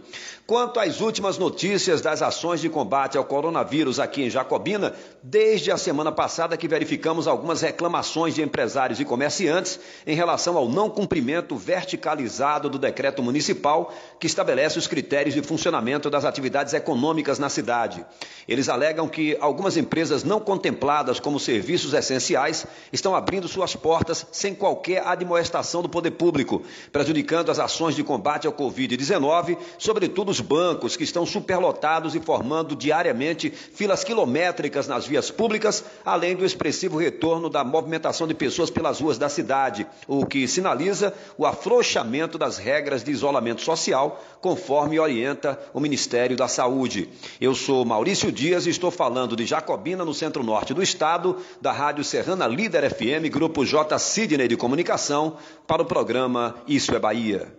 [0.47, 4.93] Quanto às últimas notícias das ações de combate ao coronavírus aqui em Jacobina,
[5.23, 10.69] desde a semana passada que verificamos algumas reclamações de empresários e comerciantes em relação ao
[10.69, 17.39] não cumprimento verticalizado do decreto municipal que estabelece os critérios de funcionamento das atividades econômicas
[17.39, 18.05] na cidade.
[18.47, 24.53] Eles alegam que algumas empresas não contempladas como serviços essenciais estão abrindo suas portas sem
[24.53, 30.95] qualquer admoestação do poder público, prejudicando as ações de combate ao Covid-19, sobretudo os bancos
[30.95, 37.49] que estão superlotados e formando diariamente filas quilométricas nas vias públicas, além do expressivo retorno
[37.49, 43.03] da movimentação de pessoas pelas ruas da cidade, o que sinaliza o afrouxamento das regras
[43.03, 47.09] de isolamento social, conforme orienta o Ministério da Saúde.
[47.41, 52.03] Eu sou Maurício Dias e estou falando de Jacobina, no centro-norte do estado, da Rádio
[52.03, 53.97] Serrana Líder FM, Grupo J.
[53.97, 57.55] Sidney de Comunicação, para o programa Isso é Bahia.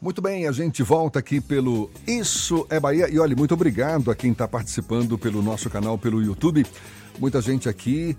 [0.00, 3.10] Muito bem, a gente volta aqui pelo Isso é Bahia.
[3.10, 6.64] E olha, muito obrigado a quem está participando pelo nosso canal, pelo YouTube.
[7.18, 8.16] Muita gente aqui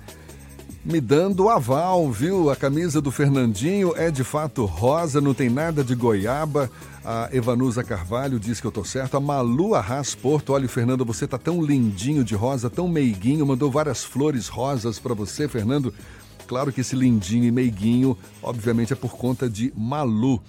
[0.84, 2.50] me dando aval, viu?
[2.50, 6.70] A camisa do Fernandinho é de fato rosa, não tem nada de goiaba.
[7.06, 9.16] A Evanusa Carvalho diz que eu tô certo.
[9.16, 13.72] A Malu Arras Porto, olha, Fernando, você tá tão lindinho de rosa, tão meiguinho, mandou
[13.72, 15.94] várias flores rosas para você, Fernando.
[16.48, 20.42] Claro que esse lindinho e meiguinho, obviamente, é por conta de Malu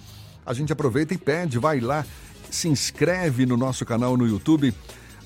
[0.45, 2.05] a gente aproveita e pede, vai lá,
[2.51, 4.73] se inscreve no nosso canal no YouTube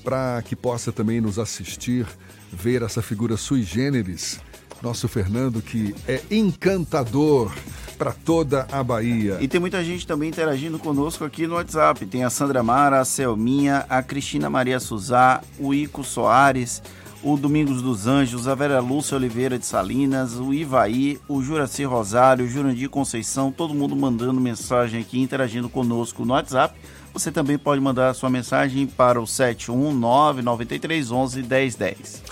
[0.02, 2.06] para que possa também nos assistir,
[2.50, 4.40] ver essa figura sui generis,
[4.82, 7.52] nosso Fernando que é encantador
[7.98, 9.36] para toda a Bahia.
[9.42, 12.06] E tem muita gente também interagindo conosco aqui no WhatsApp.
[12.06, 16.82] Tem a Sandra Mara, a Selminha, a Cristina Maria Suzá, o Ico Soares,
[17.22, 22.46] o Domingos dos Anjos, a Vera Lúcia Oliveira de Salinas, o Ivaí, o Juraci Rosário,
[22.46, 26.74] o Jurandir Conceição, todo mundo mandando mensagem aqui, interagindo conosco no WhatsApp.
[27.12, 32.22] Você também pode mandar sua mensagem para o 719 9311 1010.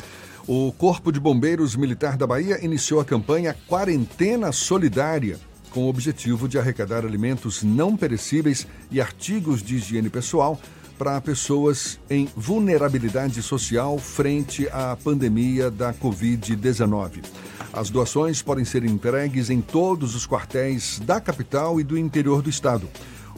[0.47, 5.39] O Corpo de Bombeiros Militar da Bahia iniciou a campanha Quarentena Solidária,
[5.69, 10.59] com o objetivo de arrecadar alimentos não perecíveis e artigos de higiene pessoal
[10.99, 17.25] para pessoas em vulnerabilidade social frente à pandemia da Covid-19.
[17.73, 22.51] As doações podem ser entregues em todos os quartéis da capital e do interior do
[22.51, 22.89] estado.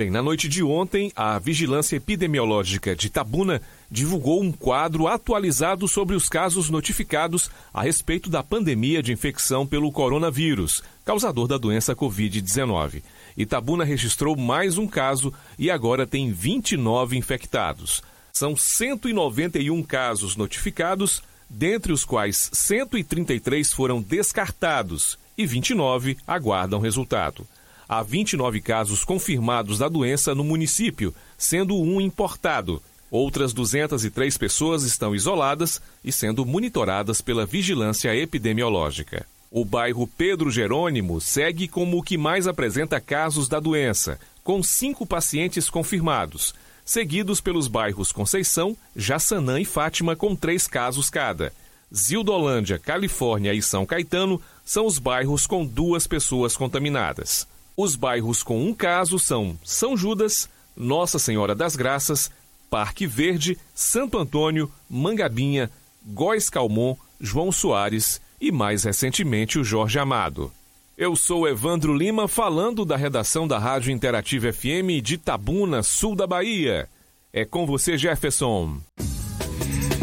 [0.01, 6.15] Bem, na noite de ontem, a Vigilância Epidemiológica de Itabuna divulgou um quadro atualizado sobre
[6.15, 10.81] os casos notificados a respeito da pandemia de infecção pelo coronavírus,
[11.11, 13.03] causador da doença Covid-19.
[13.35, 18.01] Itabuna registrou mais um caso e agora tem 29 infectados.
[18.31, 27.45] São 191 casos notificados, dentre os quais 133 foram descartados e 29 aguardam resultado.
[27.89, 32.81] Há 29 casos confirmados da doença no município, sendo um importado.
[33.09, 39.27] Outras 203 pessoas estão isoladas e sendo monitoradas pela vigilância epidemiológica.
[39.53, 45.05] O bairro Pedro Jerônimo segue como o que mais apresenta casos da doença, com cinco
[45.05, 46.55] pacientes confirmados,
[46.85, 51.51] seguidos pelos bairros Conceição, Jaçanã e Fátima, com três casos cada.
[51.93, 57.45] Zildolândia, Califórnia e São Caetano são os bairros com duas pessoas contaminadas.
[57.75, 60.47] Os bairros com um caso são São Judas,
[60.77, 62.31] Nossa Senhora das Graças,
[62.69, 65.69] Parque Verde, Santo Antônio, Mangabinha,
[66.05, 70.51] Góis Calmon, João Soares e, mais recentemente, o Jorge Amado.
[70.97, 76.25] Eu sou Evandro Lima, falando da redação da Rádio Interativa FM de Tabuna, sul da
[76.25, 76.89] Bahia.
[77.31, 78.81] É com você, Jefferson.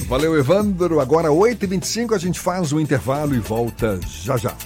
[0.08, 1.00] Valeu, Evandro.
[1.00, 4.56] Agora, 8h25, a gente faz o intervalo e volta já já.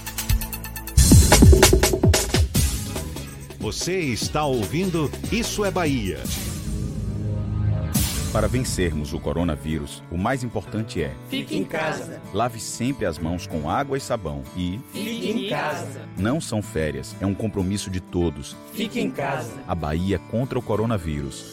[3.59, 6.19] Você está ouvindo Isso é Bahia.
[8.33, 12.19] Para vencermos o coronavírus, o mais importante é: Fique em casa.
[12.33, 16.01] Lave sempre as mãos com água e sabão e Fique em casa.
[16.17, 18.57] Não são férias, é um compromisso de todos.
[18.73, 19.53] Fique em casa.
[19.67, 21.52] A Bahia contra o coronavírus.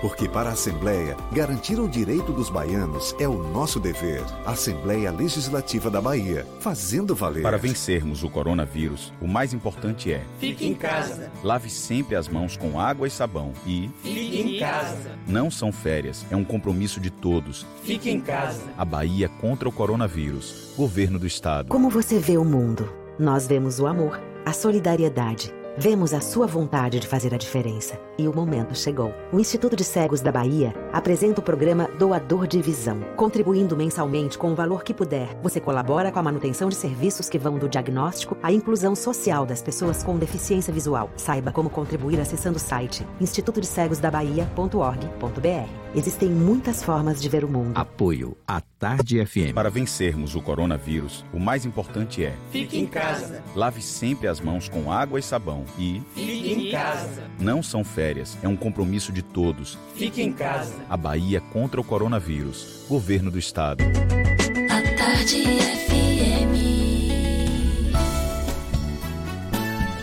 [0.00, 4.22] Porque para a Assembleia, garantir o direito dos baianos é o nosso dever.
[4.46, 7.42] Assembleia Legislativa da Bahia, fazendo valer.
[7.42, 11.30] Para vencermos o coronavírus, o mais importante é: Fique em casa.
[11.42, 15.18] Lave sempre as mãos com água e sabão e Fique em casa.
[15.26, 17.66] Não são férias, é um compromisso de todos.
[17.82, 18.62] Fique em casa.
[18.76, 20.72] A Bahia contra o coronavírus.
[20.76, 21.68] Governo do Estado.
[21.68, 22.92] Como você vê o mundo?
[23.18, 28.00] Nós vemos o amor, a solidariedade Vemos a sua vontade de fazer a diferença.
[28.18, 29.14] E o momento chegou.
[29.32, 33.00] O Instituto de Cegos da Bahia apresenta o programa Doador de Visão.
[33.14, 37.38] Contribuindo mensalmente com o valor que puder, você colabora com a manutenção de serviços que
[37.38, 41.10] vão do diagnóstico à inclusão social das pessoas com deficiência visual.
[41.16, 45.88] Saiba como contribuir acessando o site institutodecegosdabahia.org.br.
[45.94, 47.72] Existem muitas formas de ver o mundo.
[47.74, 49.54] Apoio à Tarde FM.
[49.54, 53.42] Para vencermos o coronavírus, o mais importante é: Fique em casa.
[53.54, 57.24] Lave sempre as mãos com água e sabão e Fique em casa.
[57.40, 58.07] Não são férias,
[58.42, 59.78] é um compromisso de todos.
[59.94, 60.74] Fique em casa.
[60.88, 62.84] A Bahia contra o coronavírus.
[62.88, 63.84] Governo do Estado.
[63.84, 66.54] A Tarde FM.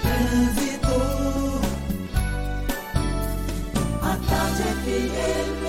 [0.02, 0.88] Trânsito.
[4.02, 5.65] A Tarde FM.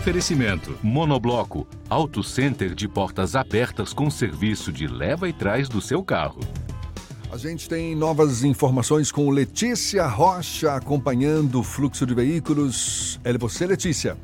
[0.00, 6.02] Oferecimento: Monobloco, Auto Center de portas abertas com serviço de leva e trás do seu
[6.02, 6.40] carro.
[7.34, 13.18] A gente tem novas informações com Letícia Rocha acompanhando o fluxo de veículos.
[13.24, 14.16] É você, Letícia.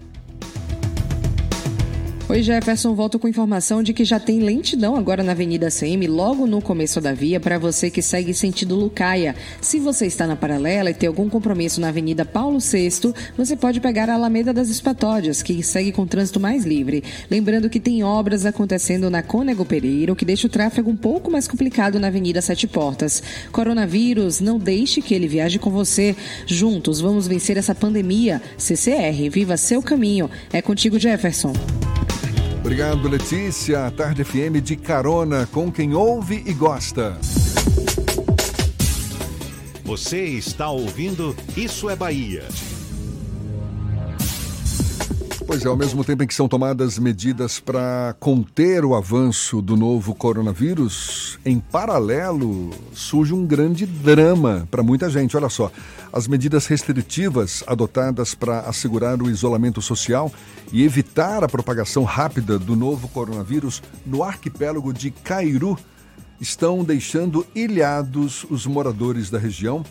[2.30, 6.46] Oi, Jefferson, volto com informação de que já tem lentidão agora na Avenida CM, logo
[6.46, 9.34] no começo da via, para você que segue sentido Lucaia.
[9.60, 13.80] Se você está na paralela e tem algum compromisso na Avenida Paulo VI, você pode
[13.80, 17.02] pegar a Alameda das Espatódias, que segue com trânsito mais livre.
[17.28, 21.32] Lembrando que tem obras acontecendo na Cônego Pereira, o que deixa o tráfego um pouco
[21.32, 23.20] mais complicado na Avenida Sete Portas.
[23.50, 26.14] Coronavírus, não deixe que ele viaje com você.
[26.46, 28.40] Juntos, vamos vencer essa pandemia.
[28.56, 30.30] CCR, viva seu caminho.
[30.52, 31.52] É contigo, Jefferson.
[32.60, 33.86] Obrigado, Letícia.
[33.86, 37.16] A Tarde FM de carona com quem ouve e gosta.
[39.82, 42.44] Você está ouvindo Isso é Bahia.
[45.50, 49.76] Pois é, ao mesmo tempo em que são tomadas medidas para conter o avanço do
[49.76, 55.36] novo coronavírus, em paralelo surge um grande drama para muita gente.
[55.36, 55.72] Olha só,
[56.12, 60.32] as medidas restritivas adotadas para assegurar o isolamento social
[60.70, 65.76] e evitar a propagação rápida do novo coronavírus no arquipélago de Cairu
[66.40, 69.84] estão deixando ilhados os moradores da região.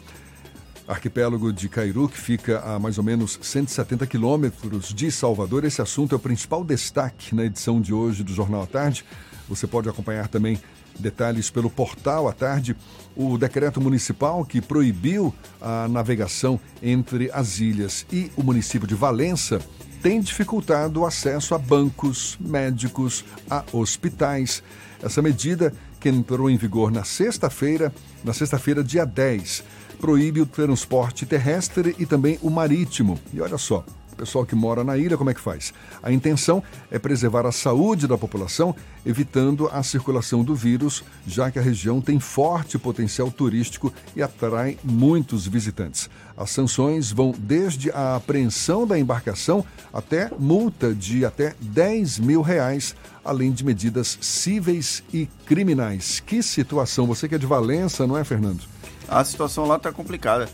[0.90, 5.64] Arquipélago de Cairu, que fica a mais ou menos 170 quilômetros de Salvador.
[5.64, 9.06] Esse assunto é o principal destaque na edição de hoje do Jornal à Tarde.
[9.48, 10.60] Você pode acompanhar também
[10.99, 12.76] detalhes pelo portal à tarde.
[13.16, 19.61] O decreto municipal que proibiu a navegação entre as ilhas e o município de Valença
[20.02, 24.64] tem dificultado o acesso a bancos, médicos, a hospitais.
[25.03, 27.94] Essa medida, que entrou em vigor na sexta-feira,
[28.24, 29.64] na sexta-feira, dia 10,
[29.99, 33.19] proíbe o transporte terrestre e também o marítimo.
[33.34, 33.84] E olha só,
[34.19, 35.73] pessoal que mora na ilha, como é que faz?
[36.03, 36.61] A intenção
[36.91, 42.01] é preservar a saúde da população, evitando a circulação do vírus, já que a região
[42.01, 46.09] tem forte potencial turístico e atrai muitos visitantes.
[46.35, 49.63] As sanções vão desde a apreensão da embarcação
[49.93, 56.19] até multa de até 10 mil reais, além de medidas cíveis e criminais.
[56.19, 57.07] Que situação!
[57.07, 58.78] Você que é de Valença, não é, Fernando?
[59.10, 60.48] A situação lá está complicada.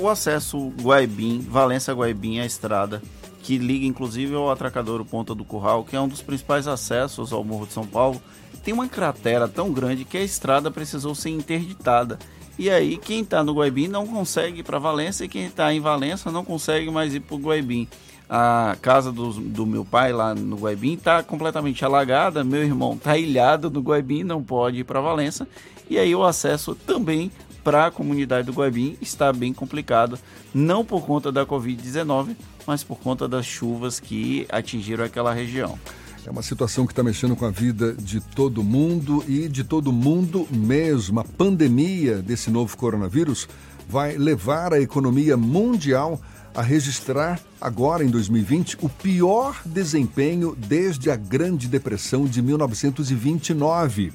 [0.00, 3.00] O acesso Guaibim, Valença-Guaibim, a estrada,
[3.42, 7.44] que liga inclusive ao atracadouro Ponta do Curral, que é um dos principais acessos ao
[7.44, 8.20] Morro de São Paulo,
[8.64, 12.18] tem uma cratera tão grande que a estrada precisou ser interditada.
[12.58, 15.80] E aí, quem está no Guaibim não consegue ir para Valença e quem está em
[15.80, 17.88] Valença não consegue mais ir para o Guaibim.
[18.28, 23.16] A casa do, do meu pai lá no Guaibim está completamente alagada, meu irmão está
[23.16, 25.48] ilhado no Guaibim, não pode ir para Valença.
[25.88, 27.30] E aí o acesso também
[27.68, 30.18] para a comunidade do Guaibim está bem complicado,
[30.54, 32.34] não por conta da Covid-19,
[32.66, 35.78] mas por conta das chuvas que atingiram aquela região.
[36.24, 39.92] É uma situação que está mexendo com a vida de todo mundo e de todo
[39.92, 41.20] mundo mesmo.
[41.20, 43.46] A pandemia desse novo coronavírus
[43.86, 46.18] vai levar a economia mundial
[46.54, 54.10] a registrar agora em 2020 o pior desempenho desde a Grande Depressão de 1929.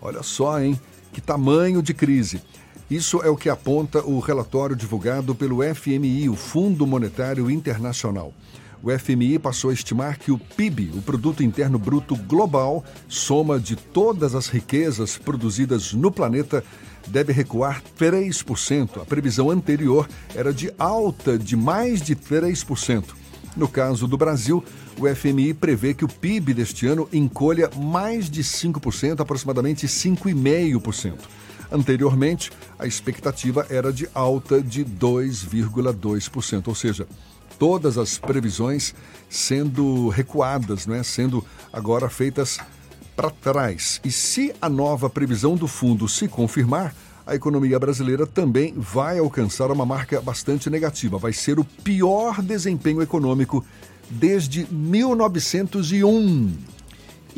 [0.00, 0.80] Olha só, hein?
[1.12, 2.40] Que tamanho de crise.
[2.90, 8.32] Isso é o que aponta o relatório divulgado pelo FMI, o Fundo Monetário Internacional.
[8.82, 13.76] O FMI passou a estimar que o PIB, o Produto Interno Bruto Global, soma de
[13.76, 16.64] todas as riquezas produzidas no planeta,
[17.06, 19.02] deve recuar 3%.
[19.02, 23.04] A previsão anterior era de alta de mais de 3%.
[23.54, 24.64] No caso do Brasil,
[24.98, 31.18] o FMI prevê que o PIB deste ano encolha mais de 5%, aproximadamente 5,5%.
[31.70, 37.06] Anteriormente, a expectativa era de alta de 2,2%, ou seja,
[37.58, 38.94] todas as previsões
[39.28, 41.02] sendo recuadas, não é?
[41.02, 42.58] sendo agora feitas
[43.14, 44.00] para trás.
[44.04, 46.94] E se a nova previsão do fundo se confirmar,
[47.26, 51.18] a economia brasileira também vai alcançar uma marca bastante negativa.
[51.18, 53.62] Vai ser o pior desempenho econômico
[54.08, 56.77] desde 1901.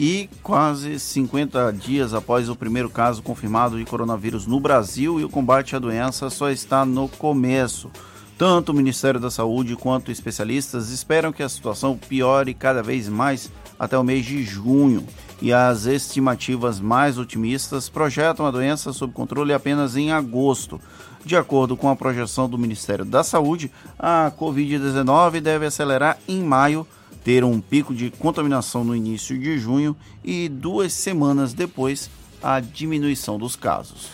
[0.02, 5.28] E quase 50 dias após o primeiro caso confirmado de coronavírus no Brasil e o
[5.28, 7.90] combate à doença só está no começo.
[8.38, 13.52] Tanto o Ministério da Saúde quanto especialistas esperam que a situação piore cada vez mais
[13.78, 15.04] até o mês de junho.
[15.42, 20.80] E as estimativas mais otimistas projetam a doença sob controle apenas em agosto.
[21.26, 26.86] De acordo com a projeção do Ministério da Saúde, a Covid-19 deve acelerar em maio
[27.24, 32.10] ter um pico de contaminação no início de junho e duas semanas depois
[32.42, 34.08] a diminuição dos casos.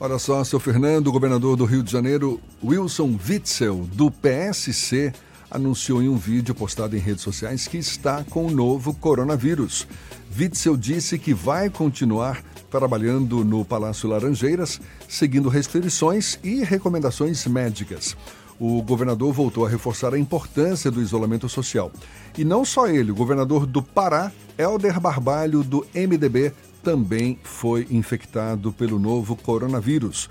[0.00, 5.12] Olha só, seu Fernando, governador do Rio de Janeiro, Wilson Witzel, do PSC,
[5.50, 9.86] anunciou em um vídeo postado em redes sociais que está com o novo coronavírus.
[10.38, 18.16] Witzel disse que vai continuar trabalhando no Palácio Laranjeiras, seguindo restrições e recomendações médicas
[18.60, 21.92] o governador voltou a reforçar a importância do isolamento social.
[22.36, 26.52] E não só ele, o governador do Pará, Helder Barbalho, do MDB,
[26.82, 30.28] também foi infectado pelo novo coronavírus.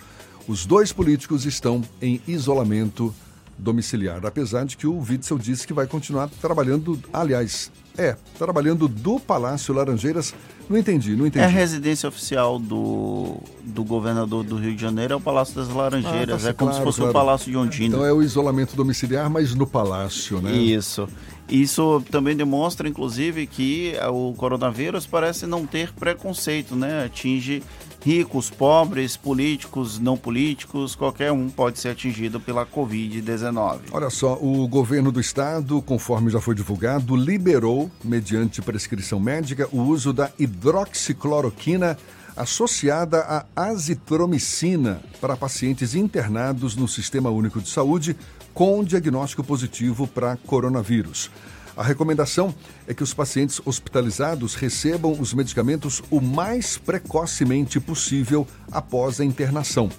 [0.47, 3.13] Os dois políticos estão em isolamento
[3.57, 9.19] domiciliar, apesar de que o Witzel disse que vai continuar trabalhando, aliás, é, trabalhando do
[9.19, 10.33] Palácio Laranjeiras.
[10.69, 11.43] Não entendi, não entendi.
[11.43, 15.69] É a residência oficial do, do governador do Rio de Janeiro, é o Palácio das
[15.69, 16.41] Laranjeiras.
[16.41, 17.11] Ah, tá, é como claro, se fosse claro.
[17.11, 17.95] o Palácio de Ondina.
[17.95, 20.51] Então é o isolamento domiciliar, mas no palácio, né?
[20.51, 21.07] Isso.
[21.49, 27.05] Isso também demonstra, inclusive, que o coronavírus parece não ter preconceito, né?
[27.05, 27.63] Atinge
[28.07, 33.79] ricos, pobres, políticos, não políticos, qualquer um pode ser atingido pela Covid-19.
[33.91, 39.81] Olha só, o governo do estado, conforme já foi divulgado, liberou, mediante prescrição médica, o
[39.81, 41.97] uso da hidroxicloroquina
[42.35, 48.15] associada à azitromicina para pacientes internados no Sistema Único de Saúde
[48.53, 51.29] com diagnóstico positivo para coronavírus.
[51.75, 52.53] A recomendação
[52.87, 59.89] é que os pacientes hospitalizados recebam os medicamentos o mais precocemente possível após a internação.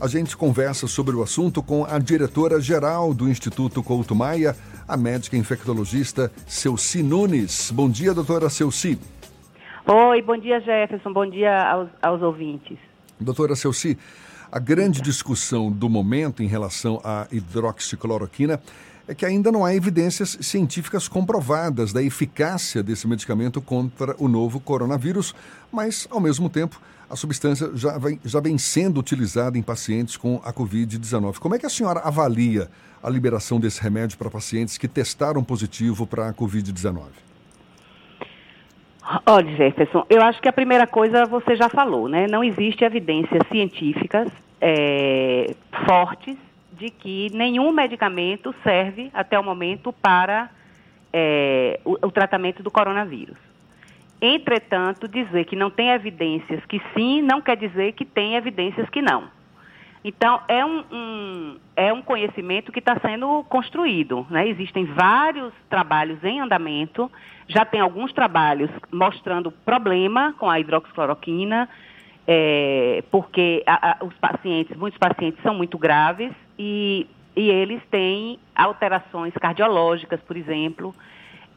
[0.00, 4.56] A gente conversa sobre o assunto com a diretora-geral do Instituto Couto Maia,
[4.88, 7.70] a médica infectologista Celci Nunes.
[7.72, 8.98] Bom dia, doutora Celci.
[9.92, 11.12] Oi, bom dia, Jefferson.
[11.12, 12.78] Bom dia aos, aos ouvintes.
[13.18, 13.98] Doutora Celci,
[14.52, 18.62] a grande discussão do momento em relação à hidroxicloroquina
[19.08, 24.60] é que ainda não há evidências científicas comprovadas da eficácia desse medicamento contra o novo
[24.60, 25.34] coronavírus,
[25.72, 26.80] mas, ao mesmo tempo,
[27.10, 31.38] a substância já vem, já vem sendo utilizada em pacientes com a Covid-19.
[31.38, 32.70] Como é que a senhora avalia
[33.02, 37.29] a liberação desse remédio para pacientes que testaram positivo para a Covid-19?
[39.26, 42.26] Olha, Jefferson, eu acho que a primeira coisa você já falou, né?
[42.26, 44.28] Não existe evidências científicas
[44.60, 45.54] é,
[45.86, 46.36] fortes
[46.72, 50.50] de que nenhum medicamento serve até o momento para
[51.12, 53.36] é, o, o tratamento do coronavírus.
[54.20, 59.00] Entretanto, dizer que não tem evidências que sim, não quer dizer que tem evidências que
[59.00, 59.24] não.
[60.02, 64.26] Então, é um, um é um conhecimento que está sendo construído.
[64.30, 64.48] Né?
[64.48, 67.10] Existem vários trabalhos em andamento,
[67.48, 71.68] já tem alguns trabalhos mostrando problema com a hidroxicloroquina,
[72.26, 77.06] é, porque a, a, os pacientes, muitos pacientes são muito graves e,
[77.36, 80.94] e eles têm alterações cardiológicas, por exemplo,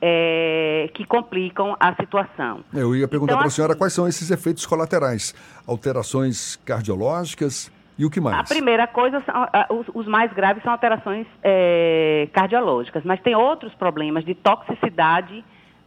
[0.01, 2.63] é, que complicam a situação.
[2.73, 5.33] Eu ia perguntar então, para a senhora assim, quais são esses efeitos colaterais,
[5.67, 8.37] alterações cardiológicas e o que mais?
[8.37, 13.73] A primeira coisa, são, os, os mais graves são alterações é, cardiológicas, mas tem outros
[13.75, 15.43] problemas de toxicidade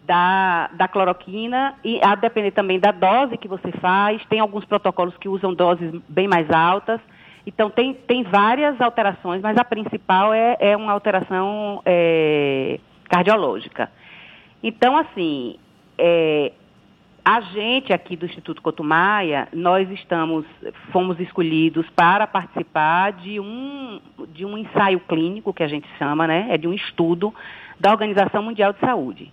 [0.06, 5.16] da, da cloroquina e a depender também da dose que você faz, tem alguns protocolos
[5.16, 7.00] que usam doses bem mais altas.
[7.44, 13.90] Então, tem, tem várias alterações, mas a principal é, é uma alteração é, cardiológica.
[14.62, 15.56] Então, assim,
[15.98, 16.52] é,
[17.28, 20.46] a gente aqui do Instituto Cotumaia, nós estamos,
[20.92, 26.46] fomos escolhidos para participar de um, de um ensaio clínico, que a gente chama, né?
[26.50, 27.34] É de um estudo
[27.80, 29.32] da Organização Mundial de Saúde.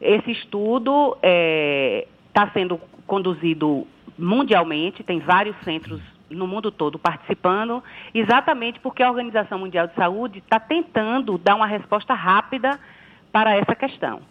[0.00, 3.86] Esse estudo está é, tá sendo conduzido
[4.18, 7.84] mundialmente, tem vários centros no mundo todo participando,
[8.14, 12.80] exatamente porque a Organização Mundial de Saúde está tentando dar uma resposta rápida
[13.30, 14.22] para essa questão.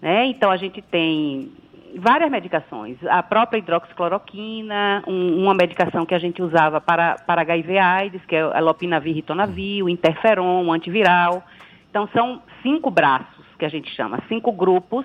[0.00, 0.26] Né?
[0.26, 1.50] Então, a gente tem
[1.98, 2.96] várias medicações.
[3.08, 8.36] A própria hidroxicloroquina, um, uma medicação que a gente usava para, para HIV AIDS, que
[8.36, 11.42] é a lopinavir ritonavir, o interferon, o antiviral.
[11.90, 15.04] Então, são cinco braços que a gente chama, cinco grupos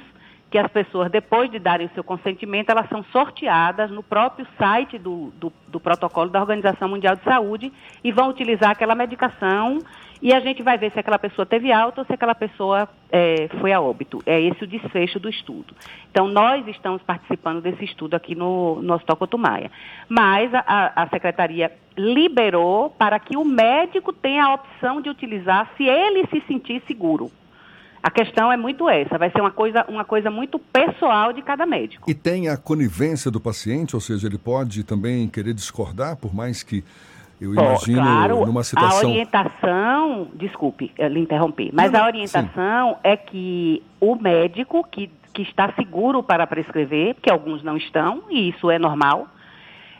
[0.50, 4.98] que as pessoas, depois de darem o seu consentimento, elas são sorteadas no próprio site
[4.98, 9.80] do, do, do, protocolo da Organização Mundial de Saúde e vão utilizar aquela medicação
[10.22, 13.48] e a gente vai ver se aquela pessoa teve alta ou se aquela pessoa é,
[13.60, 14.22] foi a óbito.
[14.26, 15.74] É esse o desfecho do estudo.
[16.10, 19.70] Então, nós estamos participando desse estudo aqui no, no Hospital Cotumaia.
[20.08, 25.84] Mas a, a Secretaria liberou para que o médico tenha a opção de utilizar se
[25.84, 27.32] ele se sentir seguro.
[28.02, 31.66] A questão é muito essa, vai ser uma coisa, uma coisa muito pessoal de cada
[31.66, 32.08] médico.
[32.08, 36.62] E tem a conivência do paciente, ou seja, ele pode também querer discordar, por mais
[36.62, 36.84] que
[37.40, 39.10] eu imagino claro, numa situação.
[39.10, 43.00] A orientação, desculpe, eu lhe interrompi, mas não, a orientação sim.
[43.04, 48.50] é que o médico que, que está seguro para prescrever, porque alguns não estão, e
[48.50, 49.28] isso é normal,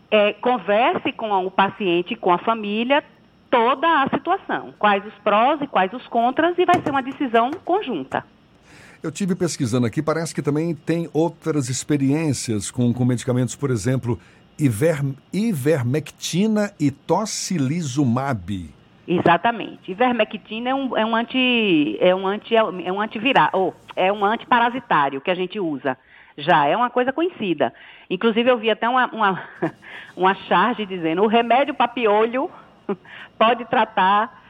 [0.10, 3.04] é, converse com o paciente, com a família,
[3.50, 7.52] toda a situação, quais os prós e quais os contras, e vai ser uma decisão
[7.66, 8.24] conjunta.
[9.04, 14.20] Eu tive pesquisando aqui, parece que também tem outras experiências com, com medicamentos, por exemplo,
[14.60, 15.00] iver,
[15.34, 18.74] ivermectina e tocilizumab.
[19.08, 19.92] Exatamente.
[19.92, 24.26] Ivermectina é um, é um anti é um anti é um antiviral, ou é um
[24.26, 25.98] antiparasitário que a gente usa.
[26.38, 27.74] Já é uma coisa conhecida.
[28.10, 29.44] Inclusive eu vi até uma, uma,
[30.18, 32.50] uma charge dizendo o remédio para piolho
[33.38, 34.45] pode tratar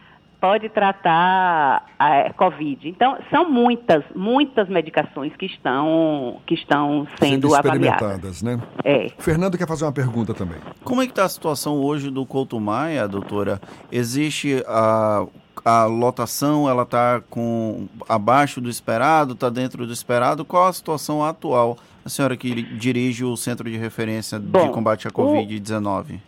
[0.45, 2.87] pode tratar a Covid.
[2.87, 8.43] Então, são muitas, muitas medicações que estão, que estão sendo, sendo experimentadas, avaliadas.
[8.43, 8.59] né?
[8.83, 9.09] É.
[9.17, 10.59] Fernando quer fazer uma pergunta também.
[10.83, 13.59] Como é que está a situação hoje do Couto Maia, doutora?
[13.91, 15.25] Existe a,
[15.65, 20.45] a lotação, ela está com abaixo do esperado, está dentro do esperado?
[20.45, 21.75] Qual a situação atual?
[22.05, 26.19] A senhora que dirige o Centro de Referência Bom, de Combate à Covid-19.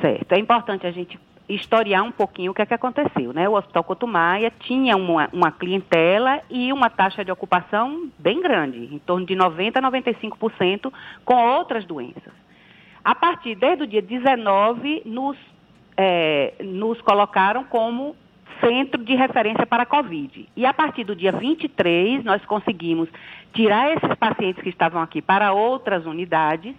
[0.00, 0.32] Certo.
[0.32, 1.16] É importante a gente
[1.54, 3.48] historiar um pouquinho o que é que aconteceu, né?
[3.48, 8.98] O Hospital Cotumaia tinha uma, uma clientela e uma taxa de ocupação bem grande, em
[8.98, 10.92] torno de 90% a 95%
[11.24, 12.32] com outras doenças.
[13.04, 15.36] A partir, desde o dia 19, nos,
[15.96, 18.14] é, nos colocaram como
[18.60, 20.48] centro de referência para a Covid.
[20.54, 23.08] E a partir do dia 23, nós conseguimos
[23.52, 26.74] tirar esses pacientes que estavam aqui para outras unidades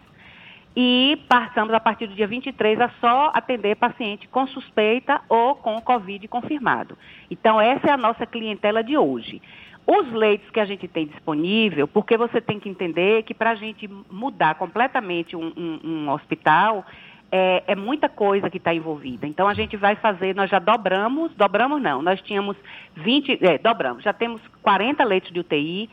[0.76, 5.82] e passamos a partir do dia 23 a só atender paciente com suspeita ou com
[5.82, 6.98] Covid confirmado.
[7.30, 9.42] Então, essa é a nossa clientela de hoje.
[9.86, 13.56] Os leitos que a gente tem disponível, porque você tem que entender que para a
[13.56, 16.86] gente mudar completamente um, um, um hospital,
[17.32, 19.26] é, é muita coisa que está envolvida.
[19.26, 22.56] Então a gente vai fazer, nós já dobramos, dobramos não, nós tínhamos
[22.96, 25.90] 20, é, dobramos, já temos 40 leitos de UTI,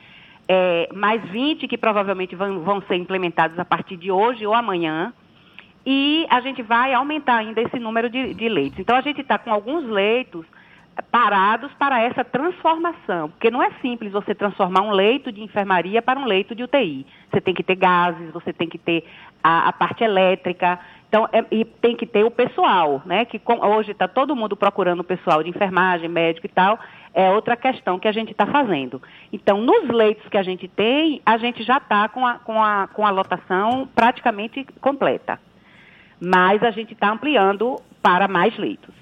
[0.48, 5.12] é, mais 20 que provavelmente vão, vão ser implementados a partir de hoje ou amanhã.
[5.84, 8.78] E a gente vai aumentar ainda esse número de, de leitos.
[8.78, 10.44] Então a gente está com alguns leitos
[11.10, 16.18] parados para essa transformação, porque não é simples você transformar um leito de enfermaria para
[16.18, 17.06] um leito de UTI.
[17.30, 19.04] Você tem que ter gases, você tem que ter
[19.42, 23.24] a, a parte elétrica, então é, e tem que ter o pessoal, né?
[23.24, 26.78] Que com, hoje está todo mundo procurando o pessoal de enfermagem, médico e tal.
[27.12, 29.00] É outra questão que a gente está fazendo.
[29.32, 32.88] Então, nos leitos que a gente tem, a gente já está com a, com, a,
[32.88, 35.40] com a lotação praticamente completa.
[36.20, 38.94] Mas a gente está ampliando para mais leitos.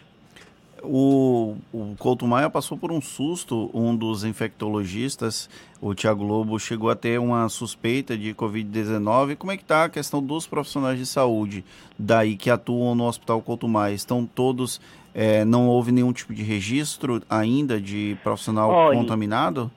[0.83, 5.49] O, o Couto Maia passou por um susto, um dos infectologistas,
[5.81, 9.37] o Tiago Lobo, chegou a ter uma suspeita de Covid-19.
[9.37, 11.65] Como é que está a questão dos profissionais de saúde
[11.99, 13.95] daí que atuam no Hospital Couto Maia?
[13.95, 14.81] Estão todos,
[15.18, 19.70] é, não houve nenhum tipo de registro ainda de profissional contaminado?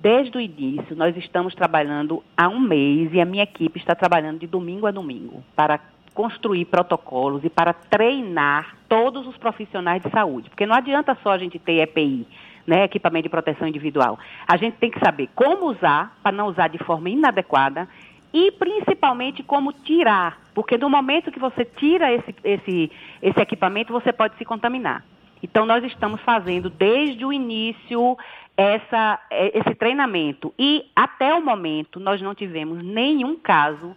[0.00, 4.38] Desde o início, nós estamos trabalhando há um mês e a minha equipe está trabalhando
[4.38, 5.80] de domingo a domingo para
[6.14, 10.48] construir protocolos e para treinar todos os profissionais de saúde.
[10.48, 12.24] Porque não adianta só a gente ter EPI,
[12.64, 14.16] né, equipamento de proteção individual.
[14.46, 17.88] A gente tem que saber como usar, para não usar de forma inadequada,
[18.34, 20.40] e principalmente como tirar.
[20.52, 22.90] Porque no momento que você tira esse, esse,
[23.22, 25.04] esse equipamento, você pode se contaminar.
[25.40, 28.18] Então, nós estamos fazendo desde o início
[28.56, 30.52] essa, esse treinamento.
[30.58, 33.94] E até o momento, nós não tivemos nenhum caso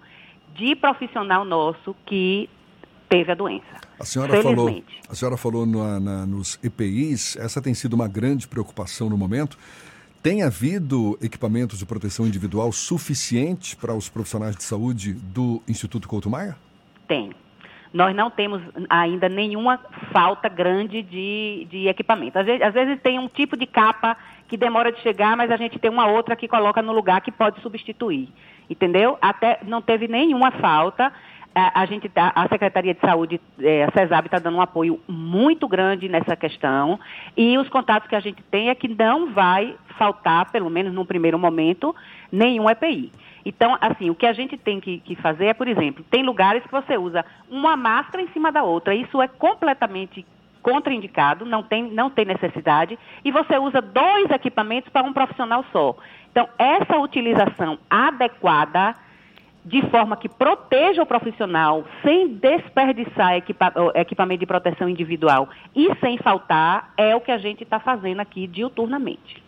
[0.54, 2.48] de profissional nosso que
[3.10, 3.66] teve a doença.
[4.00, 8.48] A senhora falou, a senhora falou na, na, nos EPIs, essa tem sido uma grande
[8.48, 9.58] preocupação no momento.
[10.28, 16.30] Tem havido equipamentos de proteção individual suficiente para os profissionais de saúde do Instituto Couto
[16.30, 16.54] Maia?
[17.08, 17.32] Tem.
[17.94, 19.80] Nós não temos ainda nenhuma
[20.12, 22.38] falta grande de, de equipamento.
[22.38, 24.18] Às vezes, às vezes tem um tipo de capa
[24.50, 27.32] que demora de chegar, mas a gente tem uma outra que coloca no lugar que
[27.32, 28.28] pode substituir
[28.70, 29.18] entendeu?
[29.22, 31.12] Até não teve nenhuma falta.
[31.74, 35.68] A, gente tá, a Secretaria de Saúde, é, a CESAB está dando um apoio muito
[35.68, 37.00] grande nessa questão
[37.36, 41.06] e os contatos que a gente tem é que não vai faltar, pelo menos no
[41.06, 41.96] primeiro momento,
[42.32, 43.12] nenhum EPI.
[43.44, 46.64] Então, assim, o que a gente tem que, que, fazer é, por exemplo, tem lugares
[46.64, 48.94] que você usa uma máscara em cima da outra.
[48.94, 50.26] Isso é completamente
[50.62, 55.96] contraindicado, não tem, não tem necessidade, e você usa dois equipamentos para um profissional só.
[56.30, 58.94] Então, essa utilização adequada,
[59.68, 66.18] de forma que proteja o profissional, sem desperdiçar equipa equipamento de proteção individual e sem
[66.18, 69.44] faltar, é o que a gente está fazendo aqui diuturnamente.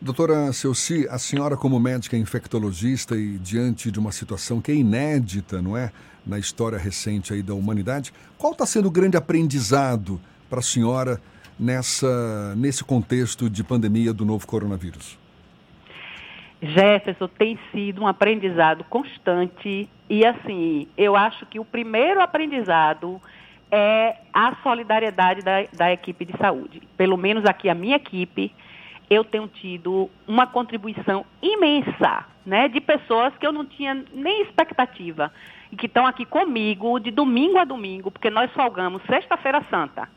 [0.00, 5.60] Doutora Celci, a senhora como médica infectologista e diante de uma situação que é inédita,
[5.60, 5.92] não é,
[6.26, 10.18] na história recente aí da humanidade, qual está sendo o grande aprendizado
[10.48, 11.20] para a senhora
[11.60, 15.21] nessa, nesse contexto de pandemia do novo coronavírus?
[16.62, 23.20] Jefferson tem sido um aprendizado constante e assim, eu acho que o primeiro aprendizado
[23.68, 26.80] é a solidariedade da, da equipe de saúde.
[26.96, 28.54] Pelo menos aqui a minha equipe,
[29.10, 35.32] eu tenho tido uma contribuição imensa, né, de pessoas que eu não tinha nem expectativa
[35.70, 40.08] e que estão aqui comigo de domingo a domingo, porque nós folgamos sexta-feira santa.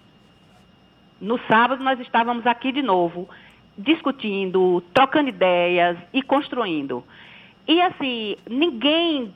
[1.19, 3.27] No sábado nós estávamos aqui de novo,
[3.77, 7.03] discutindo, trocando ideias e construindo.
[7.67, 9.33] E assim, ninguém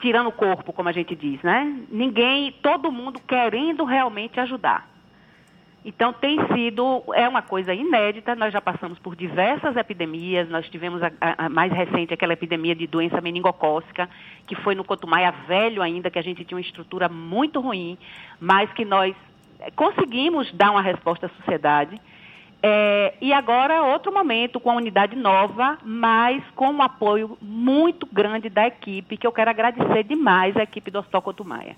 [0.00, 1.80] tirando o corpo, como a gente diz, né?
[1.90, 4.88] Ninguém, todo mundo querendo realmente ajudar.
[5.84, 11.02] Então tem sido, é uma coisa inédita, nós já passamos por diversas epidemias, nós tivemos
[11.02, 14.08] a, a, mais recente aquela epidemia de doença meningocócica,
[14.46, 17.98] que foi no Cotumaia velho ainda, que a gente tinha uma estrutura muito ruim,
[18.40, 19.14] mas que nós
[19.76, 22.00] conseguimos dar uma resposta à sociedade.
[22.66, 28.48] É, e agora outro momento com a unidade nova, mas com um apoio muito grande
[28.48, 31.76] da equipe, que eu quero agradecer demais à equipe do Hospital Cotumaia.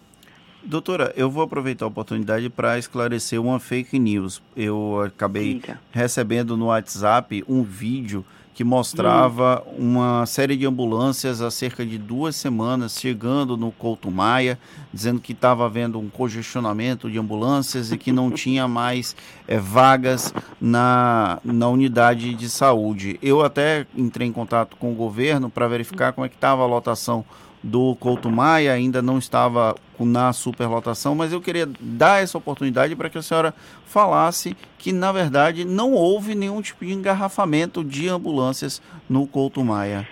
[0.62, 4.40] Doutora, eu vou aproveitar a oportunidade para esclarecer uma fake news.
[4.56, 5.80] Eu acabei Diga.
[5.90, 8.24] recebendo no WhatsApp um vídeo
[8.56, 9.90] que mostrava hum.
[9.90, 14.58] uma série de ambulâncias há cerca de duas semanas chegando no Couto Maia,
[14.90, 19.14] dizendo que estava havendo um congestionamento de ambulâncias e que não tinha mais
[19.46, 23.18] é, vagas na, na unidade de saúde.
[23.20, 26.66] Eu até entrei em contato com o governo para verificar como é que estava a
[26.66, 27.26] lotação
[27.66, 33.10] do Couto Maia, ainda não estava na superlotação, mas eu queria dar essa oportunidade para
[33.10, 33.52] que a senhora
[33.84, 38.80] falasse que, na verdade, não houve nenhum tipo de engarrafamento de ambulâncias
[39.10, 40.06] no Couto Maia.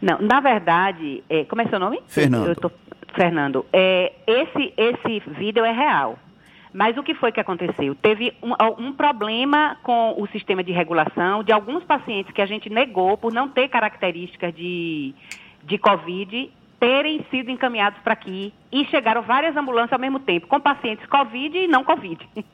[0.00, 2.00] Não, na verdade, é, como é seu nome?
[2.06, 2.54] Fernando.
[2.56, 2.70] Tô,
[3.14, 6.18] Fernando, é, esse, esse vídeo é real.
[6.72, 7.94] Mas o que foi que aconteceu?
[7.96, 12.70] Teve um, um, problema com o sistema de regulação de alguns pacientes que a gente
[12.70, 15.12] negou por não ter características de,
[15.64, 16.50] de Covid
[16.80, 21.56] terem sido encaminhados para aqui e chegaram várias ambulâncias ao mesmo tempo, com pacientes Covid
[21.56, 22.26] e não Covid.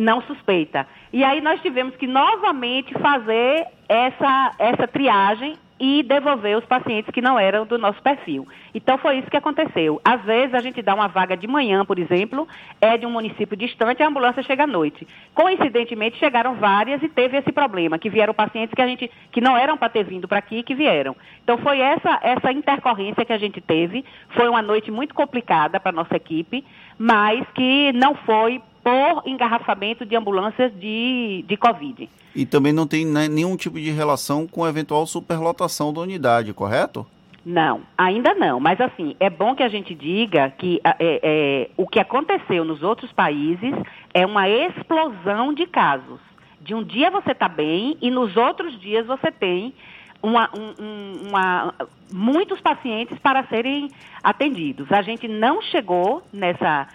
[0.00, 0.86] não suspeita.
[1.12, 7.20] E aí nós tivemos que novamente fazer essa, essa triagem e devolver os pacientes que
[7.20, 8.46] não eram do nosso perfil.
[8.74, 10.00] Então foi isso que aconteceu.
[10.04, 12.48] Às vezes a gente dá uma vaga de manhã, por exemplo,
[12.80, 15.06] é de um município distante, a ambulância chega à noite.
[15.34, 19.56] Coincidentemente chegaram várias e teve esse problema, que vieram pacientes que a gente que não
[19.56, 21.14] eram para ter vindo para aqui que vieram.
[21.42, 24.04] Então foi essa essa intercorrência que a gente teve.
[24.30, 26.64] Foi uma noite muito complicada para nossa equipe,
[26.98, 32.08] mas que não foi por engarrafamento de ambulâncias de, de Covid.
[32.36, 36.54] E também não tem né, nenhum tipo de relação com a eventual superlotação da unidade,
[36.54, 37.04] correto?
[37.44, 38.60] Não, ainda não.
[38.60, 42.84] Mas assim, é bom que a gente diga que é, é, o que aconteceu nos
[42.84, 43.74] outros países
[44.14, 46.20] é uma explosão de casos.
[46.60, 49.74] De um dia você está bem e nos outros dias você tem
[50.22, 51.74] uma, um, uma,
[52.12, 53.90] muitos pacientes para serem
[54.22, 54.92] atendidos.
[54.92, 56.86] A gente não chegou nessa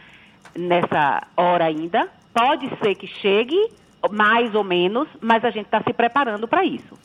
[0.56, 2.08] nessa hora ainda.
[2.34, 3.58] Pode ser que chegue,
[4.10, 6.98] mais ou menos, mas a gente está se preparando para isso.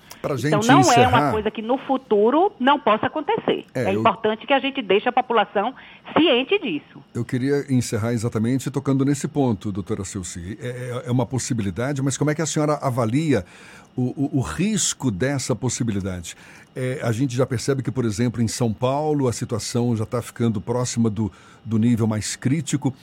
[0.47, 1.03] então não encerrar...
[1.03, 3.65] é uma coisa que no futuro não possa acontecer.
[3.75, 4.47] É, é importante eu...
[4.47, 5.75] que a gente deixe a população
[6.17, 7.03] ciente disso.
[7.13, 10.59] Eu queria encerrar exatamente tocando nesse ponto, doutora Silci.
[10.61, 13.45] É, é, é uma possibilidade, mas como é que a senhora avalia
[13.97, 16.37] o, o, o risco dessa possibilidade?
[16.75, 20.21] É, a gente já percebe que, por exemplo, em São Paulo, a situação já está
[20.21, 21.33] ficando próxima do,
[21.65, 22.95] do nível mais crítico.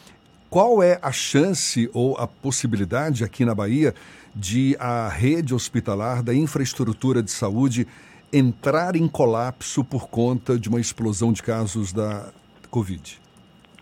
[0.54, 3.92] Qual é a chance ou a possibilidade aqui na Bahia
[4.36, 7.88] de a rede hospitalar da infraestrutura de saúde
[8.32, 12.32] entrar em colapso por conta de uma explosão de casos da
[12.70, 13.20] Covid?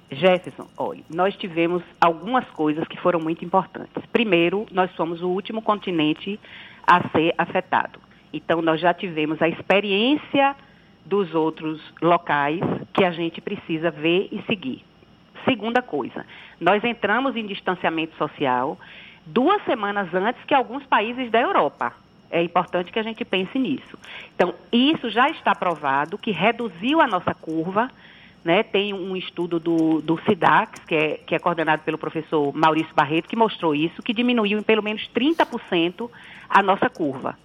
[0.10, 4.02] Jefferson, olha, nós tivemos algumas coisas que foram muito importantes.
[4.14, 6.39] Primeiro, nós somos o último continente
[6.88, 7.99] a ser afetado.
[8.31, 10.56] Então, nós já tivemos a experiência
[11.06, 12.61] dos outros locais
[12.93, 14.85] que a gente precisa ver e seguir.
[15.45, 16.26] Segunda coisa,
[16.59, 18.77] nós entramos em distanciamento social
[19.26, 21.93] duas semanas antes que alguns países da Europa.
[22.30, 23.97] É importante que a gente pense nisso.
[24.34, 27.91] Então, isso já está provado que reduziu a nossa curva.
[28.43, 28.63] Né?
[28.63, 33.27] Tem um estudo do, do SIDAX, que é, que é coordenado pelo professor Maurício Barreto,
[33.27, 36.09] que mostrou isso, que diminuiu em pelo menos 30%
[36.49, 37.38] a nossa curva,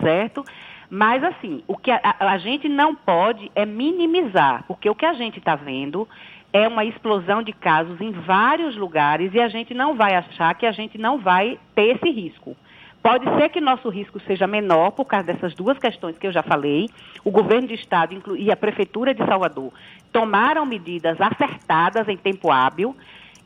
[0.00, 0.44] certo?
[0.88, 5.12] Mas, assim, o que a, a, gente não pode é minimizar, porque o que a
[5.12, 6.08] gente está vendo
[6.52, 10.66] é uma explosão de casos em vários lugares e a gente não vai achar que
[10.66, 12.56] a gente não vai ter esse risco.
[13.02, 16.42] Pode ser que nosso risco seja menor por causa dessas duas questões que eu já
[16.42, 16.88] falei.
[17.24, 19.72] O governo de estado e a prefeitura de Salvador
[20.12, 22.94] tomaram medidas acertadas em tempo hábil.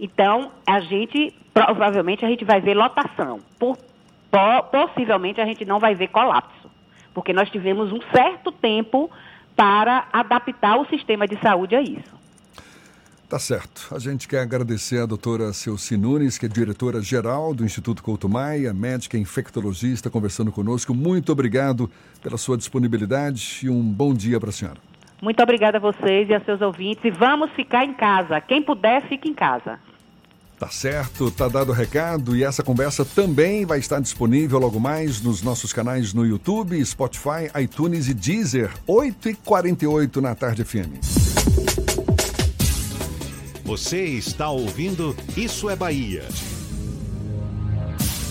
[0.01, 3.39] Então, a gente provavelmente a gente vai ver lotação.
[3.59, 3.79] Por,
[4.73, 6.69] possivelmente a gente não vai ver colapso,
[7.15, 9.09] porque nós tivemos um certo tempo
[9.55, 12.24] para adaptar o sistema de saúde a isso.
[13.35, 13.93] Tá certo.
[13.93, 18.73] A gente quer agradecer a doutora Celci Nunes, que é diretora-geral do Instituto Couto Maia,
[18.73, 20.95] médica infectologista, conversando conosco.
[20.95, 21.91] Muito obrigado
[22.23, 24.77] pela sua disponibilidade e um bom dia para a senhora.
[25.21, 27.05] Muito obrigada a vocês e a seus ouvintes.
[27.07, 28.41] E vamos ficar em casa.
[28.41, 29.81] Quem puder, fique em casa.
[30.57, 35.21] Tá certo, tá dado o recado e essa conversa também vai estar disponível logo mais
[35.21, 41.74] nos nossos canais no YouTube, Spotify, iTunes e Deezer, 8h48 na tarde FM.
[43.65, 46.23] Você está ouvindo Isso é Bahia.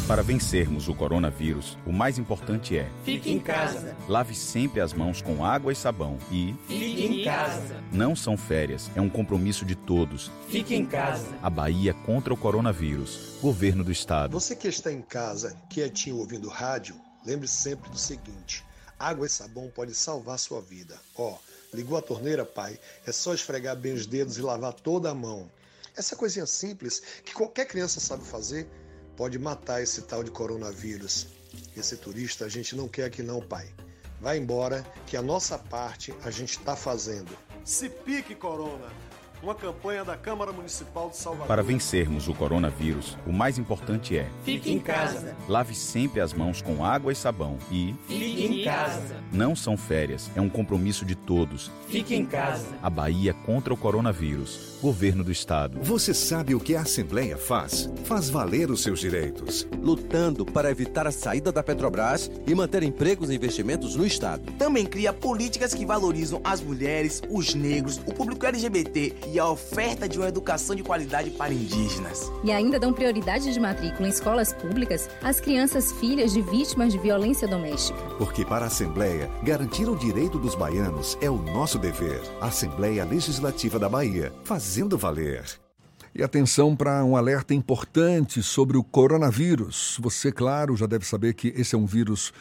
[0.08, 3.98] Para vencermos o coronavírus, o mais importante é: fique em casa.
[4.08, 7.84] Lave sempre as mãos com água e sabão e fique em casa.
[7.92, 10.30] Não são férias, é um compromisso de todos.
[10.50, 11.26] Fique em casa.
[11.42, 13.40] A Bahia contra o coronavírus.
[13.42, 14.40] Governo do Estado.
[14.40, 16.96] Você que está em casa, quietinho ouvindo rádio,
[17.26, 18.64] lembre sempre do seguinte:
[19.00, 20.96] água e sabão podem salvar sua vida.
[21.16, 21.32] Ó.
[21.32, 22.80] Oh, Ligou a torneira, pai?
[23.06, 25.50] É só esfregar bem os dedos e lavar toda a mão.
[25.95, 28.68] Essa coisinha simples que qualquer criança sabe fazer
[29.16, 31.28] pode matar esse tal de coronavírus.
[31.76, 33.68] Esse turista a gente não quer aqui não, pai.
[34.20, 37.38] Vai embora que a nossa parte a gente está fazendo.
[37.64, 38.88] Se pique, corona!
[39.44, 41.48] Uma campanha da Câmara Municipal de Salvador.
[41.48, 45.36] Para vencermos o coronavírus, o mais importante é: Fique em casa.
[45.49, 49.18] Lave sempre as mãos com água e sabão e Fique em casa.
[49.32, 51.70] não são férias, é um compromisso de todos.
[51.90, 52.65] Fique em casa.
[52.82, 54.74] A Bahia contra o coronavírus.
[54.82, 55.80] Governo do Estado.
[55.82, 57.90] Você sabe o que a Assembleia faz?
[58.03, 59.65] Faz valer os seus direitos.
[59.82, 64.44] Lutando para evitar a saída da Petrobras e manter empregos e investimentos no Estado.
[64.57, 70.08] Também cria políticas que valorizam as mulheres, os negros, o público LGBT e a oferta
[70.08, 72.32] de uma educação de qualidade para indígenas.
[72.44, 77.00] E ainda dão prioridade de matrícula em escolas públicas às crianças filhas de vítimas de
[77.00, 78.00] violência doméstica.
[78.18, 82.22] Porque para a Assembleia, garantir o direito dos baianos é o nosso dever.
[82.42, 85.44] Assembleia Legislativa da Bahia, fazendo valer.
[86.16, 89.98] E atenção para um alerta importante sobre o coronavírus.
[90.00, 92.32] Você, claro, já deve saber que esse é um vírus,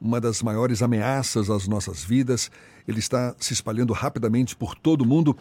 [0.00, 2.48] uma das maiores ameaças às nossas vidas.
[2.86, 5.36] Ele está se espalhando rapidamente por todo o mundo,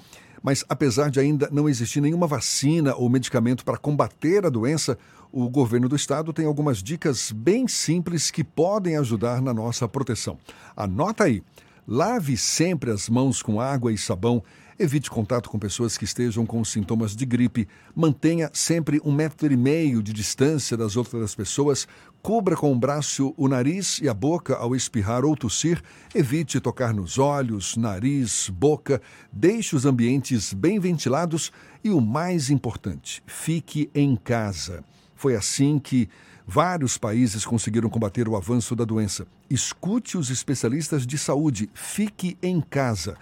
[0.45, 4.95] mas apesar de ainda não existir nenhuma vacina ou medicamento para combater a doença,
[5.31, 10.38] o governo do estado tem algumas dicas bem simples que podem ajudar na nossa proteção.
[10.77, 11.41] Anota aí.
[11.88, 14.43] Lave sempre as mãos com água e sabão.
[14.77, 17.65] Evite contato com pessoas que estejam com sintomas de gripe.
[17.95, 21.88] Mantenha sempre um metro e meio de distância das outras pessoas.
[22.22, 25.81] Cubra com o braço o nariz e a boca ao espirrar ou tossir.
[26.14, 29.02] Evite tocar nos olhos, nariz, boca.
[29.31, 31.53] Deixe os ambientes bem ventilados.
[31.81, 34.84] E o mais importante, fique em casa.
[35.15, 36.10] Foi assim que
[36.45, 39.26] vários países conseguiram combater o avanço da doença.
[39.49, 41.69] Escute os especialistas de saúde.
[41.73, 43.18] Fique em casa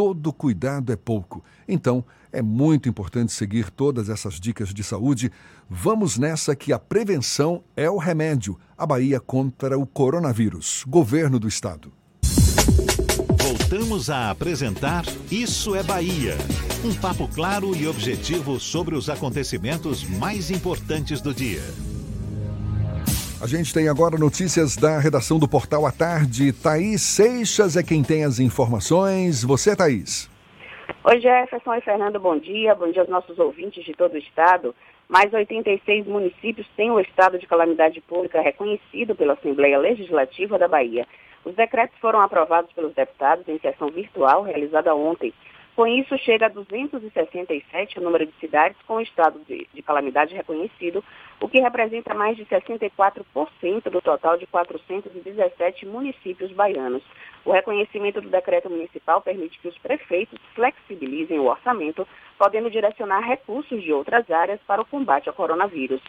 [0.00, 1.44] todo cuidado é pouco.
[1.68, 2.02] Então,
[2.32, 5.30] é muito importante seguir todas essas dicas de saúde.
[5.68, 8.58] Vamos nessa que a prevenção é o remédio.
[8.78, 10.84] A Bahia contra o coronavírus.
[10.88, 11.92] Governo do Estado.
[13.42, 16.34] Voltamos a apresentar Isso é Bahia.
[16.82, 21.60] Um papo claro e objetivo sobre os acontecimentos mais importantes do dia.
[23.42, 26.52] A gente tem agora notícias da redação do Portal à Tarde.
[26.52, 29.42] Thaís Seixas é quem tem as informações.
[29.42, 30.28] Você, Thaís.
[31.02, 32.74] Oi, Jefferson e Fernando, bom dia.
[32.74, 34.74] Bom dia aos nossos ouvintes de todo o estado.
[35.08, 41.06] Mais 86 municípios têm o estado de calamidade pública reconhecido pela Assembleia Legislativa da Bahia.
[41.42, 45.32] Os decretos foram aprovados pelos deputados em sessão virtual realizada ontem.
[45.80, 51.02] Com isso, chega a 267 o número de cidades com estado de, de calamidade reconhecido,
[51.40, 57.02] o que representa mais de 64% do total de 417 municípios baianos.
[57.46, 63.82] O reconhecimento do decreto municipal permite que os prefeitos flexibilizem o orçamento, podendo direcionar recursos
[63.82, 66.02] de outras áreas para o combate ao coronavírus.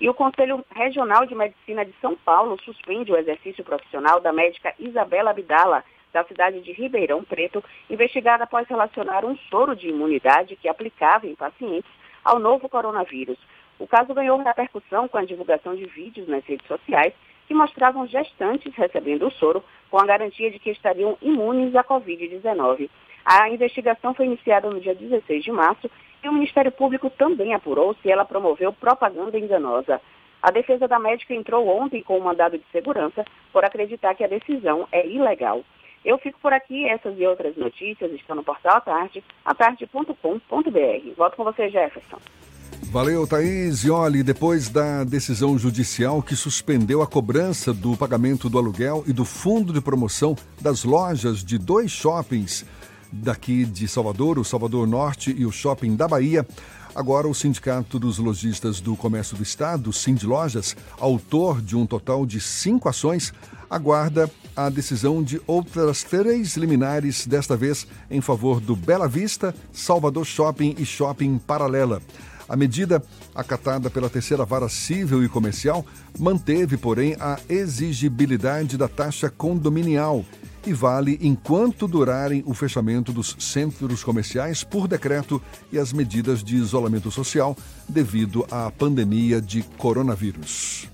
[0.00, 4.74] E o Conselho Regional de Medicina de São Paulo suspende o exercício profissional da médica
[4.80, 5.84] Isabela Abdala,
[6.16, 11.34] da cidade de Ribeirão Preto, investigada após relacionar um soro de imunidade que aplicava em
[11.34, 11.90] pacientes
[12.24, 13.36] ao novo coronavírus.
[13.78, 17.12] O caso ganhou repercussão com a divulgação de vídeos nas redes sociais
[17.46, 22.88] que mostravam gestantes recebendo o soro com a garantia de que estariam imunes à Covid-19.
[23.22, 25.90] A investigação foi iniciada no dia 16 de março
[26.24, 30.00] e o Ministério Público também apurou se ela promoveu propaganda enganosa.
[30.42, 33.22] A defesa da médica entrou ontem com um mandado de segurança
[33.52, 35.62] por acreditar que a decisão é ilegal.
[36.06, 40.14] Eu fico por aqui, essas e outras notícias estão no portal Atarde, atarde.com.br.
[41.16, 42.18] Volto com você, Jefferson.
[42.92, 43.82] Valeu, Thaís.
[43.82, 49.12] E olhe, depois da decisão judicial que suspendeu a cobrança do pagamento do aluguel e
[49.12, 52.64] do fundo de promoção das lojas de dois shoppings
[53.12, 56.46] daqui de Salvador, o Salvador Norte e o Shopping da Bahia,
[56.96, 62.24] Agora, o Sindicato dos Lojistas do Comércio do Estado, Sind Lojas, autor de um total
[62.24, 63.34] de cinco ações,
[63.68, 70.24] aguarda a decisão de outras três liminares, desta vez em favor do Bela Vista, Salvador
[70.24, 72.00] Shopping e Shopping Paralela.
[72.48, 73.02] A medida,
[73.34, 75.84] acatada pela terceira vara civil e comercial,
[76.18, 80.24] manteve, porém, a exigibilidade da taxa condominial
[80.66, 85.40] e vale enquanto durarem o fechamento dos centros comerciais por decreto
[85.72, 87.56] e as medidas de isolamento social
[87.88, 90.88] devido à pandemia de coronavírus.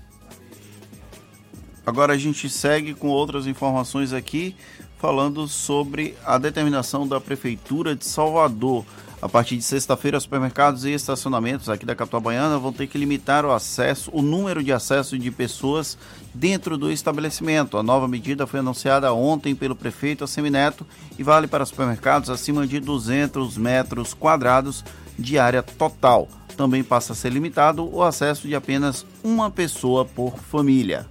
[1.85, 4.55] Agora a gente segue com outras informações aqui,
[4.99, 8.85] falando sobre a determinação da Prefeitura de Salvador.
[9.23, 13.45] A partir de sexta-feira, supermercados e estacionamentos aqui da capital baiana vão ter que limitar
[13.45, 15.97] o acesso, o número de acesso de pessoas
[16.33, 17.77] dentro do estabelecimento.
[17.77, 20.85] A nova medida foi anunciada ontem pelo prefeito Assemineto
[21.17, 24.83] e vale para supermercados acima de 200 metros quadrados
[25.17, 26.27] de área total.
[26.57, 31.07] Também passa a ser limitado o acesso de apenas uma pessoa por família.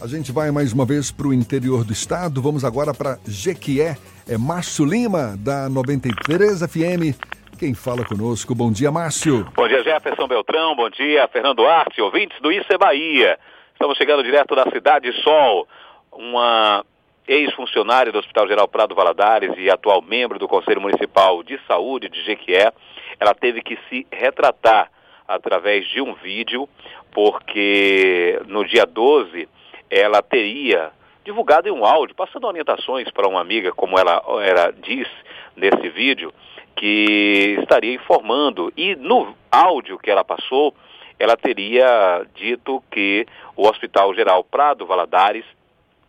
[0.00, 2.42] A gente vai mais uma vez para o interior do estado.
[2.42, 3.96] Vamos agora para Jequié.
[4.26, 7.16] É Márcio Lima, da 93 FM
[7.62, 8.56] Quem fala conosco?
[8.56, 9.44] Bom dia, Márcio.
[9.54, 10.74] Bom dia, Jefferson Beltrão.
[10.74, 13.38] Bom dia, Fernando Arte, ouvintes do Isso é Bahia.
[13.72, 15.68] Estamos chegando direto da Cidade Sol.
[16.10, 16.84] Uma
[17.24, 22.24] ex-funcionária do Hospital Geral Prado Valadares e atual membro do Conselho Municipal de Saúde de
[22.24, 22.72] Jequié,
[23.20, 24.90] ela teve que se retratar
[25.28, 26.68] através de um vídeo,
[27.12, 29.48] porque no dia 12
[29.88, 30.90] ela teria
[31.24, 35.06] divulgado em um áudio, passando orientações para uma amiga, como ela, ela diz
[35.54, 36.34] nesse vídeo,
[36.76, 38.72] que estaria informando.
[38.76, 40.74] E no áudio que ela passou,
[41.18, 43.26] ela teria dito que
[43.56, 45.44] o Hospital Geral Prado Valadares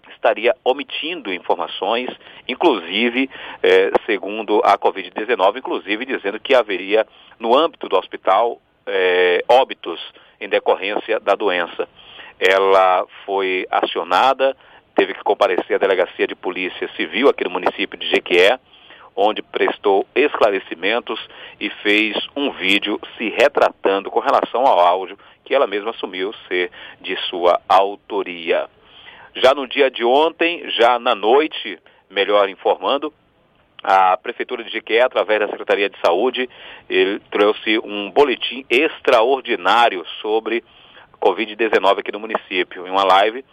[0.09, 2.09] estaria omitindo informações,
[2.47, 3.29] inclusive,
[3.61, 7.05] eh, segundo a Covid-19, inclusive dizendo que haveria,
[7.37, 9.99] no âmbito do hospital, eh, óbitos
[10.39, 11.87] em decorrência da doença.
[12.39, 14.55] Ela foi acionada,
[14.95, 18.59] teve que comparecer à delegacia de polícia civil aqui no município de Jequié,
[19.15, 21.19] onde prestou esclarecimentos
[21.59, 26.71] e fez um vídeo se retratando com relação ao áudio que ela mesma assumiu ser
[27.01, 28.67] de sua autoria.
[29.35, 31.79] Já no dia de ontem, já na noite,
[32.09, 33.13] melhor informando,
[33.83, 36.49] a Prefeitura de Jequié, através da Secretaria de Saúde,
[37.29, 40.63] trouxe um boletim extraordinário sobre
[41.21, 42.87] Covid-19 aqui no município.
[42.87, 43.43] Em uma live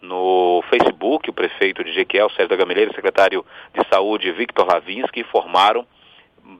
[0.00, 3.44] no Facebook, o prefeito de Jequié, o Sérgio da Gameleira, secretário
[3.74, 5.86] de Saúde, Victor Lavinsky, informaram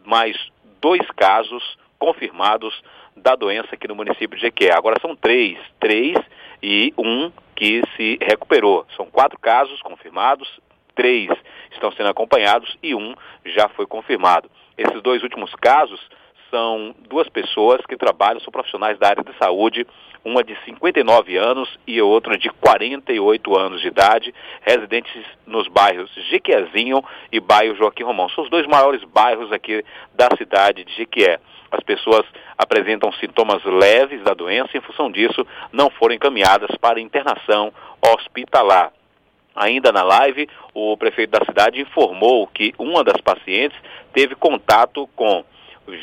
[0.04, 0.36] mais
[0.80, 2.82] dois casos confirmados
[3.16, 4.72] da doença aqui no município de Jequié.
[4.72, 6.16] Agora são três, três
[6.62, 8.86] e um que se recuperou.
[8.96, 10.48] São quatro casos confirmados,
[10.94, 11.30] três
[11.72, 14.50] estão sendo acompanhados e um já foi confirmado.
[14.76, 16.00] Esses dois últimos casos
[16.50, 19.86] são duas pessoas que trabalham, são profissionais da área de saúde,
[20.24, 27.02] uma de 59 anos e outra de 48 anos de idade, residentes nos bairros Jequiézinho
[27.32, 28.28] e bairro Joaquim Romão.
[28.30, 29.84] São os dois maiores bairros aqui
[30.14, 31.38] da cidade de Jequié.
[31.70, 32.24] As pessoas
[32.56, 38.92] apresentam sintomas leves da doença e, em função disso, não foram encaminhadas para internação hospitalar.
[39.54, 43.76] Ainda na live, o prefeito da cidade informou que uma das pacientes
[44.12, 45.44] teve contato com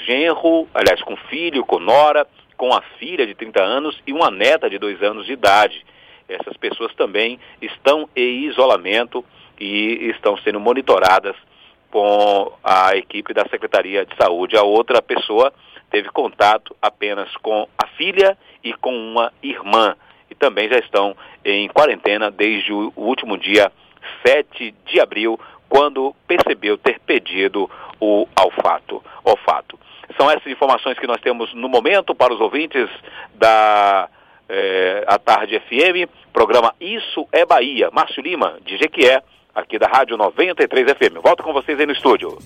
[0.05, 4.69] genro, aliás, com filho, com nora, com a filha de 30 anos e uma neta
[4.69, 5.85] de 2 anos de idade.
[6.27, 9.23] Essas pessoas também estão em isolamento
[9.59, 11.35] e estão sendo monitoradas
[11.91, 14.57] com a equipe da Secretaria de Saúde.
[14.57, 15.53] A outra pessoa
[15.89, 19.95] teve contato apenas com a filha e com uma irmã.
[20.29, 23.71] E também já estão em quarentena desde o último dia
[24.25, 25.39] 7 de abril,
[25.69, 29.03] quando percebeu ter pedido o olfato.
[29.23, 29.79] olfato.
[30.17, 32.89] São essas informações que nós temos no momento para os ouvintes
[33.33, 34.07] da
[34.47, 37.89] eh, A Tarde FM, programa Isso é Bahia.
[37.91, 39.21] Márcio Lima, de Jequié,
[39.53, 41.21] aqui da Rádio 93 FM.
[41.23, 42.37] Volto com vocês aí no estúdio.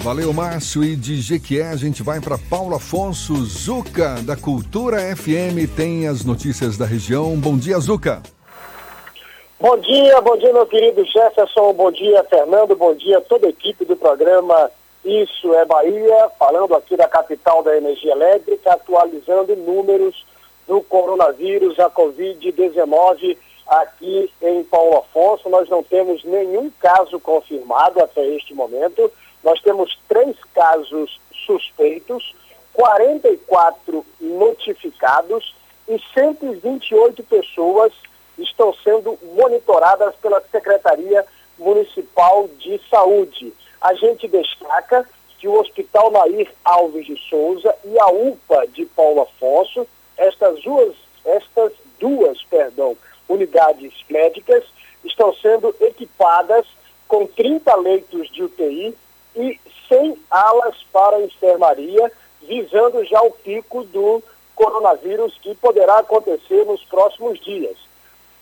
[0.00, 0.84] Valeu, Márcio.
[0.84, 5.68] E de Jequié a gente vai para Paulo Afonso Zuca, da Cultura FM.
[5.74, 7.36] Tem as notícias da região.
[7.36, 8.22] Bom dia, Zuca.
[9.60, 11.72] Bom dia, bom dia, meu querido Jefferson.
[11.74, 12.74] Bom dia, Fernando.
[12.74, 14.68] Bom dia, toda a equipe do programa
[15.04, 16.28] Isso é Bahia.
[16.36, 20.26] Falando aqui da capital da energia elétrica, atualizando números
[20.66, 23.36] do coronavírus, a Covid-19
[23.68, 25.48] aqui em Paulo Afonso.
[25.48, 29.10] Nós não temos nenhum caso confirmado até este momento.
[29.42, 32.34] Nós temos três casos suspeitos,
[32.72, 35.54] 44 notificados
[35.88, 37.92] e 128 pessoas
[38.54, 41.26] estão sendo monitoradas pela Secretaria
[41.58, 43.52] Municipal de Saúde.
[43.80, 45.06] A gente destaca
[45.38, 49.86] que o Hospital Nair Alves de Souza e a UPA de Paulo Afonso,
[50.16, 50.94] estas duas,
[51.24, 52.96] estas duas, perdão,
[53.28, 54.64] unidades médicas
[55.04, 56.64] estão sendo equipadas
[57.08, 58.96] com 30 leitos de UTI
[59.36, 62.10] e 100 alas para enfermaria,
[62.42, 64.22] visando já o pico do
[64.54, 67.76] coronavírus que poderá acontecer nos próximos dias.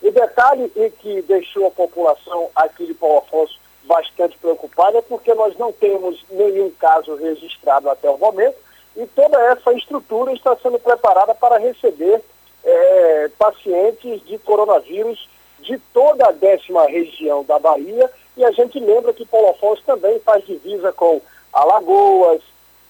[0.03, 5.33] O detalhe em que deixou a população aqui de Paulo Afonso bastante preocupada é porque
[5.35, 8.57] nós não temos nenhum caso registrado até o momento
[8.97, 12.21] e toda essa estrutura está sendo preparada para receber
[12.65, 15.29] é, pacientes de coronavírus
[15.61, 20.19] de toda a décima região da Bahia e a gente lembra que Paulo Afonso também
[20.21, 21.21] faz divisa com
[21.53, 22.43] Alagoas,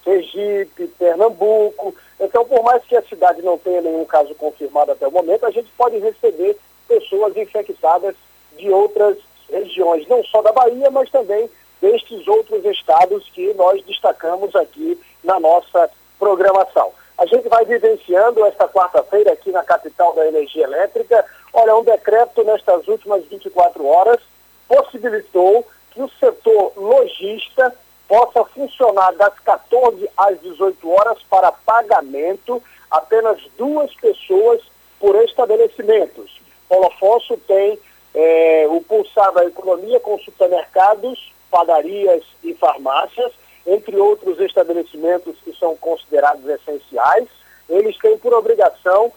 [0.05, 1.95] Sergipe, Pernambuco.
[2.19, 5.51] Então, por mais que a cidade não tenha nenhum caso confirmado até o momento, a
[5.51, 6.57] gente pode receber
[6.93, 8.15] pessoas infectadas
[8.59, 9.17] de outras
[9.51, 11.49] regiões, não só da Bahia, mas também
[11.81, 16.93] destes outros estados que nós destacamos aqui na nossa programação.
[17.17, 21.25] A gente vai vivenciando esta quarta-feira aqui na capital da energia elétrica.
[21.53, 24.21] Olha, um decreto nestas últimas 24 horas
[24.69, 27.75] possibilitou que o setor logista
[28.09, 34.61] possa funcionar das 14 às 18 horas para pagamento apenas duas pessoas
[35.01, 36.42] por estabelecimentos.
[36.69, 37.79] Paulo Afonso tem
[38.15, 43.33] é, o pulsar da economia com supermercados, padarias e farmácias,
[43.67, 47.29] entre outros estabelecimentos que são considerados essenciais.
[47.69, 49.13] Eles têm por obrigação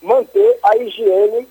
[0.00, 1.48] manter a higiene,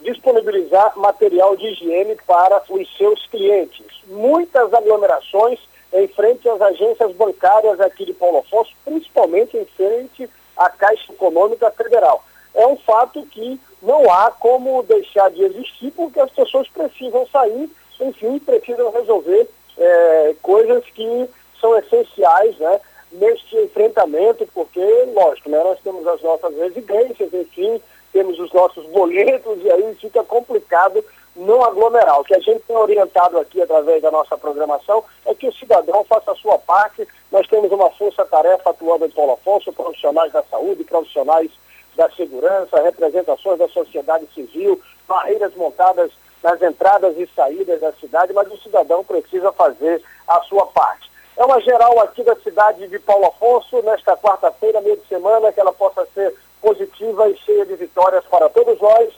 [0.00, 3.86] disponibilizar material de higiene para os seus clientes.
[4.06, 5.58] Muitas aglomerações
[5.92, 11.70] em frente às agências bancárias aqui de Paulo Afonso, principalmente em frente à Caixa Econômica
[11.70, 12.24] Federal.
[12.54, 17.70] É um fato que não há como deixar de existir, porque as pessoas precisam sair,
[18.00, 19.48] enfim, precisam resolver
[19.78, 21.28] é, coisas que
[21.60, 22.80] são essenciais né,
[23.12, 24.80] neste enfrentamento, porque,
[25.14, 27.80] lógico, né, nós temos as nossas residências, enfim,
[28.12, 31.02] temos os nossos boletos, e aí fica complicado
[31.34, 32.20] não aglomerar.
[32.20, 36.04] O que a gente tem orientado aqui através da nossa programação é que o cidadão
[36.04, 37.08] faça a sua parte.
[37.30, 41.50] Nós temos uma força-tarefa atuando em Paulo Afonso, profissionais da saúde, profissionais
[41.96, 46.10] da segurança, representações da sociedade civil, barreiras montadas
[46.42, 51.10] nas entradas e saídas da cidade, mas o cidadão precisa fazer a sua parte.
[51.36, 55.60] É uma geral aqui da cidade de Paulo Afonso, nesta quarta-feira, meio de semana, que
[55.60, 59.12] ela possa ser positiva e cheia de vitórias para todos nós.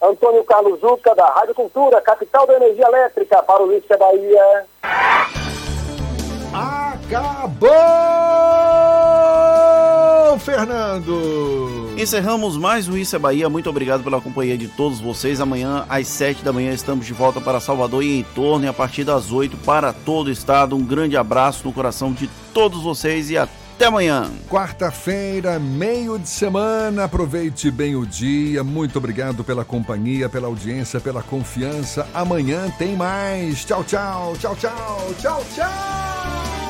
[0.00, 4.66] Antônio Carlos Zuca, da Rádio Cultura, capital da energia elétrica, para o Lícia Bahia.
[6.54, 7.68] Acabou,
[10.48, 11.92] Fernando!
[11.98, 13.50] Encerramos mais o Isso é Bahia.
[13.50, 15.42] Muito obrigado pela companhia de todos vocês.
[15.42, 18.72] Amanhã, às 7 da manhã, estamos de volta para Salvador e em torno, e a
[18.72, 20.74] partir das 8 para todo o estado.
[20.74, 24.30] Um grande abraço no coração de todos vocês e até amanhã.
[24.48, 27.04] Quarta-feira, meio de semana.
[27.04, 28.64] Aproveite bem o dia.
[28.64, 32.08] Muito obrigado pela companhia, pela audiência, pela confiança.
[32.14, 33.66] Amanhã tem mais.
[33.66, 36.67] Tchau, tchau, tchau, tchau, tchau, tchau.